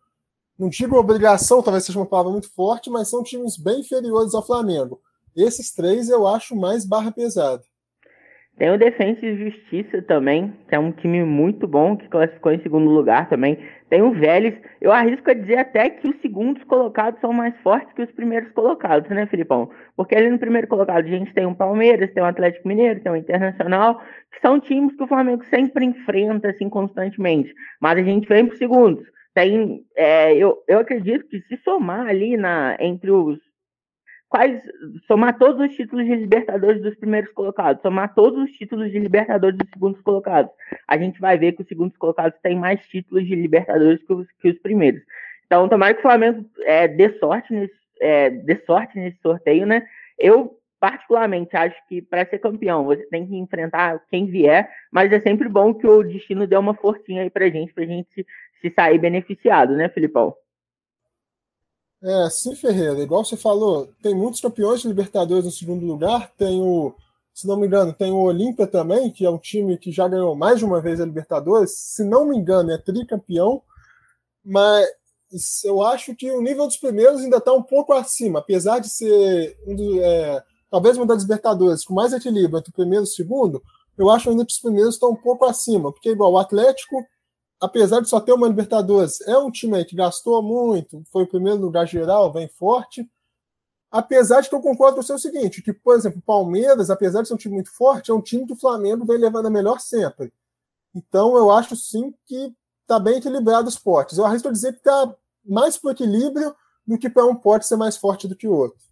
não 0.59 0.69
digo 0.69 0.97
obrigação, 0.97 1.63
talvez 1.63 1.85
seja 1.85 1.99
uma 1.99 2.07
palavra 2.07 2.33
muito 2.33 2.53
forte, 2.53 2.91
mas 2.91 3.09
são 3.09 3.23
times 3.23 3.57
bem 3.57 3.81
inferiores 3.81 4.35
ao 4.35 4.45
Flamengo. 4.45 5.01
Esses 5.37 5.73
três 5.73 6.09
eu 6.09 6.27
acho 6.27 6.57
mais 6.57 6.85
barra 6.85 7.13
pesada. 7.13 7.63
Tem 8.59 8.71
o 8.73 8.79
Defensa 8.79 9.25
e 9.25 9.37
Justiça 9.37 10.03
também, 10.03 10.53
que 10.69 10.75
é 10.75 10.79
um 10.79 10.91
time 10.91 11.23
muito 11.23 11.67
bom, 11.69 11.97
que 11.97 12.09
classificou 12.09 12.51
em 12.51 12.61
segundo 12.61 12.91
lugar 12.91 13.29
também. 13.29 13.57
Tem 13.89 14.03
o 14.03 14.11
Vélez. 14.11 14.55
Eu 14.81 14.91
arrisco 14.91 15.31
a 15.31 15.35
dizer 15.35 15.59
até 15.59 15.89
que 15.89 16.09
os 16.09 16.21
segundos 16.21 16.65
colocados 16.65 17.21
são 17.21 17.33
mais 17.33 17.57
fortes 17.59 17.93
que 17.93 18.03
os 18.03 18.11
primeiros 18.11 18.51
colocados, 18.51 19.09
né, 19.11 19.27
Filipão? 19.27 19.71
Porque 19.97 20.17
ali 20.17 20.29
no 20.29 20.41
primeiro 20.41 20.67
colocado 20.67 21.05
a 21.05 21.09
gente 21.09 21.33
tem 21.33 21.47
o 21.47 21.55
Palmeiras, 21.55 22.13
tem 22.13 22.21
o 22.21 22.27
Atlético 22.27 22.67
Mineiro, 22.67 23.01
tem 23.01 23.13
o 23.13 23.17
Internacional, 23.17 24.03
que 24.33 24.41
são 24.41 24.59
times 24.59 24.97
que 24.97 25.05
o 25.05 25.09
Flamengo 25.09 25.45
sempre 25.45 25.85
enfrenta, 25.85 26.49
assim, 26.49 26.69
constantemente. 26.69 27.55
Mas 27.81 27.99
a 27.99 28.03
gente 28.03 28.29
vem 28.29 28.45
para 28.45 28.55
os 28.55 28.59
segundos. 28.59 29.05
Tem, 29.35 29.85
é, 29.97 30.35
eu, 30.35 30.59
eu 30.67 30.81
acredito 30.81 31.29
que 31.29 31.41
se 31.43 31.57
somar 31.59 32.09
ali 32.09 32.37
na, 32.37 32.77
entre 32.81 33.13
os 33.13 33.39
quais 34.29 34.61
somar 35.07 35.39
todos 35.39 35.69
os 35.69 35.75
títulos 35.75 36.05
de 36.05 36.15
Libertadores 36.15 36.83
dos 36.83 36.95
primeiros 36.97 37.33
colocados, 37.33 37.81
somar 37.83 38.15
todos 38.15 38.45
os 38.45 38.51
títulos 38.53 38.91
de 38.91 38.99
Libertadores 38.99 39.57
dos 39.57 39.69
segundos 39.71 40.01
colocados, 40.03 40.51
a 40.87 40.99
gente 40.99 41.21
vai 41.21 41.39
ver 41.39 41.53
que 41.53 41.63
os 41.63 41.69
segundos 41.69 41.97
colocados 41.97 42.39
têm 42.43 42.57
mais 42.57 42.81
títulos 42.89 43.27
de 43.27 43.35
Libertadores 43.35 44.03
que 44.03 44.13
os, 44.13 44.27
que 44.41 44.49
os 44.51 44.59
primeiros. 44.59 45.03
Então, 45.47 45.69
tomara 45.69 45.95
que 45.95 46.01
o 46.01 46.03
Flamengo 46.03 46.45
é, 46.61 46.87
dê 46.87 47.19
sorte 47.19 47.53
nesse, 47.55 47.75
é, 48.01 48.29
dê 48.29 48.57
sorte 48.67 48.99
nesse 48.99 49.19
sorteio, 49.23 49.67
né? 49.67 49.87
Eu 50.19 50.59
particularmente 50.79 51.57
acho 51.57 51.77
que 51.89 52.03
para 52.03 52.27
ser 52.27 52.39
campeão 52.39 52.85
você 52.85 53.03
tem 53.07 53.27
que 53.27 53.35
enfrentar 53.35 54.01
quem 54.11 54.27
vier, 54.27 54.71
mas 54.93 55.11
é 55.11 55.21
sempre 55.21 55.49
bom 55.49 55.75
que 55.75 55.87
o 55.87 56.03
destino 56.03 56.47
dê 56.47 56.57
uma 56.57 56.75
forcinha 56.75 57.23
aí 57.23 57.31
pra 57.31 57.49
gente, 57.49 57.73
pra 57.73 57.85
gente 57.85 58.09
se, 58.15 58.27
se 58.61 58.71
sair 58.71 58.99
beneficiado, 58.99 59.75
né, 59.75 59.89
Filipão? 59.89 60.35
É, 62.03 62.31
sim, 62.31 62.55
Ferreira, 62.55 63.01
igual 63.03 63.25
você 63.25 63.37
falou, 63.37 63.93
tem 64.01 64.15
muitos 64.15 64.41
campeões 64.41 64.81
de 64.81 64.89
Libertadores 64.89 65.45
no 65.45 65.51
segundo 65.51 65.85
lugar, 65.85 66.31
tem 66.37 66.61
o, 66.63 66.95
se 67.35 67.47
não 67.47 67.57
me 67.57 67.67
engano, 67.67 67.93
tem 67.93 68.13
o 68.13 68.19
Olímpia 68.19 68.69
também, 68.69 69.11
que 69.11 69.27
é 69.27 69.31
um 69.31 69.39
time 69.39 69.77
que 69.77 69.91
já 69.91 70.07
ganhou 70.07 70.37
mais 70.37 70.61
de 70.61 70.65
uma 70.65 70.81
vez 70.81 71.01
a 71.01 71.05
Libertadores, 71.05 71.73
se 71.77 72.05
não 72.05 72.27
me 72.29 72.37
engano, 72.37 72.71
é 72.71 72.79
tricampeão, 72.79 73.61
mas 74.45 74.87
eu 75.65 75.83
acho 75.83 76.15
que 76.15 76.31
o 76.31 76.41
nível 76.41 76.67
dos 76.67 76.77
primeiros 76.77 77.21
ainda 77.21 77.39
está 77.39 77.53
um 77.53 77.63
pouco 77.63 77.93
acima, 77.93 78.39
apesar 78.39 78.79
de 78.79 78.89
ser 78.89 79.59
um 79.67 80.01
é, 80.01 80.43
talvez 80.71 80.97
uma 80.97 81.07
das 81.07 81.23
Libertadores 81.23 81.85
com 81.85 81.95
mais 81.95 82.13
equilíbrio 82.13 82.59
entre 82.59 82.71
o 82.71 82.75
primeiro 82.75 83.05
e 83.05 83.09
o 83.09 83.11
segundo, 83.11 83.61
eu 83.97 84.09
acho 84.09 84.31
ainda 84.31 84.47
que 84.47 84.53
os 84.53 84.61
primeiros 84.61 84.95
estão 84.95 85.11
um 85.11 85.17
pouco 85.17 85.45
acima, 85.45 85.93
porque 85.93 86.11
igual 86.11 86.33
o 86.33 86.39
Atlético 86.39 87.05
apesar 87.61 88.01
de 88.01 88.09
só 88.09 88.21
ter 88.21 88.33
uma 88.33 88.49
Libertadores, 88.49 89.21
é 89.23 89.37
um 89.37 89.51
time 89.51 89.85
que 89.85 89.97
gastou 89.97 90.43
muito, 90.43 91.03
foi 91.11 91.25
o 91.25 91.29
primeiro 91.29 91.61
lugar 91.61 91.87
geral, 91.87 92.33
vem 92.33 92.49
forte. 92.49 93.09
Apesar 93.91 94.43
de 94.43 94.49
que 94.49 94.55
eu 94.55 94.61
concordo 94.61 94.97
com 94.97 95.01
o 95.01 95.05
seu 95.05 95.19
seguinte, 95.19 95.63
que, 95.63 95.73
por 95.73 95.97
exemplo, 95.97 96.19
o 96.19 96.23
Palmeiras, 96.23 96.91
apesar 96.91 97.23
de 97.23 97.29
ser 97.29 97.35
um 97.35 97.39
time 97.39 97.55
muito 97.55 97.75
forte, 97.75 98.11
é 98.11 98.15
um 98.15 98.21
time 98.21 98.47
que 98.47 98.53
o 98.53 98.59
Flamengo 98.59 99.05
vem 99.05 99.19
levando 99.19 99.47
a 99.47 99.51
melhor 99.51 99.81
sempre. 99.81 100.33
Então, 100.95 101.37
eu 101.37 101.51
acho 101.51 101.75
sim 101.75 102.15
que 102.27 102.55
está 102.83 102.99
bem 102.99 103.17
equilibrado 103.17 103.69
os 103.69 103.79
potes. 103.79 104.19
Eu 104.19 104.27
arrisco 104.27 104.53
dizer 104.53 104.73
que 104.73 104.79
está 104.79 105.15
mais 105.45 105.79
para 105.79 105.89
o 105.89 105.93
equilíbrio 105.93 106.55
do 106.87 106.99
que 106.99 107.09
para 107.09 107.27
um 107.27 107.35
pote 107.35 107.67
ser 107.67 107.77
mais 107.77 107.97
forte 107.97 108.29
do 108.29 108.37
que 108.37 108.47
o 108.47 108.55
outro. 108.55 108.88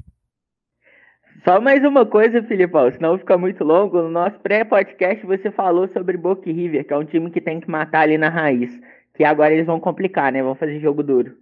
Só 1.46 1.60
mais 1.60 1.84
uma 1.84 2.04
coisa, 2.04 2.42
Filipão, 2.42 2.90
senão 2.90 3.16
fica 3.16 3.38
muito 3.38 3.62
longo. 3.62 4.02
No 4.02 4.10
nosso 4.10 4.36
pré-podcast 4.40 5.24
você 5.24 5.48
falou 5.52 5.88
sobre 5.92 6.16
Boca 6.16 6.50
River, 6.50 6.84
que 6.84 6.92
é 6.92 6.96
um 6.98 7.04
time 7.04 7.30
que 7.30 7.40
tem 7.40 7.60
que 7.60 7.70
matar 7.70 8.00
ali 8.00 8.18
na 8.18 8.28
raiz. 8.28 8.68
Que 9.14 9.22
agora 9.22 9.54
eles 9.54 9.64
vão 9.64 9.78
complicar, 9.78 10.32
né? 10.32 10.42
Vão 10.42 10.56
fazer 10.56 10.80
jogo 10.80 11.04
duro. 11.04 11.36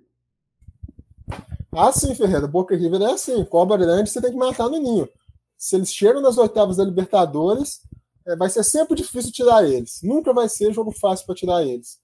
Ah, 1.74 1.90
sim, 1.90 2.14
Ferreira. 2.14 2.46
Boca 2.46 2.76
River 2.76 3.00
é 3.00 3.12
assim. 3.12 3.42
Cobra 3.46 3.78
grande 3.78 4.10
você 4.10 4.20
tem 4.20 4.30
que 4.30 4.36
matar 4.36 4.68
no 4.68 4.78
ninho. 4.78 5.08
Se 5.56 5.74
eles 5.74 5.90
chegam 5.90 6.20
nas 6.20 6.36
oitavas 6.36 6.76
da 6.76 6.84
Libertadores, 6.84 7.80
é, 8.26 8.36
vai 8.36 8.50
ser 8.50 8.62
sempre 8.62 8.96
difícil 8.96 9.32
tirar 9.32 9.64
eles. 9.64 10.00
Nunca 10.02 10.34
vai 10.34 10.50
ser 10.50 10.70
jogo 10.74 10.92
fácil 10.92 11.24
para 11.24 11.34
tirar 11.34 11.62
eles. 11.62 11.98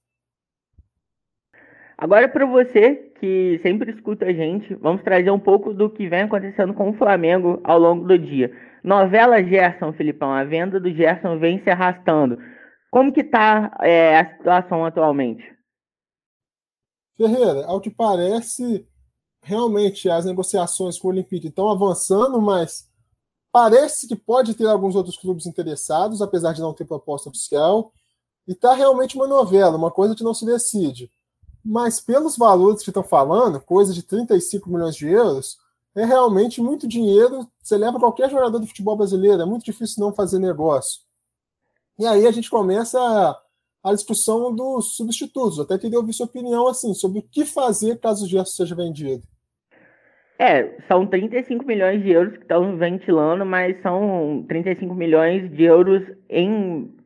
Agora, 2.00 2.26
para 2.26 2.46
você 2.46 3.12
que 3.20 3.60
sempre 3.62 3.92
escuta 3.92 4.24
a 4.24 4.32
gente, 4.32 4.74
vamos 4.76 5.02
trazer 5.02 5.30
um 5.30 5.38
pouco 5.38 5.74
do 5.74 5.90
que 5.90 6.08
vem 6.08 6.22
acontecendo 6.22 6.72
com 6.72 6.88
o 6.88 6.94
Flamengo 6.94 7.60
ao 7.62 7.78
longo 7.78 8.08
do 8.08 8.18
dia. 8.18 8.50
Novela 8.82 9.44
Gerson, 9.44 9.92
Filipão, 9.92 10.32
a 10.32 10.42
venda 10.42 10.80
do 10.80 10.90
Gerson 10.90 11.38
vem 11.38 11.62
se 11.62 11.68
arrastando. 11.68 12.38
Como 12.90 13.12
que 13.12 13.20
está 13.20 13.76
é, 13.82 14.18
a 14.18 14.30
situação 14.34 14.82
atualmente? 14.82 15.44
Ferreira, 17.18 17.66
ao 17.66 17.82
que 17.82 17.90
parece, 17.90 18.88
realmente 19.42 20.08
as 20.08 20.24
negociações 20.24 20.98
com 20.98 21.08
o 21.08 21.10
Olympique 21.10 21.48
estão 21.48 21.70
avançando, 21.70 22.40
mas 22.40 22.88
parece 23.52 24.08
que 24.08 24.16
pode 24.16 24.54
ter 24.54 24.66
alguns 24.66 24.96
outros 24.96 25.18
clubes 25.18 25.44
interessados, 25.44 26.22
apesar 26.22 26.54
de 26.54 26.62
não 26.62 26.72
ter 26.72 26.86
proposta 26.86 27.28
oficial. 27.28 27.92
E 28.48 28.52
está 28.52 28.72
realmente 28.72 29.16
uma 29.16 29.28
novela, 29.28 29.76
uma 29.76 29.90
coisa 29.90 30.14
que 30.16 30.24
não 30.24 30.32
se 30.32 30.46
decide. 30.46 31.10
Mas 31.64 32.01
pelos 32.01 32.37
valores 32.37 32.83
que 32.83 32.90
estão 32.90 33.03
falando, 33.03 33.61
coisa 33.61 33.92
de 33.92 34.03
35 34.03 34.70
milhões 34.70 34.96
de 34.96 35.09
euros, 35.09 35.59
é 35.94 36.05
realmente 36.05 36.61
muito 36.61 36.88
dinheiro. 36.88 37.46
Você 37.62 37.77
leva 37.77 37.99
qualquer 37.99 38.31
jogador 38.31 38.59
do 38.59 38.66
futebol 38.66 38.96
brasileiro, 38.96 39.42
é 39.42 39.46
muito 39.46 39.64
difícil 39.64 40.05
não 40.05 40.12
fazer 40.12 40.38
negócio. 40.38 41.03
E 41.99 42.07
aí 42.07 42.27
a 42.27 42.31
gente 42.31 42.49
começa 42.49 42.99
a, 42.99 43.90
a 43.90 43.94
discussão 43.94 44.55
dos 44.55 44.96
substitutos. 44.96 45.61
até 45.61 45.77
queria 45.77 45.99
ouvir 45.99 46.14
sua 46.14 46.27
opinião 46.27 46.66
assim 46.66 46.94
sobre 46.94 47.18
o 47.18 47.23
que 47.23 47.44
fazer 47.44 47.99
caso 47.99 48.25
o 48.25 48.29
Gerson 48.29 48.57
seja 48.57 48.75
vendido. 48.75 49.23
É, 50.38 50.79
são 50.88 51.07
35 51.07 51.66
milhões 51.66 52.03
de 52.03 52.11
euros 52.11 52.33
que 52.38 52.42
estão 52.42 52.75
ventilando, 52.79 53.44
mas 53.44 53.79
são 53.83 54.42
35 54.49 54.94
milhões 54.94 55.55
de 55.55 55.64
euros 55.64 56.03
em 56.31 56.96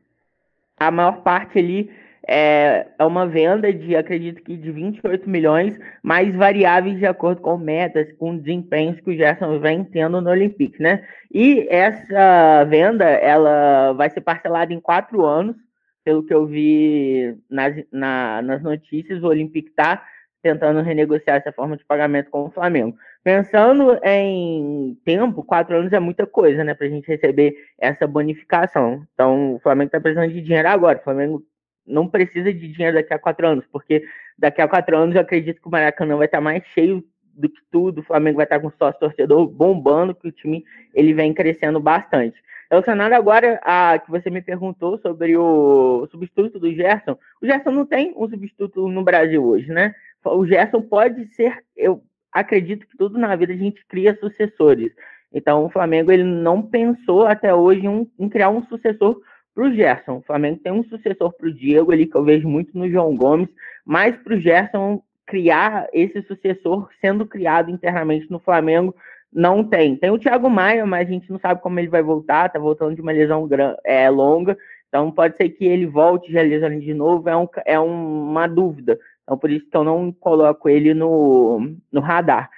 a 0.77 0.91
maior 0.91 1.23
parte 1.23 1.59
ali 1.59 1.91
é, 2.27 2.87
é 2.99 3.05
uma 3.05 3.27
venda 3.27 3.73
de, 3.73 3.95
acredito 3.95 4.43
que 4.43 4.57
de 4.57 4.71
28 4.71 5.29
milhões, 5.29 5.79
mais 6.03 6.35
variáveis 6.35 6.99
de 6.99 7.07
acordo 7.07 7.41
com 7.41 7.57
metas, 7.57 8.11
com 8.15 8.37
desempenhos 8.37 9.01
que 9.01 9.11
o 9.11 9.17
Gerson 9.17 9.59
vem 9.59 9.85
tendo 9.85 10.21
no 10.21 10.31
Olympique, 10.31 10.83
né? 10.83 11.05
E 11.33 11.67
essa 11.69 12.65
venda, 12.65 13.05
ela 13.05 13.93
vai 13.93 14.09
ser 14.11 14.21
parcelada 14.21 14.73
em 14.73 14.81
quatro 14.81 15.25
anos, 15.25 15.57
pelo 16.05 16.25
que 16.25 16.35
eu 16.35 16.47
vi 16.47 17.37
nas, 17.51 17.75
na, 17.91 18.43
nas 18.43 18.63
notícias, 18.63 19.23
o 19.23 19.29
Olympique 19.29 19.71
está 19.71 20.05
tentando 20.43 20.83
renegociar 20.83 21.39
essa 21.39 21.53
forma 21.53 21.77
de 21.77 21.85
pagamento 21.85 22.31
com 22.31 22.45
o 22.45 22.51
Flamengo. 22.51 22.95
Pensando 23.23 23.99
em 24.03 24.99
tempo, 25.03 25.43
quatro 25.43 25.75
anos 25.75 25.91
é 25.95 25.99
muita 25.99 26.27
coisa, 26.27 26.63
né, 26.63 26.75
para 26.75 26.87
a 26.87 26.91
gente 26.91 27.09
receber 27.09 27.55
essa 27.79 28.07
bonificação. 28.07 29.03
Então, 29.15 29.55
o 29.55 29.61
Flamengo 29.61 29.89
está 29.89 29.99
precisando 29.99 30.31
de 30.31 30.43
dinheiro 30.43 30.69
agora. 30.69 30.99
O 30.99 31.03
Flamengo 31.03 31.43
não 31.87 32.09
precisa 32.09 32.53
de 32.53 32.69
dinheiro 32.69 32.97
daqui 32.97 33.13
a 33.13 33.19
quatro 33.19 33.47
anos, 33.47 33.65
porque 33.71 34.05
daqui 34.39 34.61
a 34.61 34.69
quatro 34.69 34.97
anos 34.97 35.15
eu 35.15 35.21
acredito 35.21 35.61
que 35.61 35.69
o 35.69 35.71
Maracanã 35.71 36.17
vai 36.17 36.27
estar 36.27 36.41
mais 36.41 36.65
cheio 36.75 37.05
do 37.37 37.49
que 37.49 37.61
tudo, 37.71 38.01
o 38.01 38.05
Flamengo 38.05 38.37
vai 38.37 38.45
estar 38.45 38.61
com 38.61 38.71
sócio 38.71 39.01
torcedor 39.01 39.47
bombando, 39.47 40.15
que 40.15 40.29
o 40.29 40.33
time 40.33 40.65
ele 40.95 41.13
vem 41.13 41.35
crescendo 41.35 41.81
bastante. 41.81 42.37
Relacionado 42.71 43.13
agora 43.13 43.61
a 43.63 43.99
que 43.99 44.11
você 44.11 44.31
me 44.31 44.41
perguntou 44.41 44.99
sobre 44.99 45.37
o 45.37 46.07
substituto 46.11 46.59
do 46.59 46.73
Gerson, 46.73 47.19
o 47.43 47.47
Gerson 47.47 47.71
não 47.71 47.85
tem 47.87 48.15
um 48.17 48.29
substituto 48.29 48.89
no 48.89 49.03
Brasil 49.03 49.45
hoje, 49.45 49.71
né? 49.71 49.95
O 50.25 50.47
Gerson 50.47 50.81
pode 50.81 51.27
ser, 51.35 51.63
eu 51.77 52.03
acredito 52.33 52.87
que 52.87 52.97
tudo 52.97 53.19
na 53.19 53.37
vida 53.37 53.53
a 53.53 53.57
gente 53.57 53.85
cria 53.87 54.19
sucessores. 54.19 54.93
Então 55.33 55.65
o 55.65 55.71
Flamengo 55.71 56.11
ele 56.11 56.25
não 56.25 56.63
pensou 56.63 57.27
até 57.27 57.55
hoje 57.55 57.87
em, 57.87 58.11
em 58.19 58.29
criar 58.29 58.51
um 58.51 58.65
sucessor 58.65 59.21
para 59.55 59.65
o 59.65 59.73
Gerson. 59.73 60.17
O 60.17 60.23
Flamengo 60.23 60.61
tem 60.63 60.73
um 60.73 60.85
sucessor 60.85 61.33
para 61.33 61.49
o 61.49 61.55
Diego 61.55 61.93
ali, 61.93 62.07
que 62.07 62.17
eu 62.17 62.25
vejo 62.25 62.49
muito 62.49 62.77
no 62.77 62.91
João 62.91 63.15
Gomes, 63.15 63.49
mas 63.85 64.17
para 64.17 64.35
o 64.35 64.41
Gerson 64.41 65.03
criar 65.27 65.89
esse 65.93 66.23
sucessor 66.23 66.89
sendo 67.01 67.27
criado 67.27 67.71
internamente 67.71 68.31
no 68.31 68.39
Flamengo, 68.39 68.95
não 69.33 69.65
tem. 69.65 69.97
Tem 69.97 70.11
o 70.11 70.19
Thiago 70.19 70.49
Maia, 70.49 70.87
mas 70.87 71.09
a 71.09 71.11
gente 71.11 71.31
não 71.31 71.39
sabe 71.39 71.61
como 71.61 71.79
ele 71.79 71.89
vai 71.89 72.03
voltar, 72.03 72.51
tá 72.51 72.59
voltando 72.59 72.95
de 72.95 73.01
uma 73.01 73.13
lesão 73.13 73.49
é, 73.85 74.09
longa, 74.09 74.57
então 74.89 75.11
pode 75.11 75.37
ser 75.37 75.49
que 75.49 75.65
ele 75.65 75.87
volte 75.87 76.31
já 76.31 76.41
lesionando 76.41 76.81
de 76.81 76.95
novo, 76.95 77.29
é, 77.29 77.37
um, 77.37 77.49
é 77.67 77.81
uma 77.81 78.47
dúvida. 78.47 78.99
Então 79.23 79.37
por 79.37 79.51
isso 79.51 79.67
que 79.69 79.77
eu 79.77 79.83
não 79.83 80.13
coloco 80.13 80.69
ele 80.69 80.95
no, 80.95 81.75
no 81.91 82.01
radar. 82.01 82.49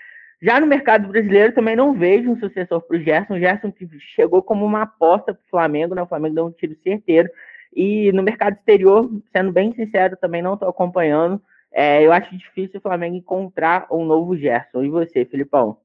Já 0.43 0.61
no 0.61 0.67
mercado 0.67 1.09
brasileiro 1.09 1.55
também 1.55 1.75
não 1.75 1.95
vejo 1.95 2.31
um 2.31 2.39
sucessor 2.39 2.81
para 2.83 2.97
o 2.97 3.01
Gerson. 3.01 3.35
O 3.35 3.39
Gerson 3.39 3.73
chegou 4.15 4.43
como 4.43 4.65
uma 4.65 4.83
aposta 4.83 5.33
para 5.33 5.43
o 5.43 5.51
Flamengo, 5.51 5.95
né? 5.95 6.03
O 6.03 6.07
Flamengo 6.07 6.35
deu 6.35 6.47
um 6.47 6.53
tiro 6.53 6.77
certeiro. 6.83 7.29
E 7.75 8.13
no 8.13 8.23
mercado 8.23 8.55
exterior, 8.55 9.11
sendo 9.33 9.53
bem 9.53 9.75
sincero, 9.75 10.17
também 10.21 10.43
não 10.43 10.55
estou 10.55 10.69
acompanhando. 10.69 11.41
É, 11.73 12.03
eu 12.03 12.13
acho 12.13 12.37
difícil 12.37 12.79
o 12.79 12.83
Flamengo 12.83 13.17
encontrar 13.17 13.87
um 13.91 14.05
novo 14.05 14.37
Gerson. 14.37 14.83
E 14.83 14.91
você, 14.91 15.25
Filipão? 15.25 15.79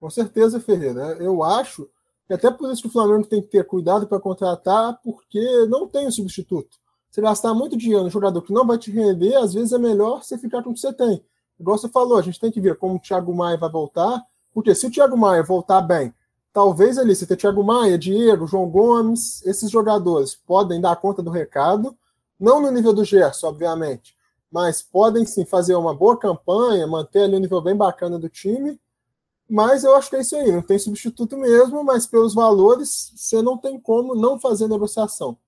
Com 0.00 0.10
certeza, 0.10 0.60
Ferreira. 0.60 1.16
Eu 1.20 1.42
acho 1.42 1.88
que 2.26 2.34
até 2.34 2.50
por 2.50 2.70
isso 2.72 2.82
que 2.82 2.88
o 2.88 2.92
Flamengo 2.92 3.26
tem 3.26 3.42
que 3.42 3.48
ter 3.48 3.64
cuidado 3.64 4.06
para 4.06 4.20
contratar, 4.20 4.98
porque 5.02 5.40
não 5.68 5.88
tem 5.88 6.06
um 6.06 6.10
substituto. 6.10 6.76
Você 7.10 7.22
gastar 7.22 7.54
muito 7.54 7.76
dinheiro 7.76 8.04
no 8.04 8.10
jogador 8.10 8.42
que 8.42 8.52
não 8.52 8.66
vai 8.66 8.78
te 8.78 8.90
render, 8.90 9.34
às 9.36 9.54
vezes 9.54 9.72
é 9.72 9.78
melhor 9.78 10.22
você 10.22 10.36
ficar 10.36 10.62
com 10.62 10.70
o 10.70 10.74
que 10.74 10.80
você 10.80 10.92
tem. 10.92 11.22
Igual 11.58 11.78
você 11.78 11.88
falou, 11.88 12.18
a 12.18 12.22
gente 12.22 12.40
tem 12.40 12.50
que 12.50 12.60
ver 12.60 12.76
como 12.76 12.96
o 12.96 13.00
Thiago 13.00 13.34
Maia 13.34 13.56
vai 13.56 13.70
voltar, 13.70 14.22
porque 14.52 14.74
se 14.74 14.86
o 14.86 14.90
Thiago 14.90 15.16
Maia 15.16 15.42
voltar 15.42 15.80
bem, 15.82 16.14
talvez 16.52 16.98
ali, 16.98 17.14
se 17.14 17.26
ter 17.26 17.36
Thiago 17.36 17.62
Maia, 17.62 17.98
Diego, 17.98 18.46
João 18.46 18.68
Gomes, 18.68 19.44
esses 19.46 19.70
jogadores 19.70 20.34
podem 20.34 20.80
dar 20.80 20.96
conta 20.96 21.22
do 21.22 21.30
recado, 21.30 21.96
não 22.38 22.60
no 22.60 22.70
nível 22.70 22.92
do 22.92 23.04
Gerson, 23.04 23.48
obviamente, 23.48 24.16
mas 24.50 24.82
podem 24.82 25.26
sim 25.26 25.44
fazer 25.44 25.74
uma 25.74 25.94
boa 25.94 26.16
campanha, 26.16 26.86
manter 26.86 27.22
ali 27.22 27.36
um 27.36 27.40
nível 27.40 27.60
bem 27.60 27.76
bacana 27.76 28.18
do 28.18 28.28
time. 28.28 28.80
Mas 29.48 29.82
eu 29.82 29.94
acho 29.94 30.10
que 30.10 30.16
é 30.16 30.20
isso 30.20 30.36
aí, 30.36 30.52
não 30.52 30.62
tem 30.62 30.78
substituto 30.78 31.36
mesmo, 31.36 31.82
mas 31.82 32.06
pelos 32.06 32.34
valores, 32.34 33.12
você 33.16 33.40
não 33.40 33.56
tem 33.56 33.80
como 33.80 34.14
não 34.14 34.38
fazer 34.38 34.68
negociação. 34.68 35.38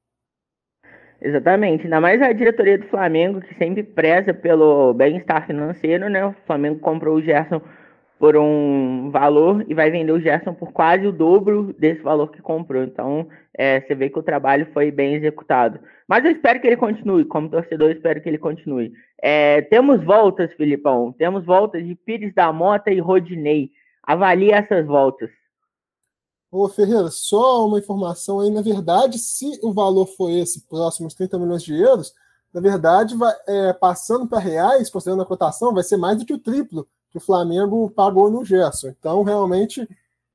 Exatamente, 1.22 1.84
ainda 1.84 2.00
mais 2.00 2.22
a 2.22 2.32
diretoria 2.32 2.78
do 2.78 2.86
Flamengo, 2.86 3.42
que 3.42 3.54
sempre 3.56 3.82
preza 3.82 4.32
pelo 4.32 4.94
bem-estar 4.94 5.46
financeiro, 5.46 6.08
né? 6.08 6.24
O 6.24 6.34
Flamengo 6.46 6.78
comprou 6.80 7.16
o 7.16 7.22
Gerson 7.22 7.60
por 8.18 8.36
um 8.36 9.10
valor 9.10 9.64
e 9.68 9.74
vai 9.74 9.90
vender 9.90 10.12
o 10.12 10.20
Gerson 10.20 10.54
por 10.54 10.72
quase 10.72 11.06
o 11.06 11.12
dobro 11.12 11.74
desse 11.78 12.02
valor 12.02 12.30
que 12.30 12.40
comprou. 12.40 12.82
Então, 12.84 13.28
é, 13.56 13.80
você 13.80 13.94
vê 13.94 14.08
que 14.08 14.18
o 14.18 14.22
trabalho 14.22 14.66
foi 14.72 14.90
bem 14.90 15.14
executado. 15.14 15.80
Mas 16.08 16.24
eu 16.24 16.30
espero 16.30 16.58
que 16.58 16.66
ele 16.66 16.76
continue, 16.76 17.24
como 17.24 17.50
torcedor, 17.50 17.90
espero 17.90 18.20
que 18.20 18.28
ele 18.28 18.38
continue. 18.38 18.92
É, 19.22 19.62
temos 19.62 20.02
voltas, 20.02 20.52
Filipão, 20.54 21.12
temos 21.12 21.44
voltas 21.44 21.86
de 21.86 21.94
Pires 21.94 22.34
da 22.34 22.52
Mota 22.52 22.90
e 22.90 22.98
Rodinei. 22.98 23.70
Avalie 24.02 24.52
essas 24.52 24.86
voltas. 24.86 25.30
Ô 26.50 26.68
Ferreira, 26.68 27.10
só 27.10 27.64
uma 27.66 27.78
informação 27.78 28.40
aí, 28.40 28.50
na 28.50 28.60
verdade, 28.60 29.18
se 29.18 29.60
o 29.62 29.72
valor 29.72 30.06
for 30.06 30.30
esse, 30.30 30.62
próximos 30.62 31.14
30 31.14 31.38
milhões 31.38 31.62
de 31.62 31.74
euros, 31.74 32.12
na 32.52 32.60
verdade, 32.60 33.14
vai, 33.14 33.32
é, 33.46 33.72
passando 33.72 34.26
para 34.26 34.40
reais, 34.40 34.90
considerando 34.90 35.22
a 35.22 35.26
cotação, 35.26 35.72
vai 35.72 35.84
ser 35.84 35.96
mais 35.96 36.18
do 36.18 36.26
que 36.26 36.32
o 36.34 36.38
triplo 36.38 36.88
que 37.10 37.18
o 37.18 37.20
Flamengo 37.20 37.88
pagou 37.90 38.30
no 38.30 38.44
Gerson. 38.44 38.88
Então, 38.88 39.22
realmente, 39.22 39.88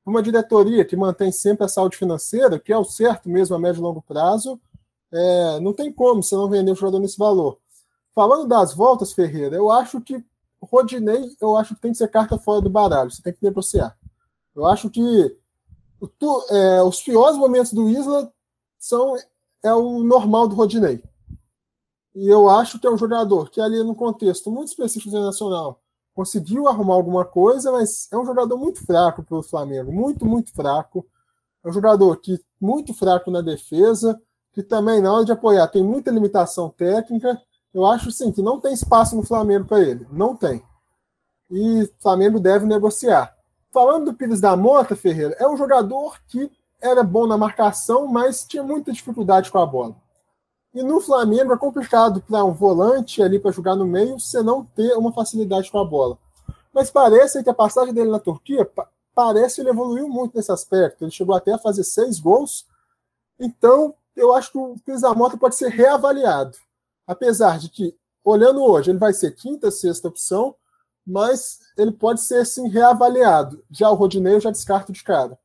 uma 0.06 0.24
diretoria 0.24 0.86
que 0.86 0.96
mantém 0.96 1.32
sempre 1.32 1.66
a 1.66 1.68
saúde 1.68 1.98
financeira, 1.98 2.60
que 2.60 2.72
é 2.72 2.78
o 2.78 2.86
certo 2.86 3.30
mesmo 3.30 3.56
a 3.56 3.60
médio 3.60 3.80
e 3.80 3.84
longo 3.84 4.02
prazo, 4.02 4.60
é, 5.12 5.60
não 5.60 5.74
tem 5.74 5.92
como 5.92 6.24
você 6.24 6.36
não 6.36 6.50
vender 6.50 6.72
o 6.72 6.76
jogador 6.76 7.00
nesse 7.00 7.18
valor. 7.18 7.58
Falando 8.14 8.48
das 8.48 8.74
voltas, 8.74 9.12
Ferreira, 9.12 9.56
eu 9.56 9.70
acho 9.70 10.00
que 10.00 10.24
Rodinei, 10.62 11.36
eu 11.42 11.58
acho 11.58 11.76
que 11.76 11.82
tem 11.82 11.92
que 11.92 11.98
ser 11.98 12.08
carta 12.08 12.38
fora 12.38 12.62
do 12.62 12.70
baralho, 12.70 13.12
você 13.12 13.22
tem 13.22 13.34
que 13.34 13.44
negociar. 13.44 13.98
Eu 14.56 14.66
acho 14.66 14.90
que 14.90 15.36
tu, 16.08 16.46
é, 16.50 16.84
os 16.84 17.02
piores 17.02 17.38
momentos 17.38 17.74
do 17.74 17.90
Isla 17.90 18.32
são 18.78 19.16
é 19.64 19.74
o 19.74 20.04
normal 20.04 20.48
do 20.48 20.56
Rodinei. 20.56 21.04
E 22.14 22.28
eu 22.28 22.50
acho 22.50 22.80
que 22.80 22.88
é 22.88 22.90
um 22.90 22.98
jogador 22.98 23.50
que 23.50 23.60
ali 23.60 23.84
no 23.84 23.96
contexto 23.96 24.50
muito 24.50 24.70
específico 24.70 25.10
internacional 25.10 25.82
conseguiu 26.14 26.68
arrumar 26.68 26.94
alguma 26.94 27.26
coisa, 27.26 27.74
mas 27.74 28.08
é 28.10 28.18
um 28.18 28.26
jogador 28.26 28.58
muito 28.58 28.84
fraco 28.86 29.22
pelo 29.22 29.44
Flamengo, 29.44 29.92
muito, 29.92 30.26
muito 30.26 30.54
fraco. 30.54 31.06
É 31.62 31.68
um 31.68 31.74
jogador 31.74 32.16
que 32.18 32.40
muito 32.60 32.94
fraco 32.94 33.30
na 33.30 33.42
defesa, 33.42 34.20
que 34.54 34.64
também 34.64 35.02
na 35.02 35.14
hora 35.14 35.26
de 35.26 35.34
apoiar 35.34 35.68
tem 35.68 35.84
muita 35.84 36.12
limitação 36.12 36.70
técnica. 36.70 37.40
Eu 37.74 37.86
acho 37.86 38.10
sim 38.12 38.32
que 38.32 38.42
não 38.42 38.62
tem 38.62 38.74
espaço 38.74 39.14
no 39.14 39.24
Flamengo 39.24 39.66
para 39.66 39.82
ele, 39.82 40.08
não 40.10 40.38
tem. 40.38 40.64
E 41.52 41.84
o 41.84 41.90
Flamengo 42.00 42.40
deve 42.40 42.66
negociar. 42.66 43.35
Falando 43.76 44.06
do 44.06 44.14
Pires 44.14 44.40
da 44.40 44.56
Mota, 44.56 44.96
Ferreira, 44.96 45.36
é 45.38 45.46
um 45.46 45.58
jogador 45.58 46.18
que 46.30 46.50
era 46.82 47.04
bom 47.04 47.28
na 47.28 47.38
marcação, 47.38 48.08
mas 48.08 48.46
tinha 48.46 48.64
muita 48.64 48.90
dificuldade 48.90 49.52
com 49.52 49.58
a 49.58 49.66
bola. 49.66 49.94
E 50.74 50.82
no 50.82 51.02
Flamengo 51.02 51.52
é 51.52 51.58
complicado 51.58 52.22
para 52.22 52.42
um 52.46 52.54
volante 52.54 53.22
ali 53.22 53.38
para 53.38 53.52
jogar 53.52 53.76
no 53.76 53.86
meio 53.86 54.18
você 54.18 54.42
não 54.42 54.64
ter 54.64 54.94
uma 54.94 55.12
facilidade 55.12 55.70
com 55.70 55.78
a 55.78 55.84
bola. 55.84 56.18
Mas 56.74 56.90
parece 56.90 57.44
que 57.44 57.50
a 57.50 57.54
passagem 57.54 57.94
dele 57.94 58.10
na 58.10 58.18
Turquia 58.18 58.66
parece 59.14 59.56
que 59.56 59.62
ele 59.64 59.72
evoluiu 59.72 60.08
muito 60.08 60.38
nesse 60.38 60.54
aspecto. 60.54 61.04
Ele 61.04 61.12
chegou 61.12 61.36
até 61.36 61.52
a 61.52 61.60
fazer 61.60 61.84
seis 61.84 62.18
gols. 62.18 62.66
Então, 63.38 63.94
eu 64.16 64.34
acho 64.34 64.54
que 64.54 64.58
o 64.58 64.78
Pires 64.86 65.02
da 65.02 65.14
Mota 65.14 65.36
pode 65.36 65.58
ser 65.58 65.68
reavaliado. 65.68 66.56
Apesar 67.06 67.60
de 67.60 67.68
que, 67.68 67.94
olhando 68.24 68.64
hoje, 68.64 68.92
ele 68.92 69.00
vai 69.00 69.12
ser 69.12 69.32
quinta, 69.32 69.70
sexta 69.70 70.08
opção, 70.08 70.56
mas 71.06 71.60
ele 71.78 71.92
pode 71.92 72.22
ser 72.22 72.46
sim 72.46 72.70
reavaliado. 72.70 73.64
Já 73.72 73.90
o 73.90 73.96
Rodinei 73.96 74.36
eu 74.36 74.42
já 74.42 74.52
descarto 74.52 74.92
de 74.92 75.04
cara. 75.04 75.38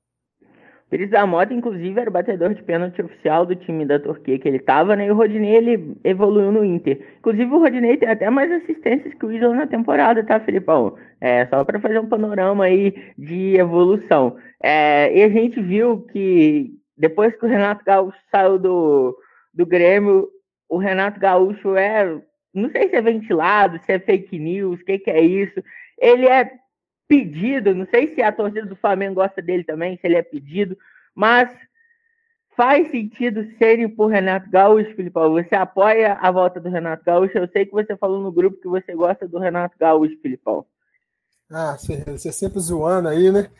Pires 0.90 1.08
da 1.08 1.24
Mota, 1.24 1.54
inclusive, 1.54 2.00
era 2.00 2.10
o 2.10 2.12
batedor 2.12 2.52
de 2.52 2.64
pênalti 2.64 3.00
oficial 3.00 3.46
do 3.46 3.54
time 3.54 3.86
da 3.86 4.00
Turquia 4.00 4.36
que 4.40 4.48
ele 4.48 4.56
estava, 4.56 4.96
né? 4.96 5.06
E 5.06 5.10
o 5.12 5.14
Rodinei 5.14 5.54
ele 5.54 5.96
evoluiu 6.02 6.50
no 6.50 6.64
Inter. 6.64 7.00
Inclusive, 7.20 7.44
o 7.44 7.60
Rodinei 7.60 7.96
tem 7.96 8.08
até 8.08 8.28
mais 8.28 8.50
assistências 8.50 9.14
que 9.14 9.24
o 9.24 9.30
Isla 9.30 9.54
na 9.54 9.68
temporada, 9.68 10.24
tá, 10.24 10.40
Felipão? 10.40 10.96
É, 11.20 11.46
só 11.46 11.64
para 11.64 11.78
fazer 11.78 12.00
um 12.00 12.08
panorama 12.08 12.64
aí 12.64 12.92
de 13.16 13.56
evolução. 13.56 14.36
É, 14.60 15.16
e 15.16 15.22
a 15.22 15.28
gente 15.28 15.62
viu 15.62 16.02
que 16.12 16.72
depois 16.98 17.36
que 17.36 17.46
o 17.46 17.48
Renato 17.48 17.84
Gaúcho 17.84 18.18
saiu 18.28 18.58
do, 18.58 19.16
do 19.54 19.64
Grêmio, 19.64 20.28
o 20.68 20.76
Renato 20.76 21.20
Gaúcho 21.20 21.76
é 21.76 22.20
não 22.52 22.70
sei 22.70 22.88
se 22.88 22.96
é 22.96 23.02
ventilado, 23.02 23.80
se 23.84 23.92
é 23.92 23.98
fake 23.98 24.38
news, 24.38 24.80
o 24.80 24.84
que, 24.84 24.98
que 24.98 25.10
é 25.10 25.20
isso. 25.20 25.62
Ele 25.98 26.26
é 26.26 26.50
pedido, 27.06 27.74
não 27.74 27.86
sei 27.86 28.14
se 28.14 28.22
a 28.22 28.32
torcida 28.32 28.66
do 28.66 28.76
Flamengo 28.76 29.16
gosta 29.16 29.42
dele 29.42 29.64
também, 29.64 29.96
se 29.96 30.06
ele 30.06 30.16
é 30.16 30.22
pedido, 30.22 30.76
mas 31.14 31.50
faz 32.56 32.90
sentido 32.90 33.46
serem 33.58 33.88
por 33.88 34.06
Renato 34.06 34.50
Gaúcho, 34.50 34.94
Filipão. 34.94 35.32
Você 35.32 35.54
apoia 35.54 36.14
a 36.20 36.30
volta 36.30 36.60
do 36.60 36.68
Renato 36.68 37.04
Gaúcho? 37.04 37.36
Eu 37.36 37.48
sei 37.48 37.66
que 37.66 37.72
você 37.72 37.96
falou 37.96 38.20
no 38.20 38.30
grupo 38.30 38.60
que 38.60 38.68
você 38.68 38.94
gosta 38.94 39.26
do 39.26 39.38
Renato 39.38 39.76
Gaúcho, 39.78 40.20
Filipão. 40.20 40.64
Ah, 41.50 41.76
você, 41.76 42.30
sempre 42.30 42.60
zoando 42.60 43.08
aí, 43.08 43.32
né? 43.32 43.50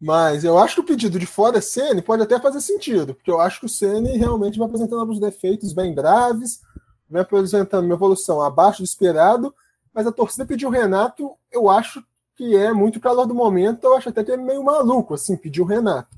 Mas 0.00 0.44
eu 0.44 0.58
acho 0.58 0.76
que 0.76 0.80
o 0.82 0.84
pedido 0.84 1.18
de 1.18 1.26
fora 1.26 1.60
Ceni 1.60 2.02
pode 2.02 2.22
até 2.22 2.38
fazer 2.38 2.60
sentido, 2.60 3.14
porque 3.14 3.30
eu 3.30 3.40
acho 3.40 3.60
que 3.60 3.66
o 3.66 3.68
Ceni 3.68 4.16
realmente 4.16 4.58
vai 4.58 4.66
apresentando 4.66 5.00
alguns 5.00 5.18
defeitos 5.18 5.72
bem 5.72 5.94
graves, 5.94 6.60
vem 7.08 7.22
apresentando 7.22 7.84
uma 7.84 7.94
evolução 7.94 8.40
abaixo 8.40 8.82
do 8.82 8.84
esperado, 8.84 9.54
mas 9.92 10.06
a 10.06 10.12
torcida 10.12 10.44
pediu 10.44 10.68
o 10.68 10.72
Renato, 10.72 11.32
eu 11.52 11.70
acho 11.70 12.04
que 12.36 12.56
é 12.56 12.72
muito 12.72 13.00
calor 13.00 13.26
do 13.26 13.34
momento, 13.34 13.84
eu 13.84 13.96
acho 13.96 14.08
até 14.08 14.24
que 14.24 14.32
é 14.32 14.36
meio 14.36 14.62
maluco, 14.64 15.14
assim, 15.14 15.36
pedir 15.36 15.62
o 15.62 15.66
Renato. 15.66 16.16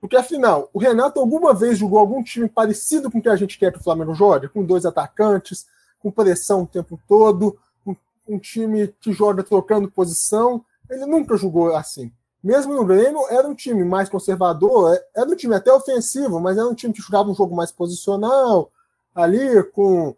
Porque, 0.00 0.16
afinal, 0.16 0.68
o 0.72 0.78
Renato 0.78 1.18
alguma 1.18 1.54
vez 1.54 1.78
jogou 1.78 1.98
algum 1.98 2.22
time 2.22 2.48
parecido 2.48 3.10
com 3.10 3.18
o 3.18 3.22
que 3.22 3.28
a 3.28 3.36
gente 3.36 3.58
quer 3.58 3.72
que 3.72 3.78
o 3.78 3.82
Flamengo 3.82 4.14
jogue? 4.14 4.48
Com 4.48 4.62
dois 4.62 4.84
atacantes, 4.84 5.66
com 5.98 6.10
pressão 6.10 6.62
o 6.62 6.66
tempo 6.66 7.00
todo, 7.08 7.58
um, 7.84 7.96
um 8.28 8.38
time 8.38 8.94
que 9.00 9.12
joga 9.12 9.42
trocando 9.42 9.90
posição. 9.90 10.62
Ele 10.90 11.06
nunca 11.06 11.36
jogou 11.36 11.74
assim. 11.74 12.12
Mesmo 12.44 12.74
no 12.74 12.84
Grêmio, 12.84 13.26
era 13.30 13.48
um 13.48 13.54
time 13.54 13.84
mais 13.84 14.08
conservador, 14.08 14.94
é, 14.94 15.04
era 15.16 15.28
um 15.28 15.34
time 15.34 15.54
até 15.54 15.72
ofensivo, 15.72 16.38
mas 16.38 16.56
era 16.56 16.68
um 16.68 16.74
time 16.74 16.92
que 16.92 17.02
jogava 17.02 17.30
um 17.30 17.34
jogo 17.34 17.56
mais 17.56 17.72
posicional, 17.72 18.70
ali 19.16 19.62
com 19.72 20.14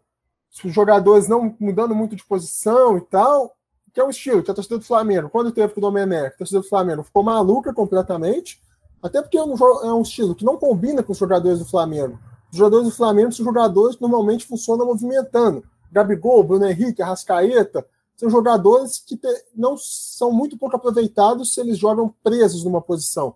os 0.65 0.75
jogadores 0.75 1.29
não 1.29 1.55
mudando 1.61 1.95
muito 1.95 2.17
de 2.17 2.25
posição 2.25 2.99
e 2.99 3.01
tal, 3.03 3.57
que 3.95 4.01
é 4.01 4.05
um 4.05 4.11
estilo 4.11 4.43
que 4.43 4.51
a 4.51 4.55
torcida 4.55 4.77
do 4.77 4.85
Flamengo, 4.85 5.31
quando 5.31 5.53
teve 5.53 5.73
com 5.73 5.79
o 5.79 5.83
Domenech, 5.83 6.35
a 6.35 6.39
torcida 6.39 6.61
do 6.61 6.69
Flamengo 6.69 7.05
ficou 7.05 7.23
maluca 7.23 7.73
completamente, 7.73 8.61
até 9.01 9.23
porque 9.23 9.39
é 9.39 9.43
um, 9.43 9.55
é 9.55 9.95
um 9.95 10.03
estilo 10.03 10.35
que 10.35 10.45
não 10.45 10.57
combina 10.57 11.03
com 11.03 11.13
os 11.13 11.19
jogadores 11.19 11.61
do 11.61 11.65
Flamengo. 11.65 12.19
Os 12.51 12.59
jogadores 12.59 12.87
do 12.87 12.95
Flamengo 12.95 13.33
são 13.33 13.45
jogadores 13.45 13.95
que 13.95 14.03
normalmente 14.03 14.47
funcionam 14.47 14.87
movimentando. 14.87 15.63
Gabigol, 15.93 16.43
Bruno 16.43 16.67
Henrique, 16.67 17.01
Arrascaeta, 17.01 17.87
são 18.17 18.29
jogadores 18.29 18.99
que 18.99 19.17
te, 19.17 19.29
não 19.55 19.77
são 19.77 20.33
muito 20.33 20.59
pouco 20.59 20.75
aproveitados 20.75 21.55
se 21.55 21.61
eles 21.61 21.79
jogam 21.79 22.13
presos 22.23 22.65
numa 22.65 22.81
posição. 22.81 23.35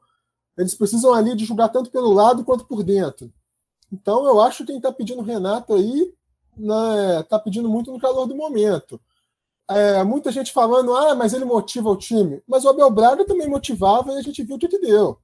Eles 0.59 0.75
precisam 0.75 1.15
ali 1.15 1.37
de 1.37 1.45
jogar 1.45 1.69
tanto 1.69 1.91
pelo 1.91 2.13
lado 2.13 2.45
quanto 2.45 2.65
por 2.65 2.83
dentro. 2.83 3.33
Então 3.93 4.25
eu 4.25 4.41
acho 4.41 4.59
que 4.59 4.69
quem 4.69 4.77
está 4.79 4.91
pedindo 4.91 5.21
Renato 5.21 5.75
aí 5.75 6.13
está 6.59 7.37
né, 7.37 7.43
pedindo 7.45 7.69
muito 7.69 7.93
no 7.93 8.01
calor 8.01 8.27
do 8.27 8.35
momento. 8.35 8.99
É, 9.69 10.03
muita 10.03 10.33
gente 10.33 10.53
falando, 10.53 10.95
ah, 10.95 11.15
mas 11.15 11.35
ele 11.35 11.45
motiva 11.45 11.91
o 11.91 11.97
time. 11.97 12.43
Mas 12.49 12.65
o 12.65 12.71
Abel 12.71 12.91
Braga 12.91 13.25
também 13.27 13.49
motivava 13.49 14.13
e 14.13 14.19
a 14.19 14.23
gente 14.23 14.43
viu 14.43 14.57
o 14.57 14.59
que, 14.59 14.69
que 14.69 14.79
deu. 14.79 15.19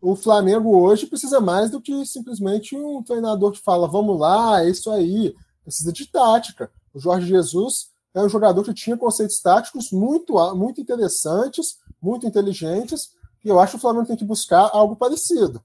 O 0.00 0.16
Flamengo 0.16 0.78
hoje 0.78 1.06
precisa 1.06 1.40
mais 1.40 1.70
do 1.70 1.80
que 1.80 2.04
simplesmente 2.06 2.76
um 2.76 3.02
treinador 3.02 3.52
que 3.52 3.60
fala, 3.60 3.88
vamos 3.88 4.18
lá, 4.18 4.62
é 4.62 4.70
isso 4.70 4.90
aí. 4.90 5.34
Precisa 5.62 5.92
de 5.92 6.06
tática. 6.06 6.70
O 6.94 6.98
Jorge 6.98 7.26
Jesus 7.26 7.88
é 8.14 8.22
um 8.22 8.28
jogador 8.28 8.62
que 8.62 8.72
tinha 8.72 8.96
conceitos 8.96 9.40
táticos 9.40 9.90
muito, 9.92 10.34
muito 10.54 10.80
interessantes, 10.80 11.78
muito 12.00 12.26
inteligentes, 12.26 13.10
e 13.44 13.48
eu 13.48 13.60
acho 13.60 13.72
que 13.72 13.78
o 13.78 13.80
Flamengo 13.80 14.06
tem 14.06 14.16
que 14.16 14.24
buscar 14.24 14.70
algo 14.72 14.96
parecido 14.96 15.62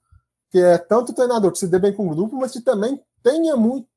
que 0.52 0.60
é 0.60 0.78
tanto 0.78 1.14
treinador 1.14 1.52
que 1.52 1.58
se 1.58 1.68
dê 1.68 1.80
bem 1.80 1.94
com 1.94 2.06
o 2.06 2.10
grupo, 2.10 2.36
mas 2.36 2.52
que 2.52 2.60
também 2.60 3.02
tenha 3.24 3.56
muito, 3.56 3.88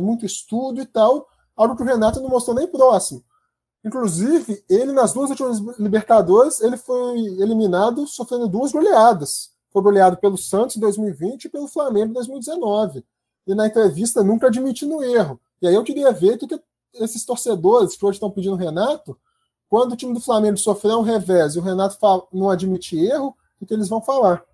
muito 0.00 0.24
estudo 0.24 0.80
e 0.80 0.86
tal, 0.86 1.28
algo 1.54 1.76
que 1.76 1.82
o 1.82 1.86
Renato 1.86 2.20
não 2.20 2.30
mostrou 2.30 2.56
nem 2.56 2.66
próximo. 2.66 3.22
Inclusive, 3.84 4.64
ele 4.70 4.92
nas 4.92 5.12
duas 5.12 5.30
últimas 5.30 5.58
Libertadores, 5.78 6.60
ele 6.60 6.76
foi 6.76 7.18
eliminado 7.38 8.06
sofrendo 8.06 8.48
duas 8.48 8.72
goleadas. 8.72 9.50
Foi 9.70 9.82
goleado 9.82 10.16
pelo 10.16 10.38
Santos 10.38 10.76
em 10.76 10.80
2020 10.80 11.44
e 11.44 11.48
pelo 11.48 11.66
Flamengo 11.66 12.10
em 12.10 12.14
2019. 12.14 13.04
E 13.46 13.54
na 13.54 13.66
entrevista 13.66 14.22
nunca 14.22 14.46
admitindo 14.46 15.02
erro. 15.02 15.40
E 15.60 15.66
aí 15.66 15.74
eu 15.74 15.82
queria 15.82 16.12
ver 16.12 16.34
o 16.34 16.38
que, 16.46 16.60
esses 16.94 17.24
torcedores 17.24 17.96
que 17.96 18.04
hoje 18.04 18.16
estão 18.16 18.30
pedindo 18.30 18.54
o 18.54 18.58
Renato, 18.58 19.18
quando 19.68 19.92
o 19.92 19.96
time 19.96 20.14
do 20.14 20.20
Flamengo 20.20 20.58
sofrer 20.58 20.94
um 20.94 21.02
revés 21.02 21.54
e 21.54 21.58
o 21.58 21.62
Renato 21.62 21.98
não 22.32 22.50
admite 22.50 22.96
erro, 22.96 23.34
o 23.60 23.66
que 23.66 23.74
eles 23.74 23.88
vão 23.88 24.00
falar? 24.00 24.44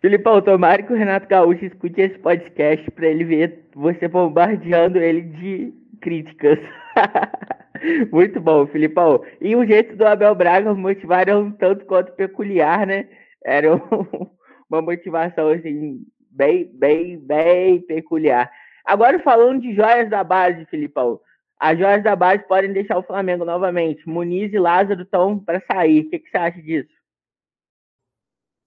Filipão, 0.00 0.40
tomara 0.40 0.82
que 0.82 0.92
o 0.92 0.96
Renato 0.96 1.28
Gaúcho 1.28 1.66
escute 1.66 2.00
esse 2.00 2.18
podcast 2.18 2.90
para 2.92 3.06
ele 3.06 3.22
ver 3.22 3.68
você 3.74 4.08
bombardeando 4.08 4.98
ele 4.98 5.20
de 5.20 5.74
críticas. 6.00 6.58
Muito 8.10 8.40
bom, 8.40 8.66
Filipão. 8.66 9.22
E 9.42 9.54
o 9.54 9.66
jeito 9.66 9.94
do 9.96 10.06
Abel 10.06 10.34
Braga 10.34 10.72
motivar 10.74 11.20
era 11.20 11.38
um 11.38 11.50
tanto 11.50 11.84
quanto 11.84 12.12
peculiar, 12.12 12.86
né? 12.86 13.08
Era 13.44 13.74
uma 14.70 14.80
motivação 14.80 15.50
assim, 15.50 16.00
bem, 16.30 16.70
bem, 16.72 17.18
bem 17.18 17.80
peculiar. 17.82 18.50
Agora 18.86 19.18
falando 19.18 19.60
de 19.60 19.74
joias 19.74 20.08
da 20.08 20.24
base, 20.24 20.64
Filipão. 20.66 21.20
As 21.58 21.78
joias 21.78 22.02
da 22.02 22.16
base 22.16 22.42
podem 22.48 22.72
deixar 22.72 22.96
o 22.96 23.02
Flamengo 23.02 23.44
novamente. 23.44 24.08
Muniz 24.08 24.50
e 24.50 24.58
Lázaro 24.58 25.02
estão 25.02 25.38
para 25.38 25.62
sair. 25.70 26.00
O 26.00 26.10
que, 26.10 26.18
que 26.18 26.30
você 26.30 26.38
acha 26.38 26.62
disso? 26.62 26.88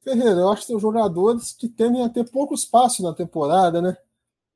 Ferreira, 0.04 0.42
eu 0.42 0.50
acho 0.50 0.62
que 0.62 0.68
são 0.68 0.80
jogadores 0.80 1.54
que 1.54 1.68
tendem 1.68 2.04
a 2.04 2.10
ter 2.10 2.30
pouco 2.30 2.54
espaço 2.54 3.02
na 3.02 3.14
temporada, 3.14 3.82
né? 3.82 3.96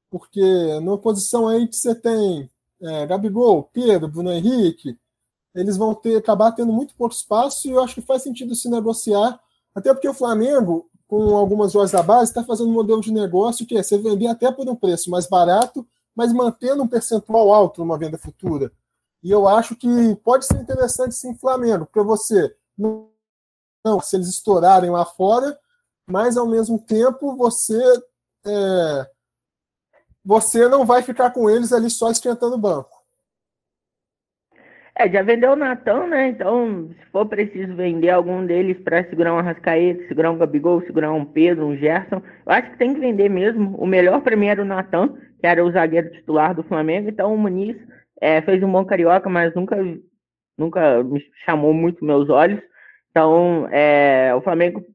Porque 0.10 0.42
numa 0.82 0.98
posição 0.98 1.48
aí 1.48 1.68
que 1.68 1.76
você 1.76 1.96
tem 1.96 2.50
é, 2.82 3.06
Gabigol, 3.06 3.64
Pedro, 3.74 4.08
Bruno 4.08 4.32
Henrique, 4.32 4.98
eles 5.56 5.78
vão 5.78 5.96
ter 5.96 6.18
acabar 6.18 6.52
tendo 6.52 6.72
muito 6.72 6.96
pouco 6.96 7.16
espaço 7.16 7.68
e 7.68 7.72
eu 7.72 7.84
acho 7.84 7.96
que 7.96 8.02
faz 8.02 8.22
sentido 8.22 8.56
se 8.56 8.70
negociar, 8.70 9.40
até 9.74 9.94
porque 9.94 10.08
o 10.08 10.14
Flamengo, 10.14 10.90
com 11.08 11.36
algumas 11.36 11.72
joias 11.72 11.92
da 11.92 12.04
base, 12.04 12.32
está 12.32 12.44
fazendo 12.44 12.70
um 12.70 12.74
modelo 12.74 13.02
de 13.02 13.12
negócio 13.12 13.66
que 13.66 13.78
é 13.78 13.82
você 13.82 13.98
vender 13.98 14.28
até 14.28 14.52
por 14.52 14.68
um 14.70 14.76
preço 14.76 15.10
mais 15.10 15.28
barato, 15.28 15.88
mas 16.16 16.34
mantendo 16.34 16.84
um 16.84 16.88
percentual 16.88 17.54
alto 17.54 17.82
numa 17.82 17.98
venda 17.98 18.18
futura. 18.18 18.72
E 19.24 19.32
eu 19.32 19.48
acho 19.48 19.76
que 19.76 20.16
pode 20.24 20.46
ser 20.46 20.60
interessante 20.62 21.16
sim 21.16 21.34
Flamengo, 21.36 21.86
porque 21.86 22.06
você 22.06 22.56
não 22.78 23.10
não, 23.88 24.02
se 24.02 24.16
eles 24.16 24.28
estourarem 24.28 24.90
lá 24.90 25.06
fora, 25.06 25.58
mas 26.06 26.38
ao 26.38 26.48
mesmo 26.48 26.80
tempo 26.80 27.36
você 27.36 27.82
é, 28.46 29.08
você 30.24 30.68
não 30.68 30.86
vai 30.86 31.02
ficar 31.02 31.32
com 31.32 31.50
eles 31.50 31.72
ali 31.72 31.90
só 31.90 32.12
esquentando 32.12 32.56
o 32.56 32.60
banco. 32.60 32.98
É, 35.00 35.08
já 35.10 35.22
vendeu 35.22 35.52
o 35.52 35.56
Natan, 35.56 36.08
né? 36.08 36.30
Então, 36.30 36.90
se 36.90 37.12
for 37.12 37.26
preciso 37.28 37.76
vender 37.76 38.10
algum 38.10 38.44
deles 38.44 38.78
para 38.80 39.08
segurar 39.08 39.34
um 39.34 39.38
Arrascaeta, 39.38 40.08
segurar 40.08 40.32
um 40.32 40.38
Gabigol, 40.38 40.82
segurar 40.82 41.14
um 41.14 41.24
Pedro, 41.24 41.68
um 41.68 41.78
Gerson, 41.78 42.16
eu 42.18 42.52
acho 42.52 42.72
que 42.72 42.78
tem 42.78 42.96
que 42.96 43.00
vender 43.00 43.30
mesmo. 43.30 43.78
O 43.78 43.86
melhor 43.86 44.22
para 44.22 44.36
mim 44.36 44.48
era 44.48 44.62
o 44.62 44.66
Natan, 44.66 45.10
que 45.40 45.46
era 45.46 45.64
o 45.64 45.72
zagueiro 45.72 46.12
titular 46.12 46.56
do 46.56 46.64
Flamengo. 46.64 47.10
Então, 47.10 47.32
o 47.32 47.38
Muniz 47.38 47.78
é, 48.20 48.42
fez 48.42 48.62
um 48.64 48.72
bom 48.72 48.84
carioca, 48.84 49.30
mas 49.30 49.54
nunca, 49.54 49.78
nunca 50.58 51.04
me 51.04 51.24
chamou 51.46 51.74
muito 51.74 52.04
meus 52.04 52.28
olhos. 52.28 52.60
Então, 53.18 53.68
é, 53.72 54.32
o 54.36 54.42
Flamengo 54.42 54.86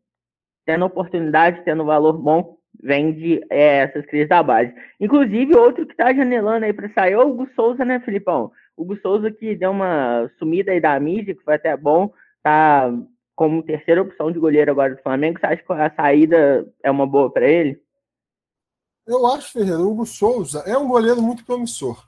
tendo 0.64 0.84
oportunidade, 0.84 1.64
tendo 1.64 1.84
valor 1.84 2.12
bom, 2.12 2.56
vende 2.80 3.44
é, 3.50 3.78
essas 3.78 4.06
crises 4.06 4.28
da 4.28 4.40
base. 4.40 4.72
Inclusive, 5.00 5.56
outro 5.56 5.84
que 5.84 5.90
está 5.90 6.14
janelando 6.14 6.64
aí 6.64 6.72
para 6.72 6.88
sair 6.92 7.14
é 7.14 7.18
o 7.18 7.28
Hugo 7.28 7.48
Souza, 7.56 7.84
né, 7.84 7.98
Filipão? 7.98 8.52
O 8.76 8.82
Hugo 8.82 8.96
Souza 8.98 9.28
que 9.28 9.56
deu 9.56 9.72
uma 9.72 10.30
sumida 10.38 10.70
aí 10.70 10.80
da 10.80 11.00
mídia, 11.00 11.34
que 11.34 11.42
foi 11.42 11.54
até 11.54 11.76
bom, 11.76 12.12
tá 12.44 12.92
como 13.34 13.60
terceira 13.64 14.02
opção 14.02 14.30
de 14.30 14.38
goleiro 14.38 14.70
agora 14.70 14.94
do 14.94 15.02
Flamengo. 15.02 15.40
Você 15.40 15.46
acha 15.46 15.62
que 15.64 15.72
a 15.72 15.90
saída 15.90 16.64
é 16.80 16.92
uma 16.92 17.08
boa 17.08 17.28
para 17.28 17.48
ele? 17.48 17.82
Eu 19.04 19.26
acho, 19.26 19.50
Ferreira, 19.50 19.80
o 19.80 19.90
Hugo 19.90 20.06
Souza 20.06 20.60
é 20.64 20.78
um 20.78 20.86
goleiro 20.86 21.20
muito 21.20 21.44
promissor. 21.44 22.00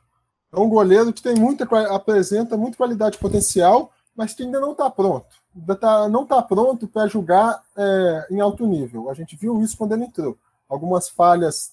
É 0.53 0.61
um 0.61 0.69
goleiro 0.69 1.13
que 1.13 1.21
tem 1.21 1.35
muita, 1.35 1.65
apresenta 1.93 2.57
muita 2.57 2.77
qualidade 2.77 3.19
potencial, 3.19 3.91
mas 4.17 4.35
que 4.35 4.43
ainda 4.43 4.61
não 4.61 4.73
está 4.73 4.91
pronto 4.91 5.45
tá, 5.79 6.09
não 6.09 6.25
está 6.25 6.43
pronto 6.43 6.89
para 6.89 7.07
jogar 7.07 7.63
é, 7.77 8.27
em 8.31 8.41
alto 8.41 8.67
nível. 8.67 9.09
A 9.09 9.15
gente 9.15 9.37
viu 9.37 9.63
isso 9.63 9.77
quando 9.77 9.93
ele 9.93 10.05
entrou. 10.05 10.37
Algumas 10.69 11.09
falhas 11.09 11.73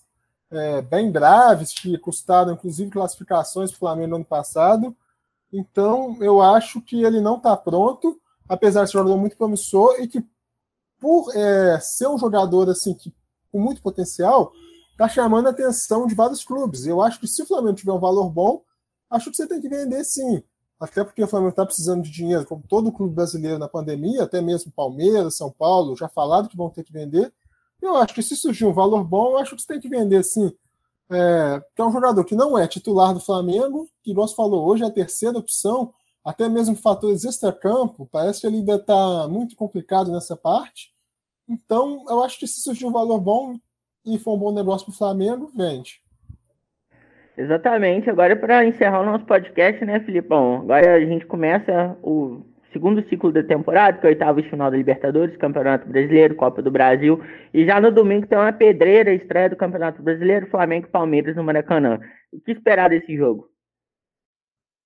é, 0.52 0.82
bem 0.82 1.12
graves 1.12 1.74
que 1.74 1.98
custaram, 1.98 2.54
inclusive, 2.54 2.92
classificações 2.92 3.72
para 3.72 3.78
o 3.78 3.80
Flamengo 3.80 4.10
no 4.10 4.16
ano 4.18 4.26
passado. 4.26 4.96
Então, 5.52 6.18
eu 6.22 6.42
acho 6.42 6.82
que 6.82 7.04
ele 7.04 7.20
não 7.20 7.38
está 7.38 7.58
pronto, 7.58 8.20
apesar 8.48 8.84
de 8.84 8.92
ser 8.92 8.98
um 8.98 9.02
jogador 9.02 9.20
muito 9.20 9.38
promissor 9.38 9.96
e 10.00 10.08
que, 10.08 10.24
por 11.00 11.36
é, 11.36 11.80
ser 11.80 12.08
um 12.08 12.18
jogador 12.18 12.70
assim 12.70 12.94
que, 12.94 13.14
com 13.52 13.60
muito 13.60 13.82
potencial, 13.82 14.52
está 14.92 15.10
chamando 15.10 15.48
a 15.48 15.50
atenção 15.50 16.06
de 16.06 16.14
vários 16.14 16.44
clubes. 16.44 16.86
Eu 16.86 17.02
acho 17.02 17.20
que 17.20 17.28
se 17.28 17.42
o 17.42 17.46
Flamengo 17.46 17.76
tiver 17.76 17.92
um 17.92 18.00
valor 18.00 18.30
bom, 18.30 18.62
acho 19.10 19.32
que 19.32 19.36
você 19.36 19.48
tem 19.48 19.60
que 19.60 19.68
vender 19.68 20.04
sim 20.04 20.44
até 20.82 21.04
porque 21.04 21.24
o 21.24 21.28
Flamengo 21.28 21.52
está 21.52 21.64
precisando 21.64 22.02
de 22.02 22.10
dinheiro, 22.10 22.44
como 22.44 22.64
todo 22.68 22.92
clube 22.92 23.14
brasileiro 23.14 23.60
na 23.60 23.70
pandemia, 23.70 24.24
até 24.24 24.42
mesmo 24.42 24.72
Palmeiras, 24.72 25.38
São 25.38 25.52
Paulo, 25.52 25.96
já 25.96 26.10
falaram 26.10 26.48
que 26.48 26.58
vão 26.58 26.72
ter 26.72 26.84
que 26.84 26.92
vender. 26.92 27.32
Eu 27.80 27.96
acho 27.98 28.16
que 28.16 28.24
se 28.24 28.36
surgir 28.36 28.66
um 28.66 28.74
valor 28.74 29.04
bom, 29.04 29.34
eu 29.34 29.38
acho 29.38 29.56
que 29.56 29.62
você 29.62 29.68
tem 29.68 29.80
que 29.80 29.88
vender 29.88 30.24
sim. 30.24 30.52
É, 31.12 31.62
que 31.76 31.82
é 31.82 31.86
um 31.86 31.92
jogador 31.92 32.24
que 32.24 32.34
não 32.34 32.58
é 32.58 32.68
titular 32.68 33.14
do 33.14 33.20
Flamengo, 33.20 33.88
que 34.02 34.12
você 34.12 34.34
falou 34.34 34.68
hoje 34.68 34.84
é 34.84 34.88
a 34.88 34.92
terceira 34.92 35.38
opção, 35.38 35.94
até 36.26 36.50
mesmo 36.50 36.76
fatores 36.76 37.26
extra-campo, 37.26 38.10
parece 38.12 38.42
que 38.42 38.48
ele 38.48 38.58
ainda 38.58 38.76
está 38.76 39.28
muito 39.28 39.56
complicado 39.56 40.12
nessa 40.12 40.36
parte. 40.36 40.92
Então, 41.48 42.06
eu 42.10 42.24
acho 42.24 42.40
que 42.40 42.48
se 42.48 42.60
surgir 42.62 42.88
um 42.88 42.92
valor 42.92 43.20
bom 43.20 43.56
e 44.04 44.18
for 44.18 44.34
um 44.34 44.40
bom 44.40 44.52
negócio 44.52 44.86
para 44.86 44.94
o 44.94 44.98
Flamengo, 44.98 45.52
vende. 45.56 46.01
Exatamente. 47.38 48.10
Agora, 48.10 48.36
para 48.36 48.66
encerrar 48.66 49.02
o 49.02 49.06
nosso 49.06 49.26
podcast, 49.26 49.84
né, 49.86 50.00
Filipão? 50.02 50.62
Agora 50.62 50.96
a 50.96 51.00
gente 51.06 51.26
começa 51.26 51.98
o 52.04 52.42
segundo 52.72 53.08
ciclo 53.08 53.32
da 53.32 53.44
temporada, 53.44 53.98
que 53.98 54.06
é 54.06 54.10
o 54.10 54.12
oitavo 54.12 54.44
final 54.44 54.72
da 54.72 54.78
Libertadores, 54.78 55.38
Campeonato 55.38 55.88
Brasileiro, 55.88 56.36
Copa 56.36 56.62
do 56.62 56.72
Brasil. 56.72 57.22
E 57.54 57.66
já 57.66 57.80
no 57.80 57.92
domingo 57.92 58.28
tem 58.28 58.38
uma 58.38 58.54
pedreira, 58.54 59.14
estreia 59.14 59.50
do 59.50 59.56
Campeonato 59.56 60.02
Brasileiro, 60.02 60.50
Flamengo 60.50 60.88
e 60.88 60.92
Palmeiras 60.92 61.36
no 61.36 61.44
Maracanã. 61.44 62.00
O 62.32 62.40
que 62.40 62.52
esperar 62.52 62.90
desse 62.90 63.16
jogo? 63.16 63.50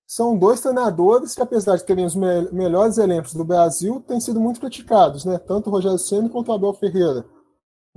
São 0.06 0.38
dois 0.38 0.60
treinadores 0.60 1.34
que, 1.34 1.42
apesar 1.42 1.76
de 1.76 1.84
terem 1.84 2.04
os 2.04 2.14
me 2.14 2.50
melhores 2.52 2.96
elencos 2.96 3.34
do 3.34 3.44
Brasil, 3.44 4.00
têm 4.06 4.20
sido 4.20 4.40
muito 4.40 4.60
criticados, 4.60 5.24
né? 5.24 5.36
Tanto 5.38 5.68
o 5.68 5.72
Rogério 5.72 5.98
Senna 5.98 6.28
quanto 6.28 6.50
o 6.50 6.54
Abel 6.54 6.72
Ferreira. 6.74 7.24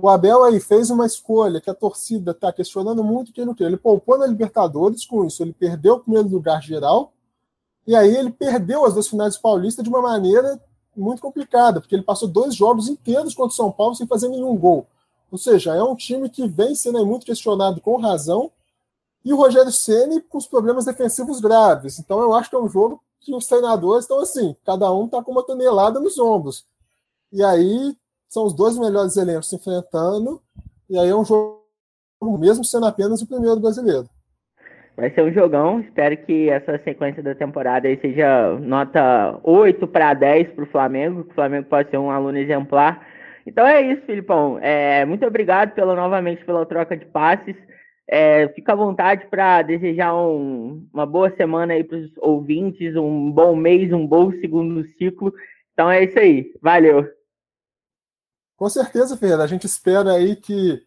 O 0.02 0.08
Abel 0.08 0.42
aí 0.44 0.58
fez 0.58 0.88
uma 0.88 1.04
escolha 1.04 1.60
que 1.60 1.68
a 1.68 1.74
torcida 1.74 2.30
está 2.30 2.50
questionando 2.50 3.04
muito 3.04 3.32
que 3.32 3.40
ele, 3.40 3.50
ele 3.60 3.76
poupou 3.76 4.16
na 4.16 4.26
Libertadores 4.26 5.04
com 5.04 5.26
isso. 5.26 5.42
Ele 5.42 5.52
perdeu 5.52 5.96
o 5.96 6.00
primeiro 6.00 6.26
lugar 6.28 6.62
geral 6.62 7.12
e 7.86 7.94
aí 7.94 8.16
ele 8.16 8.30
perdeu 8.30 8.86
as 8.86 8.94
duas 8.94 9.08
finais 9.08 9.36
paulistas 9.36 9.84
de 9.84 9.90
uma 9.90 10.00
maneira 10.00 10.58
muito 10.96 11.20
complicada, 11.20 11.80
porque 11.80 11.94
ele 11.94 12.02
passou 12.02 12.28
dois 12.28 12.54
jogos 12.54 12.88
inteiros 12.88 13.34
contra 13.34 13.52
o 13.52 13.56
São 13.56 13.70
Paulo 13.70 13.94
sem 13.94 14.06
fazer 14.06 14.28
nenhum 14.28 14.56
gol. 14.56 14.86
Ou 15.30 15.36
seja, 15.36 15.74
é 15.74 15.82
um 15.82 15.94
time 15.94 16.30
que 16.30 16.48
vem 16.48 16.74
sendo 16.74 17.04
muito 17.04 17.26
questionado 17.26 17.80
com 17.80 17.98
razão 17.98 18.50
e 19.22 19.34
o 19.34 19.36
Rogério 19.36 19.70
Ceni 19.70 20.22
com 20.22 20.38
os 20.38 20.46
problemas 20.46 20.86
defensivos 20.86 21.40
graves. 21.40 21.98
Então 21.98 22.20
eu 22.20 22.34
acho 22.34 22.48
que 22.48 22.56
é 22.56 22.58
um 22.58 22.68
jogo 22.68 23.02
que 23.20 23.34
os 23.34 23.46
treinadores 23.46 24.04
estão 24.04 24.20
assim, 24.20 24.56
cada 24.64 24.90
um 24.92 25.04
está 25.04 25.22
com 25.22 25.30
uma 25.32 25.42
tonelada 25.42 26.00
nos 26.00 26.18
ombros. 26.18 26.64
E 27.30 27.44
aí 27.44 27.94
são 28.30 28.46
os 28.46 28.54
dois 28.54 28.78
melhores 28.78 29.16
elencos 29.16 29.50
se 29.50 29.56
enfrentando, 29.56 30.40
e 30.88 30.96
aí 30.96 31.08
é 31.08 31.14
um 31.14 31.24
jogo, 31.24 31.58
mesmo 32.38 32.64
sendo 32.64 32.86
apenas 32.86 33.20
o 33.20 33.28
primeiro 33.28 33.60
brasileiro. 33.60 34.08
Vai 34.96 35.10
ser 35.10 35.22
um 35.22 35.32
jogão, 35.32 35.80
espero 35.80 36.16
que 36.16 36.48
essa 36.48 36.78
sequência 36.84 37.22
da 37.22 37.34
temporada 37.34 37.88
aí 37.88 37.98
seja 38.00 38.56
nota 38.60 39.38
8 39.42 39.86
para 39.88 40.14
10 40.14 40.50
para 40.50 40.64
o 40.64 40.68
Flamengo, 40.68 41.24
que 41.24 41.32
o 41.32 41.34
Flamengo 41.34 41.68
pode 41.68 41.90
ser 41.90 41.98
um 41.98 42.10
aluno 42.10 42.38
exemplar. 42.38 43.04
Então 43.46 43.66
é 43.66 43.80
isso, 43.80 44.02
Filipão. 44.02 44.58
É, 44.60 45.04
muito 45.04 45.26
obrigado 45.26 45.74
pela, 45.74 45.96
novamente 45.96 46.44
pela 46.44 46.66
troca 46.66 46.96
de 46.96 47.06
passes. 47.06 47.56
É, 48.08 48.48
fica 48.48 48.72
à 48.72 48.76
vontade 48.76 49.26
para 49.28 49.62
desejar 49.62 50.14
um, 50.14 50.86
uma 50.92 51.06
boa 51.06 51.30
semana 51.36 51.72
aí 51.72 51.82
para 51.82 51.96
os 51.96 52.10
ouvintes, 52.18 52.94
um 52.94 53.30
bom 53.30 53.56
mês, 53.56 53.92
um 53.92 54.06
bom 54.06 54.30
segundo 54.32 54.84
ciclo. 54.98 55.32
Então 55.72 55.90
é 55.90 56.04
isso 56.04 56.18
aí. 56.18 56.52
Valeu! 56.60 57.19
Com 58.60 58.68
certeza, 58.68 59.16
Ferreira. 59.16 59.42
A 59.42 59.46
gente 59.46 59.64
espera 59.64 60.12
aí 60.12 60.36
que 60.36 60.84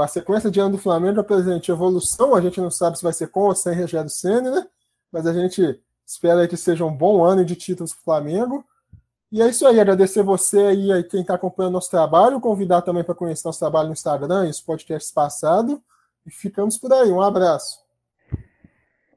a 0.00 0.08
sequência 0.08 0.50
de 0.50 0.58
ano 0.58 0.76
do 0.76 0.78
Flamengo 0.78 1.20
apresente 1.20 1.70
evolução. 1.70 2.34
A 2.34 2.40
gente 2.40 2.58
não 2.58 2.70
sabe 2.70 2.96
se 2.96 3.04
vai 3.04 3.12
ser 3.12 3.26
com 3.26 3.40
ou 3.40 3.54
sem 3.54 3.78
Rogério 3.78 4.08
Senna, 4.08 4.50
né? 4.50 4.66
Mas 5.12 5.26
a 5.26 5.34
gente 5.34 5.78
espera 6.06 6.48
que 6.48 6.56
seja 6.56 6.86
um 6.86 6.96
bom 6.96 7.22
ano 7.22 7.44
de 7.44 7.54
títulos 7.54 7.92
para 7.92 8.00
o 8.00 8.04
Flamengo. 8.04 8.64
E 9.30 9.42
é 9.42 9.46
isso 9.46 9.66
aí, 9.66 9.78
agradecer 9.78 10.22
você 10.22 10.58
aí, 10.58 10.90
aí 10.90 11.04
quem 11.04 11.20
está 11.20 11.34
acompanhando 11.34 11.74
nosso 11.74 11.90
trabalho, 11.90 12.40
convidar 12.40 12.80
também 12.80 13.04
para 13.04 13.14
conhecer 13.14 13.46
nosso 13.46 13.58
trabalho 13.58 13.88
no 13.88 13.92
Instagram 13.92 14.46
e 14.46 14.50
os 14.50 14.62
podcasts 14.62 15.12
passados. 15.12 15.78
E 16.24 16.30
ficamos 16.30 16.78
por 16.78 16.94
aí. 16.94 17.12
Um 17.12 17.20
abraço. 17.20 17.78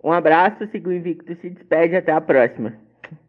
Um 0.03 0.11
abraço, 0.11 0.69
Sigo 0.69 0.91
Invicto 0.91 1.33
se 1.39 1.49
despede 1.49 1.95
até 1.95 2.11
a 2.11 2.19
próxima. 2.19 2.73